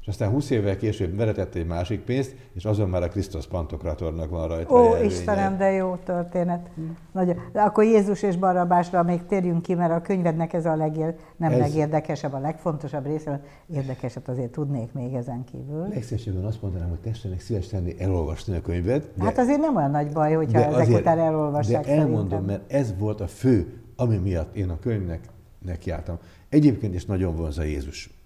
és 0.00 0.06
aztán 0.08 0.30
20 0.30 0.50
évvel 0.50 0.76
később 0.76 1.16
veretett 1.16 1.54
egy 1.54 1.66
másik 1.66 2.00
pénzt, 2.00 2.34
és 2.52 2.64
azon 2.64 2.88
már 2.88 3.02
a 3.02 3.08
Krisztus 3.08 3.46
Pantokratornak 3.46 4.30
van 4.30 4.48
rajta. 4.48 4.74
Ó, 4.74 4.96
Istenem, 5.04 5.56
de 5.56 5.70
jó 5.70 5.96
történet. 6.04 6.68
Nagyon. 7.12 7.36
De 7.52 7.60
akkor 7.60 7.84
Jézus 7.84 8.22
és 8.22 8.36
Barabásra 8.36 9.02
még 9.02 9.26
térjünk 9.26 9.62
ki, 9.62 9.74
mert 9.74 9.92
a 9.92 10.00
könyvednek 10.00 10.52
ez 10.52 10.66
a 10.66 10.76
legér, 10.76 11.14
nem 11.36 11.52
ez... 11.52 11.58
legérdekesebb, 11.58 12.32
a 12.32 12.38
legfontosabb 12.38 13.06
része, 13.06 13.40
érdekeset 13.74 14.28
azért 14.28 14.50
tudnék 14.50 14.92
még 14.92 15.14
ezen 15.14 15.44
kívül. 15.44 15.88
Legszívesebben 15.88 16.44
azt 16.44 16.62
mondanám, 16.62 16.88
hogy 16.88 17.00
testenek 17.00 17.40
szíves 17.40 17.66
tenni 17.66 17.94
elolvasni 17.98 18.56
a 18.56 18.60
könyvet. 18.60 19.10
De... 19.14 19.24
Hát 19.24 19.38
azért 19.38 19.60
nem 19.60 19.76
olyan 19.76 19.90
nagy 19.90 20.12
baj, 20.12 20.32
hogyha 20.32 20.58
ezek 20.58 20.80
azért, 20.80 21.00
után 21.00 21.18
elolvassák 21.18 21.84
De 21.84 21.92
elmondom, 21.92 22.28
szerintem. 22.28 22.44
mert 22.44 22.72
ez 22.72 22.94
volt 22.98 23.20
a 23.20 23.26
fő, 23.26 23.80
ami 23.96 24.16
miatt 24.16 24.56
én 24.56 24.68
a 24.68 24.78
könyvnek 24.78 25.20
nekiálltam. 25.64 26.18
Egyébként 26.48 26.94
is 26.94 27.04
nagyon 27.04 27.36
vonza 27.36 27.62
Jézus 27.62 28.17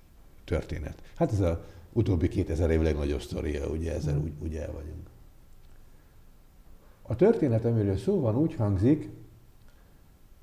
történet. 0.45 1.03
Hát 1.17 1.33
ez 1.33 1.41
a 1.41 1.65
utóbbi 1.93 2.29
2000 2.29 2.71
év 2.71 2.81
legnagyobb 2.81 3.21
sztoria, 3.21 3.69
ugye 3.69 3.95
ezzel 3.95 4.19
úgy, 4.19 4.33
úgy 4.43 4.55
el 4.55 4.73
vagyunk. 4.73 5.11
A 7.03 7.17
történet, 7.17 7.65
amiről 7.65 7.97
szó 7.97 8.21
van, 8.21 8.37
úgy 8.37 8.55
hangzik, 8.55 9.09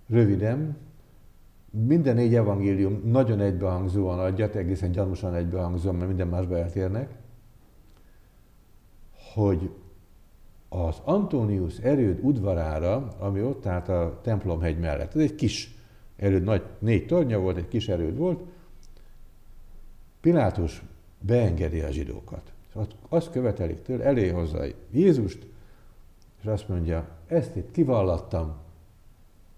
röviden, 0.08 0.78
minden 1.70 2.16
négy 2.16 2.36
evangélium 2.36 3.02
nagyon 3.06 3.39
egybehangzóan 3.39 4.20
adja, 4.20 4.50
egészen 4.50 4.91
gyanúsan 4.91 5.36
egybehangzóan, 5.36 5.95
mert 5.95 6.08
minden 6.08 6.28
másba 6.28 6.58
eltérnek, 6.58 7.10
hogy 9.34 9.70
az 10.70 11.02
Antonius 11.04 11.78
erőd 11.78 12.20
udvarára, 12.22 13.16
ami 13.20 13.41
ott 13.41 13.66
állt 13.66 13.89
a 13.89 14.20
templomhegy 14.24 14.80
mellett, 14.80 15.16
ez 15.16 15.22
egy 15.22 15.36
kis 15.36 15.76
erőd, 16.16 16.43
nagy 16.43 16.64
négy 16.80 17.06
tornya 17.06 17.39
volt, 17.39 17.58
egy 17.58 17.68
kis 17.68 17.88
erőd 17.88 18.18
volt, 18.18 18.39
Pilátus 20.22 20.84
beengedi 21.20 21.82
a 21.82 21.91
zsidókat. 21.91 22.51
Azt 23.09 23.32
követelik 23.32 23.82
tőle, 23.82 24.03
elé 24.03 24.30
hozza 24.30 24.63
Jézust, 24.91 25.47
és 26.41 26.45
azt 26.45 26.67
mondja, 26.67 27.07
ezt 27.28 27.55
itt 27.55 27.72
kivallattam, 27.72 28.55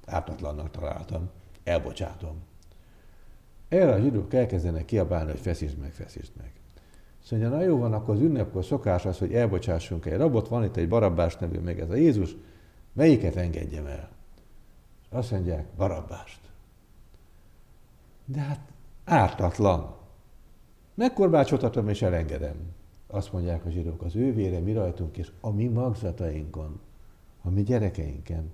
ártatlannak 0.05 0.72
találtam, 0.72 1.30
elbocsátom. 1.64 2.36
Erre 3.68 3.93
a 3.93 3.99
zsidók 3.99 4.34
elkezdenek 4.34 4.86
kiabálni, 4.86 5.32
hogy 5.32 5.39
feszítsd 5.39 5.78
meg, 5.78 5.91
feszítsd 5.91 6.32
meg. 6.38 6.51
Azt 7.22 7.32
mondja, 7.32 7.49
na 7.49 7.62
jó 7.62 7.78
van, 7.78 7.93
akkor 7.93 8.16
az 8.16 8.22
ünnepkor 8.22 8.66
szokás 8.66 9.05
az, 9.05 9.18
hogy 9.18 9.34
elbocsássunk 9.34 10.05
egy 10.05 10.18
rabot, 10.18 10.47
van 10.47 10.64
itt 10.64 10.76
egy 10.76 10.88
Barabbás 10.88 11.38
nevű, 11.38 11.59
meg 11.59 11.80
ez 11.80 11.89
a 11.89 11.95
Jézus, 11.95 12.36
melyiket 12.93 13.36
engedjem 13.36 13.86
el? 13.86 14.09
És 15.01 15.07
azt 15.09 15.32
mondják, 15.32 15.66
Barabbást. 15.78 16.39
De 18.26 18.39
hát 18.39 18.59
ártatlan. 19.03 19.99
Megkorbácsoltatom 21.02 21.89
és 21.89 22.02
elengedem. 22.02 22.56
Azt 23.08 23.32
mondják 23.34 23.66
a 23.66 23.70
zsidók, 23.70 24.02
az 24.02 24.16
ő 24.16 24.34
vére 24.34 24.60
mi 24.60 24.74
rajtunk 24.74 25.18
és 25.18 25.32
a 25.39 25.49
mi 25.49 25.68
magzatainkon, 25.68 26.80
a 27.41 27.49
mi 27.49 27.64
gyerekeinken. 27.64 28.52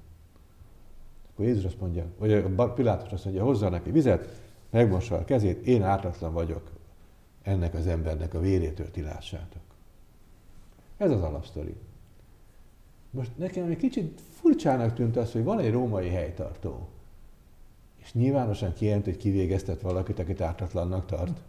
Akkor 1.29 1.45
Jézus 1.45 1.63
azt 1.63 1.79
mondja, 1.79 2.05
vagy 2.17 2.45
Pilátus 2.73 3.11
azt 3.11 3.23
mondja, 3.23 3.43
hozza 3.43 3.69
neki 3.69 3.91
vizet, 3.91 4.41
megmossa 4.69 5.15
a 5.15 5.25
kezét, 5.25 5.65
én 5.65 5.83
ártatlan 5.83 6.33
vagyok, 6.33 6.71
ennek 7.41 7.73
az 7.73 7.87
embernek 7.87 8.33
a 8.33 8.39
vérétől 8.39 8.91
ti 8.91 9.01
lássátok. 9.01 9.61
Ez 10.97 11.11
az 11.11 11.21
alapsztori. 11.21 11.75
Most 13.09 13.31
nekem 13.37 13.69
egy 13.69 13.77
kicsit 13.77 14.21
furcsának 14.29 14.93
tűnt 14.93 15.17
az, 15.17 15.31
hogy 15.31 15.43
van 15.43 15.59
egy 15.59 15.71
római 15.71 16.09
helytartó, 16.09 16.87
és 17.95 18.13
nyilvánosan 18.13 18.73
kijelent, 18.73 19.05
hogy 19.05 19.17
kivégeztet 19.17 19.81
valakit, 19.81 20.19
akit 20.19 20.41
ártatlannak 20.41 21.05
tart. 21.05 21.41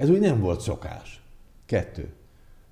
Ez 0.00 0.10
úgy 0.10 0.20
nem 0.20 0.40
volt 0.40 0.60
szokás. 0.60 1.22
Kettő. 1.66 2.12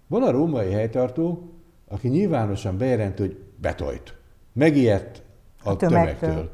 Van 0.07 0.23
a 0.23 0.31
római 0.31 0.71
helytartó, 0.71 1.51
aki 1.89 2.09
nyilvánosan 2.09 2.79
bejelent, 2.79 3.19
hogy 3.19 3.37
betojt. 3.57 4.17
Megijedt 4.53 5.23
a, 5.63 5.71
a 5.71 5.77
tömegtől. 5.77 6.19
tömegtől. 6.19 6.51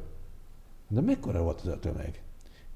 De 0.89 1.01
mekkora 1.01 1.43
volt 1.43 1.61
ez 1.65 1.73
a 1.73 1.79
tömeg? 1.79 2.23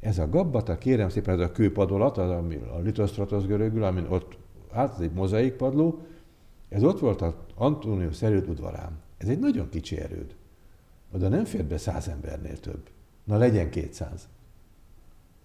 Ez 0.01 0.19
a 0.19 0.29
gabbata, 0.29 0.79
kérem 0.79 1.09
szépen, 1.09 1.35
ez 1.35 1.47
a 1.47 1.53
kőpadolat, 1.53 2.19
az, 2.19 2.31
ami 2.31 2.55
a 2.55 2.79
litosztratosz 2.79 3.45
görögül, 3.45 3.85
amin 3.85 4.07
ott 4.09 4.39
állt, 4.71 4.95
ez 4.95 5.01
egy 5.01 5.13
mozaik 5.13 5.53
padló, 5.53 5.99
ez 6.69 6.83
ott 6.83 6.99
volt 6.99 7.23
az 7.23 7.33
Antonius 7.55 8.23
erőd 8.23 8.49
udvarán. 8.49 9.01
Ez 9.17 9.29
egy 9.29 9.39
nagyon 9.39 9.69
kicsi 9.69 10.01
erőd. 10.01 10.35
Oda 11.15 11.29
nem 11.29 11.45
fér 11.45 11.65
be 11.65 11.79
száz 11.79 12.09
embernél 12.09 12.61
több. 12.61 12.89
Na 13.25 13.37
legyen 13.37 13.71
kétszáz. 13.71 14.29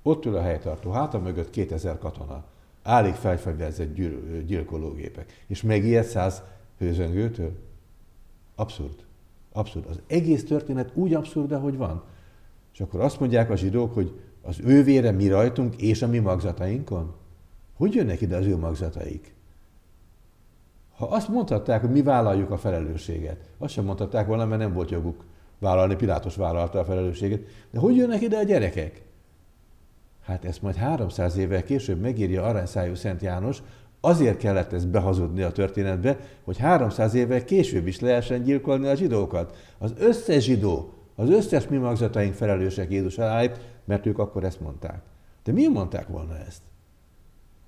Ott 0.04 0.26
ül 0.26 0.36
a 0.36 0.42
helytartó, 0.42 0.92
háta 0.92 1.20
mögött 1.20 1.50
2000 1.50 1.98
katona. 1.98 2.44
Állig 2.84 3.14
felfegyverzett 3.14 3.94
gyil- 3.94 4.46
gyilkológépek. 4.46 5.44
És 5.48 5.62
megijed 5.62 6.06
száz 6.06 6.44
hőzöngőtől? 6.78 7.52
Abszurd. 8.56 8.96
Abszurd. 9.52 9.86
Az 9.90 10.02
egész 10.08 10.46
történet 10.46 10.92
úgy 10.94 11.14
abszurd, 11.14 11.52
ahogy 11.52 11.78
van. 11.78 12.04
És 12.74 12.82
akkor 12.82 13.00
azt 13.00 13.20
mondják 13.20 13.50
a 13.50 13.56
zsidók, 13.56 13.94
hogy 13.94 14.20
az 14.42 14.60
ő 14.64 14.84
vére 14.84 15.12
mi 15.12 15.28
rajtunk 15.28 15.76
és 15.82 16.02
a 16.02 16.08
mi 16.08 16.20
magzatainkon? 16.20 17.14
Hogy 17.74 17.94
jönnek 17.94 18.22
ide 18.22 18.36
az 18.36 18.46
ő 18.46 18.58
magzataik? 18.58 19.34
Ha 20.96 21.06
azt 21.06 21.28
mondhatták, 21.28 21.82
hogy 21.82 21.92
mi 21.92 22.02
vállaljuk 22.02 22.52
a 22.52 22.58
felelősséget, 22.58 23.50
azt 23.58 23.74
sem 23.74 23.86
mondhatták 23.86 24.28
volna, 24.28 24.46
mert 24.46 24.62
nem 24.62 24.74
volt 24.74 24.92
joguk 24.92 25.24
vállalni, 25.60 25.96
Pilátus 25.96 26.36
vállalta 26.36 26.80
a 26.80 26.86
felelősséget. 26.86 27.42
De 27.72 27.80
hogy 27.80 27.96
jönnek 27.96 28.22
ide 28.22 28.38
a 28.38 28.44
gyerekek? 28.44 29.02
Hát 30.24 30.46
ezt 30.46 30.62
majd 30.62 30.76
300 30.76 31.38
évvel 31.38 31.64
később 31.64 32.00
megírja 32.00 32.44
aranyszájú 32.44 32.96
Szent 32.96 33.22
János, 33.22 33.62
azért 34.02 34.38
kellett 34.38 34.74
ezt 34.74 34.88
behazudni 34.88 35.42
a 35.42 35.52
történetbe, 35.52 36.18
hogy 36.44 36.58
300 36.58 37.14
évvel 37.14 37.44
később 37.44 37.88
is 37.88 38.00
lehessen 38.00 38.44
gyilkolni 38.44 38.88
a 38.88 38.96
zsidókat. 38.96 39.56
Az 39.78 39.94
összes 39.98 40.44
zsidó, 40.44 40.94
az 41.16 41.30
összes 41.30 41.68
mi 41.68 41.78
magzataink 41.78 42.34
felelősek 42.34 42.92
Jézus 42.92 43.18
elállít, 43.18 43.60
mert 43.86 44.06
ők 44.06 44.20
akkor 44.20 44.44
ezt 44.44 44.60
mondták. 44.60 45.02
De 45.44 45.52
miért 45.52 45.74
mondták 45.74 46.08
volna 46.08 46.38
ezt? 46.38 46.62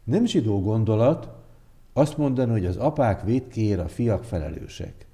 Nem 0.03 0.25
zsidó 0.25 0.61
gondolat 0.61 1.29
azt 1.93 2.17
mondani, 2.17 2.51
hogy 2.51 2.65
az 2.65 2.77
apák 2.77 3.23
védkéért 3.23 3.79
a 3.79 3.87
fiak 3.87 4.23
felelősek. 4.23 5.04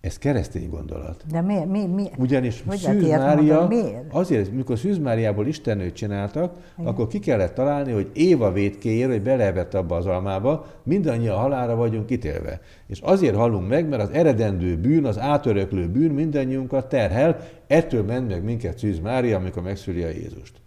Ez 0.00 0.18
keresztény 0.18 0.68
gondolat. 0.68 1.24
De 1.30 1.40
miért? 1.40 1.66
Mi, 1.66 1.86
mi? 1.86 2.04
Ugyanis 2.18 2.62
hogy 2.66 2.76
Szűz 2.76 3.08
Mária, 3.08 3.66
miért? 3.66 4.12
azért, 4.12 4.52
mikor 4.52 4.78
Szűz 4.78 4.98
Máriából 4.98 5.46
Istennőt 5.46 5.94
csináltak, 5.94 6.54
Igen. 6.78 6.90
akkor 6.90 7.06
ki 7.06 7.18
kellett 7.18 7.54
találni, 7.54 7.92
hogy 7.92 8.10
Éva 8.12 8.52
védkéért, 8.52 9.10
hogy 9.10 9.22
belevett 9.22 9.74
abba 9.74 9.96
az 9.96 10.06
almába, 10.06 10.66
mindannyian 10.82 11.36
halára 11.36 11.76
vagyunk 11.76 12.10
ítélve. 12.10 12.60
És 12.86 13.00
azért 13.00 13.34
halunk 13.34 13.68
meg, 13.68 13.88
mert 13.88 14.02
az 14.02 14.10
eredendő 14.10 14.76
bűn, 14.76 15.04
az 15.04 15.18
átöröklő 15.18 15.88
bűn 15.88 16.10
mindannyiunkat 16.10 16.88
terhel, 16.88 17.36
ettől 17.66 18.02
ment 18.02 18.28
meg 18.28 18.44
minket 18.44 18.78
Szűz 18.78 18.98
Mária, 18.98 19.36
amikor 19.36 19.62
megszüli 19.62 20.02
a 20.02 20.08
Jézust. 20.08 20.60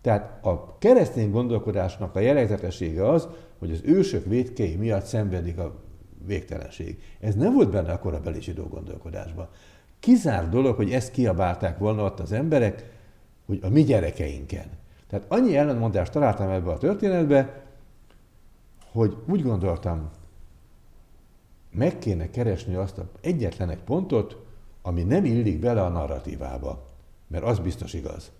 Tehát 0.00 0.44
a 0.44 0.78
keresztény 0.78 1.30
gondolkodásnak 1.30 2.14
a 2.14 2.20
jellegzetessége 2.20 3.10
az, 3.10 3.28
hogy 3.58 3.70
az 3.70 3.80
ősök 3.84 4.24
védkei 4.26 4.76
miatt 4.76 5.04
szenvedik 5.04 5.58
a 5.58 5.74
végtelenség. 6.26 7.02
Ez 7.20 7.34
nem 7.34 7.54
volt 7.54 7.70
benne 7.70 7.92
a 7.92 7.98
korabeli 7.98 8.40
zsidó 8.40 8.64
gondolkodásban. 8.64 9.48
Kizár 9.98 10.48
dolog, 10.48 10.76
hogy 10.76 10.92
ezt 10.92 11.10
kiabálták 11.10 11.78
volna 11.78 12.04
ott 12.04 12.20
az 12.20 12.32
emberek, 12.32 12.90
hogy 13.46 13.58
a 13.62 13.68
mi 13.68 13.84
gyerekeinken. 13.84 14.66
Tehát 15.08 15.24
annyi 15.28 15.56
ellentmondást 15.56 16.12
találtam 16.12 16.50
ebbe 16.50 16.70
a 16.70 16.78
történetbe, 16.78 17.62
hogy 18.92 19.16
úgy 19.26 19.42
gondoltam, 19.42 20.10
meg 21.70 21.98
kéne 21.98 22.30
keresni 22.30 22.74
azt 22.74 22.98
a 22.98 23.08
egyetlen 23.20 23.70
egy 23.70 23.82
pontot, 23.82 24.44
ami 24.82 25.02
nem 25.02 25.24
illik 25.24 25.58
bele 25.58 25.82
a 25.82 25.88
narratívába. 25.88 26.86
Mert 27.26 27.44
az 27.44 27.58
biztos 27.58 27.92
igaz. 27.92 28.30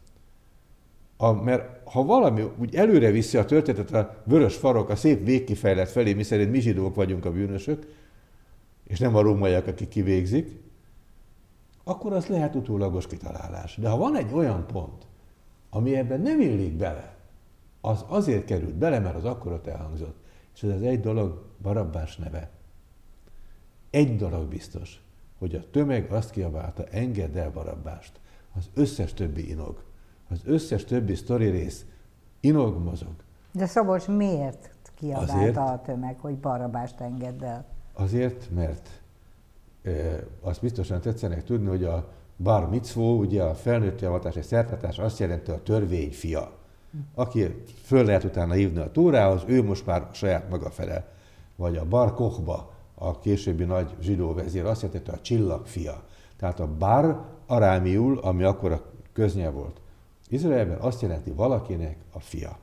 A, 1.16 1.32
mert 1.32 1.88
ha 1.88 2.04
valami 2.04 2.42
úgy 2.58 2.74
előre 2.74 3.10
viszi 3.10 3.36
a 3.36 3.44
történetet 3.44 3.92
a 3.92 4.22
vörös 4.24 4.56
farok, 4.56 4.88
a 4.88 4.96
szép 4.96 5.24
végkifejlet 5.24 5.90
felé, 5.90 6.12
mi 6.12 6.22
szerint 6.22 6.50
mi 6.50 6.60
zsidók 6.60 6.94
vagyunk 6.94 7.24
a 7.24 7.32
bűnösök, 7.32 7.86
és 8.84 8.98
nem 8.98 9.16
a 9.16 9.20
rómaiak, 9.20 9.66
akik 9.66 9.88
kivégzik, 9.88 10.60
akkor 11.84 12.12
az 12.12 12.26
lehet 12.26 12.54
utólagos 12.54 13.06
kitalálás. 13.06 13.76
De 13.76 13.88
ha 13.88 13.96
van 13.96 14.16
egy 14.16 14.32
olyan 14.32 14.66
pont, 14.66 15.06
ami 15.70 15.96
ebben 15.96 16.20
nem 16.20 16.40
illik 16.40 16.72
bele, 16.72 17.16
az 17.80 18.04
azért 18.06 18.44
került 18.44 18.74
bele, 18.74 18.98
mert 18.98 19.16
az 19.16 19.24
akkor 19.24 19.52
ott 19.52 19.66
elhangzott. 19.66 20.16
És 20.54 20.62
ez 20.62 20.70
az 20.70 20.82
egy 20.82 21.00
dolog 21.00 21.44
Barabbás 21.62 22.16
neve. 22.16 22.50
Egy 23.90 24.16
dolog 24.16 24.48
biztos, 24.48 25.00
hogy 25.38 25.54
a 25.54 25.70
tömeg 25.70 26.12
azt 26.12 26.30
kiabálta, 26.30 26.84
engedd 26.84 27.36
el 27.36 27.50
Barabbást. 27.50 28.12
Az 28.54 28.70
összes 28.74 29.14
többi 29.14 29.50
inog. 29.50 29.82
Az 30.30 30.40
összes 30.44 30.84
többi 30.84 31.14
sztori 31.14 31.48
rész 31.48 31.84
inog, 32.40 32.82
mozog. 32.82 33.14
De 33.52 33.66
Szabolcs 33.66 34.08
miért 34.08 34.70
kiabálta 34.94 35.32
Azért, 35.32 35.56
a 35.56 35.80
tömeg, 35.84 36.18
hogy 36.18 36.38
Barabbást 36.38 37.00
engedd 37.00 37.44
el? 37.44 37.64
Azért, 37.92 38.50
mert 38.54 38.88
e, 39.82 39.90
azt 40.40 40.60
biztosan 40.60 41.00
tetszenek 41.00 41.44
tudni, 41.44 41.68
hogy 41.68 41.84
a 41.84 42.08
bar 42.36 42.68
mitzvó, 42.68 43.18
ugye 43.18 43.42
a 43.42 43.54
felnőtt 43.54 44.00
javatás, 44.00 44.36
egy 44.36 44.44
szertartás 44.44 44.98
azt 44.98 45.18
jelenti 45.18 45.50
a 45.50 45.62
törvény 45.62 46.12
fia. 46.12 46.50
Aki 47.14 47.62
föl 47.82 48.04
lehet 48.04 48.24
utána 48.24 48.52
hívni 48.52 48.78
a 48.78 48.90
túrához, 48.90 49.42
ő 49.46 49.62
most 49.62 49.86
már 49.86 50.08
saját 50.12 50.50
maga 50.50 50.70
fele. 50.70 51.08
Vagy 51.56 51.76
a 51.76 51.84
bar 51.84 52.14
kochba, 52.14 52.72
a 52.94 53.18
későbbi 53.18 53.64
nagy 53.64 53.94
zsidó 54.00 54.34
vezér 54.34 54.64
azt 54.64 54.82
jelenti, 54.82 55.10
a 55.10 55.20
csillag 55.20 55.66
fia. 55.66 56.02
Tehát 56.36 56.60
a 56.60 56.68
bar 56.78 57.24
arámiul, 57.46 58.18
ami 58.18 58.42
akkor 58.42 58.72
a 58.72 58.82
köznyelv 59.12 59.54
volt. 59.54 59.80
Izraelben 60.28 60.78
azt 60.78 61.00
jelenti 61.00 61.30
valakinek 61.30 61.96
a 62.12 62.20
fia. 62.20 62.58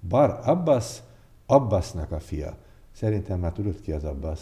Bar 0.00 0.40
Abbas, 0.44 1.02
Abbasnak 1.46 2.12
a 2.12 2.20
fia. 2.20 2.56
Szerintem 2.92 3.40
már 3.40 3.52
tudod 3.52 3.80
ki 3.80 3.92
az 3.92 4.04
Abbas. 4.04 4.40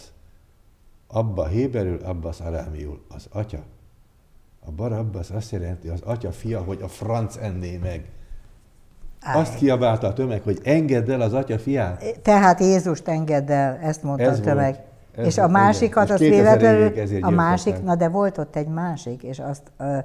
Abba 1.07 1.47
héberül, 1.47 2.03
Abbas 2.03 2.39
arámiul, 2.39 3.05
az 3.09 3.27
atya. 3.31 3.63
A 4.65 4.71
Bar 4.71 4.91
Abbas 4.91 5.31
azt 5.31 5.51
jelenti, 5.51 5.87
az 5.87 6.01
atya 6.01 6.31
fia, 6.31 6.61
hogy 6.61 6.81
a 6.81 6.87
franc 6.87 7.35
enné 7.35 7.77
meg. 7.77 8.09
Azt 9.33 9.55
kiabálta 9.55 10.07
a 10.07 10.13
tömeg, 10.13 10.41
hogy 10.41 10.59
engedd 10.63 11.11
el 11.11 11.21
az 11.21 11.33
atya 11.33 11.59
fiát. 11.59 12.21
Tehát 12.21 12.59
Jézust 12.59 13.07
engedd 13.07 13.51
el, 13.51 13.77
ezt 13.77 14.03
mondta 14.03 14.23
ez 14.23 14.39
a 14.39 14.41
tömeg. 14.41 14.73
Volt. 14.73 14.94
Ez 15.17 15.25
és 15.25 15.37
a 15.37 15.47
másikat, 15.47 16.09
az 16.09 16.19
véletlenül, 16.19 16.93
a 17.21 17.29
másik, 17.29 17.83
na 17.83 17.95
de 17.95 18.09
volt 18.09 18.37
ott 18.37 18.55
egy 18.55 18.67
másik, 18.67 19.23
és 19.23 19.39
azt 19.39 19.71
uh, 19.79 19.97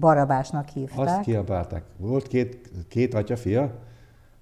Barabásnak 0.00 0.68
hívták. 0.68 1.06
Azt 1.06 1.20
kiabálták. 1.20 1.82
Volt 1.96 2.26
két, 2.26 2.70
két 2.88 3.14
atya 3.14 3.36
fia? 3.36 3.70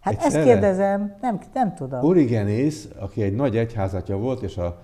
Hát 0.01 0.14
Egyszerre? 0.14 0.39
ezt 0.39 0.47
kérdezem, 0.47 1.14
nem, 1.20 1.39
nem 1.55 1.75
tudom. 1.75 2.05
Origenész, 2.05 2.89
aki 2.99 3.22
egy 3.22 3.35
nagy 3.35 3.57
egyházatja 3.57 4.16
volt, 4.16 4.43
és 4.43 4.57
a 4.57 4.83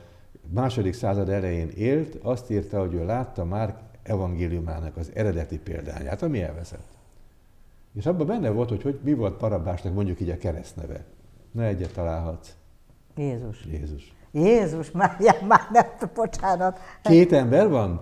második 0.55 0.95
század 0.95 1.28
elején 1.28 1.68
élt, 1.76 2.18
azt 2.22 2.51
írta, 2.51 2.80
hogy 2.80 2.95
ő 2.95 3.05
látta 3.05 3.45
már 3.45 3.76
evangéliumának 4.03 4.97
az 4.97 5.11
eredeti 5.14 5.59
példányát, 5.59 6.22
ami 6.22 6.43
elveszett. 6.43 6.88
És 7.95 8.07
abban 8.07 8.26
benne 8.26 8.51
volt, 8.51 8.68
hogy, 8.68 8.82
hogy 8.82 8.99
mi 9.03 9.14
volt 9.14 9.38
Barabásnak 9.38 9.95
mondjuk 9.95 10.20
így 10.20 10.30
a 10.30 10.36
keresztneve. 10.36 11.05
Ne 11.53 11.64
egyet 11.64 11.93
találhatsz. 11.93 12.55
Jézus. 13.16 13.64
Jézus. 13.70 14.14
Jézus, 14.33 14.91
már, 14.91 15.16
már 15.49 15.61
nem, 15.72 15.85
bocsánat. 16.14 16.78
Két 17.03 17.33
ember 17.33 17.68
van? 17.68 18.01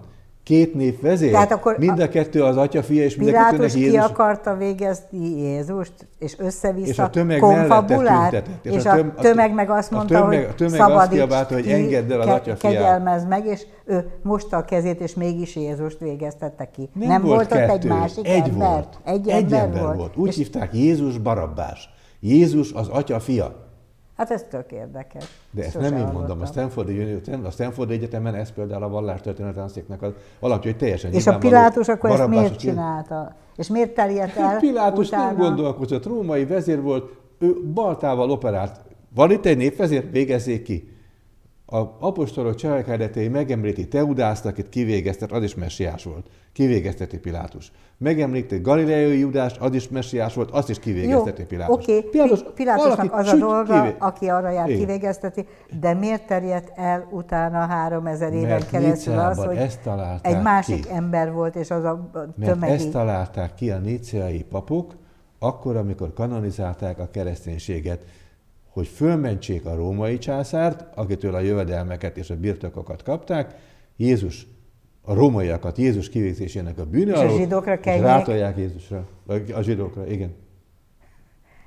Két 0.49 0.75
név 0.75 1.01
vezér? 1.01 1.31
Tehát 1.31 1.53
akkor 1.53 1.77
mind 1.79 2.01
a 2.01 2.09
kettő 2.09 2.43
az 2.43 2.57
atya, 2.57 2.83
fia, 2.83 3.03
és 3.05 3.17
mind 3.17 3.29
a 3.29 3.33
kettőnek 3.33 3.75
Jézus. 3.75 3.91
ki 3.91 3.97
akarta 3.97 4.57
végezni 4.57 5.41
Jézust, 5.41 5.93
és 6.19 6.39
össze-vissza 6.39 6.89
és 6.89 6.99
a 6.99 7.11
tömeg 7.11 7.39
konfabulát, 7.39 8.49
és, 8.63 8.73
és 8.73 8.85
a, 8.85 8.95
töm, 8.95 9.13
a 9.17 9.21
tömeg 9.21 9.55
meg 9.55 9.71
azt 9.71 9.91
mondta, 9.91 10.19
a 10.19 10.21
tömeg, 10.21 10.39
hogy 10.39 10.49
a 10.51 10.55
tömeg 10.55 10.81
szabadíts 10.81 11.21
azt 11.31 11.51
hogy 11.51 11.67
engedd 11.67 12.13
el 12.13 12.21
az 12.21 12.27
atya 12.27 12.57
kegyelmez 12.57 13.25
meg, 13.25 13.47
és 13.47 13.67
ő 13.85 14.11
mosta 14.23 14.57
a 14.57 14.65
kezét, 14.65 15.01
és 15.01 15.15
mégis 15.15 15.57
Jézust 15.57 15.99
végeztette 15.99 16.71
ki. 16.71 16.89
Nem, 16.93 17.09
Nem 17.09 17.23
volt, 17.23 17.49
volt 17.49 17.63
ott 17.63 17.77
egy 17.77 17.85
másik 17.85 18.27
egy 18.27 18.49
ember? 18.49 18.69
Volt. 18.69 18.99
Egy, 19.05 19.29
egy 19.29 19.43
ember, 19.43 19.63
ember 19.63 19.83
volt. 19.83 19.97
volt. 19.97 20.17
Úgy 20.17 20.29
és 20.29 20.37
hívták 20.37 20.75
Jézus 20.75 21.19
Barabbás. 21.19 21.91
Jézus 22.21 22.73
az 22.73 22.89
atya 22.89 23.21
fia. 23.21 23.68
Hát 24.19 24.31
ez 24.31 24.45
tök 24.51 24.73
érdekes. 24.73 25.25
De 25.51 25.65
ezt 25.65 25.81
nem 25.81 25.97
én 25.97 26.07
mondom, 26.13 26.41
a 26.41 26.47
Stanford, 26.47 26.89
a 27.45 27.51
Stanford 27.51 27.91
Egyetemen 27.91 28.35
ez 28.35 28.53
például 28.53 28.83
a 28.83 28.89
vallástörténet 28.89 29.55
tanszéknak 29.55 30.03
az 30.03 30.13
alapja, 30.41 30.71
hogy 30.71 30.81
teljesen 30.81 31.13
És 31.13 31.27
a 31.27 31.39
Pilátus 31.39 31.89
akkor 31.89 32.11
ezt 32.11 32.27
miért 32.27 32.57
csinálta? 32.57 33.35
És 33.57 33.69
miért 33.69 33.95
terjedt 33.95 34.37
el 34.37 34.59
Pilátus 34.59 35.07
utána? 35.07 35.25
nem 35.25 35.37
gondolkozott, 35.37 36.07
római 36.07 36.45
vezér 36.45 36.83
volt, 36.83 37.13
ő 37.39 37.55
baltával 37.75 38.31
operált. 38.31 38.81
Van 39.15 39.31
itt 39.31 39.47
egy 39.47 39.57
népvezér, 39.57 40.11
végezzék 40.11 40.63
ki. 40.63 40.98
A 41.71 41.77
apostolok 41.99 42.55
cselekedetei 42.55 43.29
megemlíti 43.29 43.89
Teudászt, 43.89 44.47
akit 44.47 44.69
kivégeztet, 44.69 45.33
az 45.33 45.43
is 45.43 45.55
messiás 45.55 46.05
volt. 46.05 46.27
Kivégezteti 46.53 47.19
Pilátus 47.19 47.73
megemlített 47.99 48.63
Galileai 48.63 49.19
Judást, 49.19 49.57
az 49.57 49.75
is 49.75 49.89
messiás 49.89 50.35
volt, 50.35 50.51
azt 50.51 50.71
is 50.71 50.79
kivégezteti 50.79 51.45
Pilátus. 51.45 51.75
Oké, 51.75 51.97
okay. 51.97 52.11
Pilátus, 52.11 52.41
Pilátusnak 52.55 53.13
az 53.13 53.29
a 53.29 53.37
dolga, 53.37 53.83
kivé... 53.83 53.95
aki 53.99 54.29
arra 54.29 54.51
jár, 54.51 54.69
Igen. 54.69 54.81
kivégezteti, 54.81 55.47
de 55.81 55.95
miért 55.95 56.27
terjedt 56.27 56.73
el 56.75 57.09
utána 57.11 57.59
3000 57.59 58.33
éven 58.33 58.49
Mert 58.49 58.71
keresztül 58.71 59.19
az, 59.19 59.45
hogy 59.45 59.59
egy 60.23 60.43
másik 60.43 60.87
ki. 60.87 60.93
ember 60.93 61.33
volt, 61.33 61.57
és 61.57 61.71
az 61.71 61.85
a 61.85 62.11
tömegi... 62.41 62.59
Mert 62.59 62.73
ezt 62.73 62.91
találták 62.91 63.55
ki 63.55 63.71
a 63.71 63.79
níciai 63.79 64.43
papok, 64.43 64.95
akkor, 65.39 65.77
amikor 65.77 66.13
kanonizálták 66.13 66.99
a 66.99 67.09
kereszténységet, 67.11 68.01
hogy 68.79 68.89
fölmentsék 68.89 69.65
a 69.65 69.75
római 69.75 70.19
császárt, 70.19 70.85
akitől 70.95 71.35
a 71.35 71.41
jövedelmeket 71.41 72.17
és 72.17 72.31
a 72.31 72.37
birtokokat 72.37 73.03
kapták, 73.03 73.55
Jézus 73.97 74.47
a 75.03 75.15
rómaiakat 75.15 75.79
Jézus 75.79 76.09
kivégzésének 76.09 76.79
a 76.79 76.85
bűne 76.85 77.13
és 77.13 77.19
alól, 77.19 77.35
a 77.35 77.37
zsidókra 77.37 77.75
és 77.75 78.01
rátolják 78.01 78.57
Jézusra. 78.57 79.07
A 79.55 79.61
zsidókra, 79.61 80.07
igen. 80.07 80.35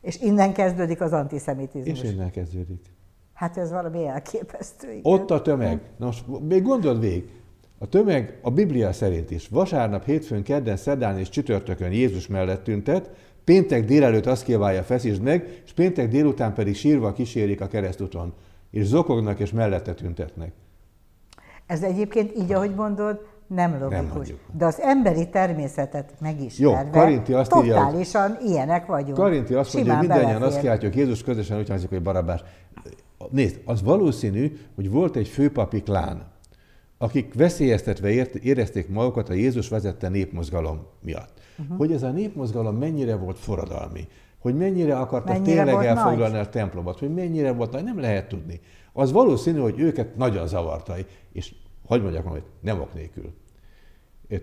És 0.02 0.20
innen 0.20 0.54
kezdődik 0.54 1.02
az 1.02 1.12
antiszemitizmus. 1.12 2.02
És 2.02 2.12
innen 2.12 2.32
kezdődik. 2.32 2.86
Hát 3.34 3.58
ez 3.58 3.72
valami 3.72 4.08
elképesztő. 4.08 4.88
Igen. 4.88 5.02
Ott 5.04 5.32
a 5.32 5.42
tömeg. 5.42 5.82
Na 5.98 6.06
most 6.06 6.26
még 6.48 6.64
gondold 6.64 7.00
végig, 7.00 7.30
a 7.78 7.88
tömeg 7.88 8.40
a 8.42 8.50
Biblia 8.50 8.94
szerint 8.94 9.32
is 9.32 9.48
vasárnap, 9.48 10.06
hétfőn, 10.06 10.44
kedden, 10.44 10.78
szerdán 10.78 11.20
és 11.20 11.30
csütörtökön 11.30 11.92
Jézus 11.92 12.28
mellett 12.28 12.64
tüntet, 12.64 13.10
péntek 13.44 13.86
délelőtt 13.86 14.26
azt 14.26 14.44
kívánja 14.44 14.84
feszítsd 14.84 15.22
meg, 15.22 15.62
és 15.66 15.74
péntek 15.74 16.10
délután 16.10 16.54
pedig 16.54 16.76
sírva 16.76 17.14
kísérik 17.14 17.62
a 17.62 17.68
keresztúton, 17.68 18.34
és 18.72 18.86
zokognak 18.86 19.40
és 19.40 19.52
mellette 19.52 19.94
tüntetnek. 19.94 20.52
Ez 21.66 21.84
egyébként 21.84 22.38
így, 22.38 22.54
ahogy 22.54 22.76
mondod, 22.76 23.30
nem 23.48 23.80
logikus. 23.80 24.28
Nem 24.28 24.38
De 24.58 24.66
az 24.66 24.82
emberi 24.82 25.30
természetet 25.30 26.14
megismerve, 26.20 26.84
Jó, 26.84 27.02
Karinti 27.02 27.34
azt 27.34 27.50
totálisan 27.50 28.30
írja, 28.30 28.38
hogy, 28.40 28.50
ilyenek 28.50 28.86
vagyunk. 28.86 29.18
Karinti 29.18 29.54
azt 29.54 29.74
mondja, 29.74 29.98
hogy 29.98 30.08
mindannyian 30.08 30.42
azt 30.42 30.60
kiáltjuk, 30.60 30.96
Jézus 30.96 31.24
közösen 31.24 31.58
úgy 31.58 31.68
hangzik, 31.70 31.90
hogy 31.90 32.02
Barabás. 32.02 32.44
Nézd, 33.30 33.60
az 33.66 33.84
valószínű, 33.84 34.58
hogy 34.76 34.92
volt 34.92 35.16
egy 35.16 35.28
főpapi 35.28 35.82
klán, 35.82 36.32
akik 37.02 37.34
veszélyeztetve 37.34 38.10
érezték 38.42 38.90
magukat 38.90 39.30
a 39.30 39.34
Jézus 39.34 39.70
vezette 39.70 40.10
népmozgalom 40.10 40.86
miatt. 41.04 41.40
Uh-huh. 41.60 41.78
Hogy 41.78 41.92
ez 41.92 42.04
a 42.04 42.12
népmozgalom 42.12 42.76
mennyire 42.76 43.16
volt 43.16 43.38
forradalmi, 43.38 44.08
hogy 44.40 44.56
mennyire 44.58 44.98
akartak 44.98 45.34
mennyire 45.34 45.64
tényleg 45.64 45.86
elfoglalni 45.86 46.36
nagy? 46.38 46.46
a 46.46 46.50
templomot, 46.50 47.00
hogy 47.00 47.14
mennyire 47.14 47.52
volt 47.52 47.72
nagy, 47.72 47.84
nem 47.84 48.00
lehet 48.00 48.28
tudni. 48.28 48.60
Az 48.94 49.12
valószínű, 49.12 49.60
hogy 49.60 49.80
őket 49.80 50.16
nagyon 50.16 50.48
zavarta, 50.48 50.96
és 51.32 51.54
hogy 51.86 52.02
mondjak 52.02 52.28
hogy 52.28 52.44
nem 52.60 52.80
ok 52.80 52.94
nélkül. 52.94 53.34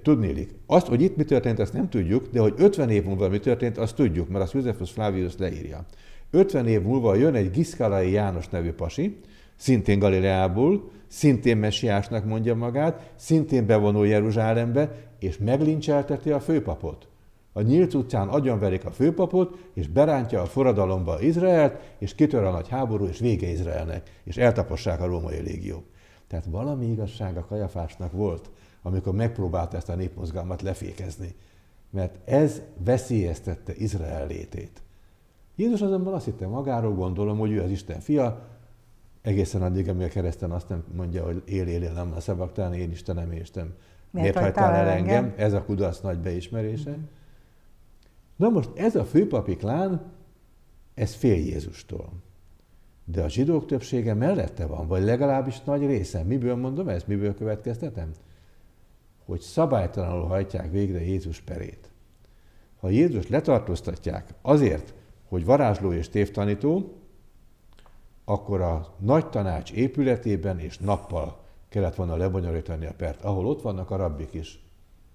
Tudnélik. 0.02 0.54
Azt, 0.66 0.86
hogy 0.86 1.02
itt 1.02 1.16
mi 1.16 1.24
történt, 1.24 1.58
ezt 1.58 1.72
nem 1.72 1.88
tudjuk, 1.88 2.28
de 2.32 2.40
hogy 2.40 2.54
50 2.56 2.90
év 2.90 3.04
múlva 3.04 3.28
mi 3.28 3.38
történt, 3.38 3.78
azt 3.78 3.94
tudjuk, 3.94 4.28
mert 4.28 4.44
azt 4.44 4.52
Josephus 4.52 4.90
Flavius 4.90 5.36
leírja. 5.38 5.84
50 6.30 6.66
év 6.66 6.82
múlva 6.82 7.14
jön 7.14 7.34
egy 7.34 7.50
Giszkalai 7.50 8.10
János 8.10 8.48
nevű 8.48 8.72
pasi, 8.72 9.20
szintén 9.56 9.98
Galileából, 9.98 10.90
szintén 11.08 11.56
messiásnak 11.56 12.24
mondja 12.24 12.54
magát, 12.54 13.12
szintén 13.16 13.66
bevonul 13.66 14.06
Jeruzsálembe, 14.06 14.92
és 15.18 15.38
meglincselteti 15.38 16.30
a 16.30 16.40
főpapot. 16.40 17.08
A 17.52 17.60
nyílt 17.60 17.94
utcán 17.94 18.28
agyonverik 18.28 18.84
a 18.84 18.90
főpapot, 18.90 19.56
és 19.74 19.88
berántja 19.88 20.42
a 20.42 20.46
forradalomba 20.46 21.20
Izraelt, 21.20 21.94
és 21.98 22.14
kitör 22.14 22.44
a 22.44 22.50
nagy 22.50 22.68
háború, 22.68 23.04
és 23.06 23.18
vége 23.18 23.48
Izraelnek, 23.48 24.20
és 24.24 24.36
eltapossák 24.36 25.00
a 25.00 25.06
római 25.06 25.40
légiók. 25.40 25.84
Tehát 26.26 26.44
valami 26.44 26.86
igazság 26.86 27.36
a 27.36 27.44
Kajafásnak 27.44 28.12
volt, 28.12 28.50
amikor 28.82 29.14
megpróbálta 29.14 29.76
ezt 29.76 29.88
a 29.88 29.94
népmozgalmat 29.94 30.62
lefékezni. 30.62 31.34
Mert 31.90 32.28
ez 32.28 32.62
veszélyeztette 32.84 33.72
Izrael 33.76 34.26
létét. 34.26 34.82
Jézus 35.56 35.80
azonban 35.80 36.14
azt 36.14 36.24
hitte 36.24 36.46
magáról, 36.46 36.94
gondolom, 36.94 37.38
hogy 37.38 37.50
ő 37.50 37.62
az 37.62 37.70
Isten 37.70 38.00
fia, 38.00 38.46
egészen 39.28 39.62
addig, 39.62 39.88
amíg 39.88 40.06
a 40.06 40.08
kereszten 40.08 40.50
azt 40.50 40.68
nem 40.68 40.84
mondja, 40.94 41.24
hogy 41.24 41.42
él, 41.44 41.66
él, 41.66 41.82
él, 41.82 41.92
nem 41.92 42.12
a 42.16 42.20
szabaktán, 42.20 42.74
én 42.74 42.90
Istenem, 42.90 43.32
én 43.32 43.40
Isten. 43.40 43.74
Miért, 44.10 44.34
Miért 44.34 44.38
hagytál 44.38 44.74
el 44.74 44.88
engem? 44.88 45.24
engem? 45.24 45.34
Ez 45.36 45.52
a 45.52 45.64
kudarc 45.64 46.00
nagy 46.00 46.18
beismerése. 46.18 46.90
Mm-hmm. 46.90 47.02
Na 48.36 48.48
most 48.48 48.70
ez 48.74 48.96
a 48.96 49.04
főpapi 49.04 49.56
klán, 49.56 50.02
ez 50.94 51.14
fél 51.14 51.36
Jézustól. 51.36 52.12
De 53.04 53.22
a 53.22 53.28
zsidók 53.28 53.66
többsége 53.66 54.14
mellette 54.14 54.66
van, 54.66 54.86
vagy 54.86 55.02
legalábbis 55.02 55.62
nagy 55.62 55.86
része. 55.86 56.22
Miből 56.22 56.56
mondom 56.56 56.88
ezt? 56.88 57.06
Miből 57.06 57.34
következtetem? 57.34 58.10
Hogy 59.24 59.40
szabálytalanul 59.40 60.26
hajtják 60.26 60.70
végre 60.70 61.04
Jézus 61.04 61.40
perét. 61.40 61.90
Ha 62.80 62.88
Jézus 62.88 63.28
letartóztatják 63.28 64.34
azért, 64.42 64.94
hogy 65.28 65.44
varázsló 65.44 65.92
és 65.92 66.08
tévtanító, 66.08 66.97
akkor 68.28 68.60
a 68.60 68.94
nagy 68.98 69.26
tanács 69.26 69.72
épületében 69.72 70.58
és 70.58 70.78
nappal 70.78 71.38
kellett 71.68 71.94
volna 71.94 72.16
lebonyolítani 72.16 72.86
a 72.86 72.92
pert, 72.96 73.24
ahol 73.24 73.46
ott 73.46 73.62
vannak 73.62 73.90
a 73.90 73.96
rabbik 73.96 74.34
is, 74.34 74.62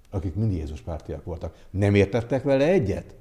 akik 0.09 0.35
mind 0.35 0.51
Jézus 0.51 0.81
pártiak 0.81 1.23
voltak. 1.23 1.55
Nem 1.69 1.95
értettek 1.95 2.43
vele 2.43 2.67
egyet? 2.67 3.15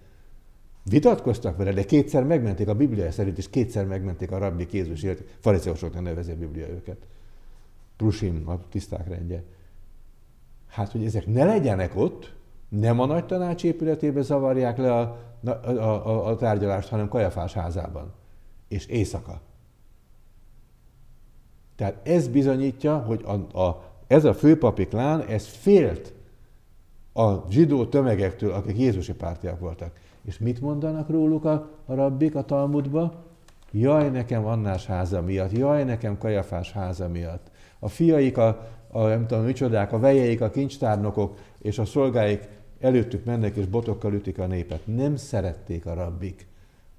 Vitatkoztak 0.84 1.56
vele, 1.56 1.72
de 1.72 1.84
kétszer 1.84 2.24
megmenték 2.24 2.68
a 2.68 2.74
Biblia 2.74 3.12
szerint, 3.12 3.38
és 3.38 3.50
kétszer 3.50 3.86
megmenték 3.86 4.30
a 4.30 4.38
rabbik 4.38 4.72
Jézus 4.72 5.02
élet. 5.02 5.24
Farizeusoknak 5.40 6.02
nevezi 6.02 6.30
a 6.30 6.36
Biblia 6.36 6.68
őket. 6.68 7.06
Prusim, 7.96 8.48
a 8.48 8.58
tiszták 8.68 9.08
rendje. 9.08 9.42
Hát, 10.68 10.92
hogy 10.92 11.04
ezek 11.04 11.26
ne 11.26 11.44
legyenek 11.44 11.96
ott, 11.96 12.34
nem 12.68 13.00
a 13.00 13.06
nagy 13.06 13.26
tanács 13.26 13.64
épületébe 13.64 14.22
zavarják 14.22 14.78
le 14.78 14.94
a, 14.94 15.18
a, 15.44 15.50
a, 15.50 16.26
a 16.26 16.36
tárgyalást, 16.36 16.88
hanem 16.88 17.08
Kajafás 17.08 17.52
házában. 17.52 18.12
És 18.68 18.86
éjszaka. 18.86 19.40
Tehát 21.82 22.06
ez 22.08 22.28
bizonyítja, 22.28 22.96
hogy 22.96 23.24
a, 23.24 23.58
a, 23.60 23.82
ez 24.06 24.24
a 24.24 24.34
főpapi 24.34 24.86
klán, 24.86 25.20
ez 25.20 25.46
félt 25.46 26.12
a 27.12 27.50
zsidó 27.50 27.86
tömegektől, 27.86 28.52
akik 28.52 28.78
Jézusi 28.78 29.12
pártiak 29.12 29.60
voltak. 29.60 29.90
És 30.24 30.38
mit 30.38 30.60
mondanak 30.60 31.08
róluk 31.08 31.44
a, 31.44 31.70
a 31.86 31.94
rabbik 31.94 32.34
a 32.34 32.44
Talmudba? 32.44 33.14
Jaj, 33.70 34.10
nekem 34.10 34.46
Annás 34.46 34.86
háza 34.86 35.22
miatt, 35.22 35.52
jaj, 35.52 35.84
nekem 35.84 36.18
Kajafás 36.18 36.72
háza 36.72 37.08
miatt. 37.08 37.50
A 37.78 37.88
fiaik, 37.88 38.38
a, 38.38 38.68
a 38.90 39.06
nem 39.06 39.26
tudom 39.26 39.44
micsodák, 39.44 39.92
a 39.92 39.98
vejeik, 39.98 40.40
a 40.40 40.50
kincstárnokok 40.50 41.38
és 41.58 41.78
a 41.78 41.84
szolgáik 41.84 42.48
előttük 42.80 43.24
mennek 43.24 43.56
és 43.56 43.66
botokkal 43.66 44.12
ütik 44.12 44.38
a 44.38 44.46
népet. 44.46 44.86
Nem 44.86 45.16
szerették 45.16 45.86
a 45.86 45.94
rabbik 45.94 46.46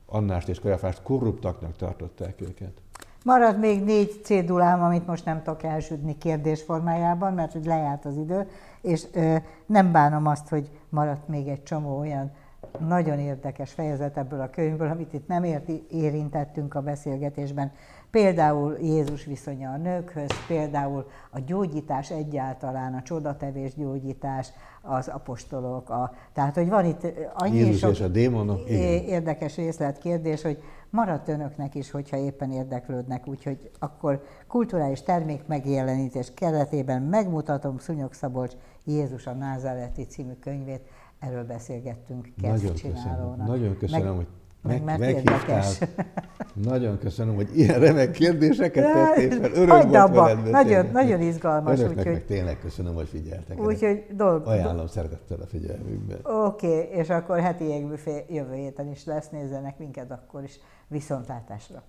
Annást 0.06 0.50
és 0.50 0.60
Kajafást, 0.60 1.02
korruptaknak 1.02 1.76
tartották 1.76 2.42
őket. 2.42 2.82
Marad 3.24 3.60
még 3.60 3.84
négy 3.84 4.20
cédulám, 4.24 4.82
amit 4.84 5.08
most 5.08 5.26
nem 5.26 5.44
tudok 5.44 5.64
elsütni 5.64 6.18
kérdés 6.18 6.62
formájában, 6.62 7.34
mert 7.34 7.52
hogy 7.52 7.66
lejárt 7.66 8.06
az 8.06 8.18
idő, 8.18 8.48
és 8.82 9.06
ö, 9.14 9.36
nem 9.66 9.92
bánom 9.92 10.28
azt, 10.28 10.50
hogy 10.50 10.70
maradt 10.90 11.28
még 11.28 11.48
egy 11.48 11.64
csomó 11.64 12.00
olyan 12.00 12.32
nagyon 12.80 13.20
érdekes 13.20 13.72
fejezet 13.72 14.18
ebből 14.18 14.42
a 14.42 14.50
könyvből, 14.50 14.90
amit 14.90 15.14
itt 15.14 15.28
nem 15.28 15.44
érti, 15.44 15.86
érintettünk 15.92 16.76
a 16.76 16.82
beszélgetésben. 16.82 17.72
Például 18.12 18.78
Jézus 18.82 19.26
viszonya 19.26 19.72
a 19.72 19.78
nőkhöz, 19.78 20.32
például 20.48 21.08
a 21.32 21.40
gyógyítás 21.40 22.12
egyáltalán, 22.12 22.94
a 22.94 23.02
csodatevés 23.02 23.76
gyógyítás, 23.76 24.48
az 24.82 25.08
apostolok, 25.08 25.90
a, 25.90 26.14
tehát 26.34 26.56
hogy 26.56 26.70
van 26.70 26.86
itt 26.86 27.08
annyi 27.34 27.58
Jézus 27.58 27.80
sok 27.80 27.92
és 27.92 28.02
a 28.02 28.08
démonok, 28.08 28.70
igen. 28.70 28.82
érdekes 29.04 29.56
részletkérdés, 29.56 30.42
hogy 30.42 30.64
maradt 30.94 31.28
önöknek 31.28 31.76
is, 31.76 31.92
hogyha 31.92 32.18
éppen 32.18 32.52
érdeklődnek, 32.52 33.28
úgyhogy 33.28 33.72
akkor 33.80 34.24
kulturális 34.48 35.02
termék 35.02 35.48
megjelenítés 35.48 36.34
keretében 36.34 37.02
megmutatom 37.02 37.78
Szunyog 37.78 38.14
Szabolcs 38.14 38.54
Jézus 38.84 39.28
a 39.28 39.34
Názáreti 39.34 40.04
című 40.04 40.34
könyvét, 40.34 40.88
erről 41.20 41.46
beszélgettünk 41.46 42.30
Nagyon 42.42 42.74
köszönöm, 42.74 43.36
nagyon 43.46 43.78
köszönöm, 43.78 44.06
meg, 44.06 44.16
hogy 44.16 44.28
meg, 44.64 44.84
mert 44.84 45.00
meghívtál. 45.00 45.40
érdekes. 45.40 45.80
Nagyon 46.72 46.98
köszönöm, 46.98 47.36
hogy 47.36 47.58
ilyen 47.58 47.80
remek 47.80 48.12
kérdéseket 48.12 48.94
tettél 48.94 49.30
fel. 49.30 49.52
Öröm 49.52 49.70
hagyd 49.70 49.92
volt 49.92 50.04
abba. 50.04 50.24
veled. 50.24 50.50
Nagyon, 50.50 50.86
nagyon 50.92 51.22
izgalmas, 51.22 51.80
Önöknek 51.80 51.98
úgyhogy, 51.98 52.14
meg 52.14 52.26
tényleg 52.26 52.60
köszönöm, 52.60 52.94
hogy 52.94 53.08
figyeltek. 53.08 53.60
úgyhogy 53.60 54.06
dolg, 54.12 54.48
Ajánlom 54.48 54.88
szeretettel 54.88 55.38
a 55.42 55.46
figyelmükben. 55.46 56.20
Oké, 56.24 56.68
okay, 56.68 57.00
és 57.00 57.10
akkor 57.10 57.40
heti 57.40 57.64
jégbüfé 57.64 58.26
jövő 58.30 58.54
héten 58.54 58.88
is 58.92 59.06
lesz, 59.06 59.30
nézzenek 59.30 59.78
minket 59.78 60.12
akkor 60.12 60.44
is 60.44 60.60
viszontlátásra. 60.88 61.84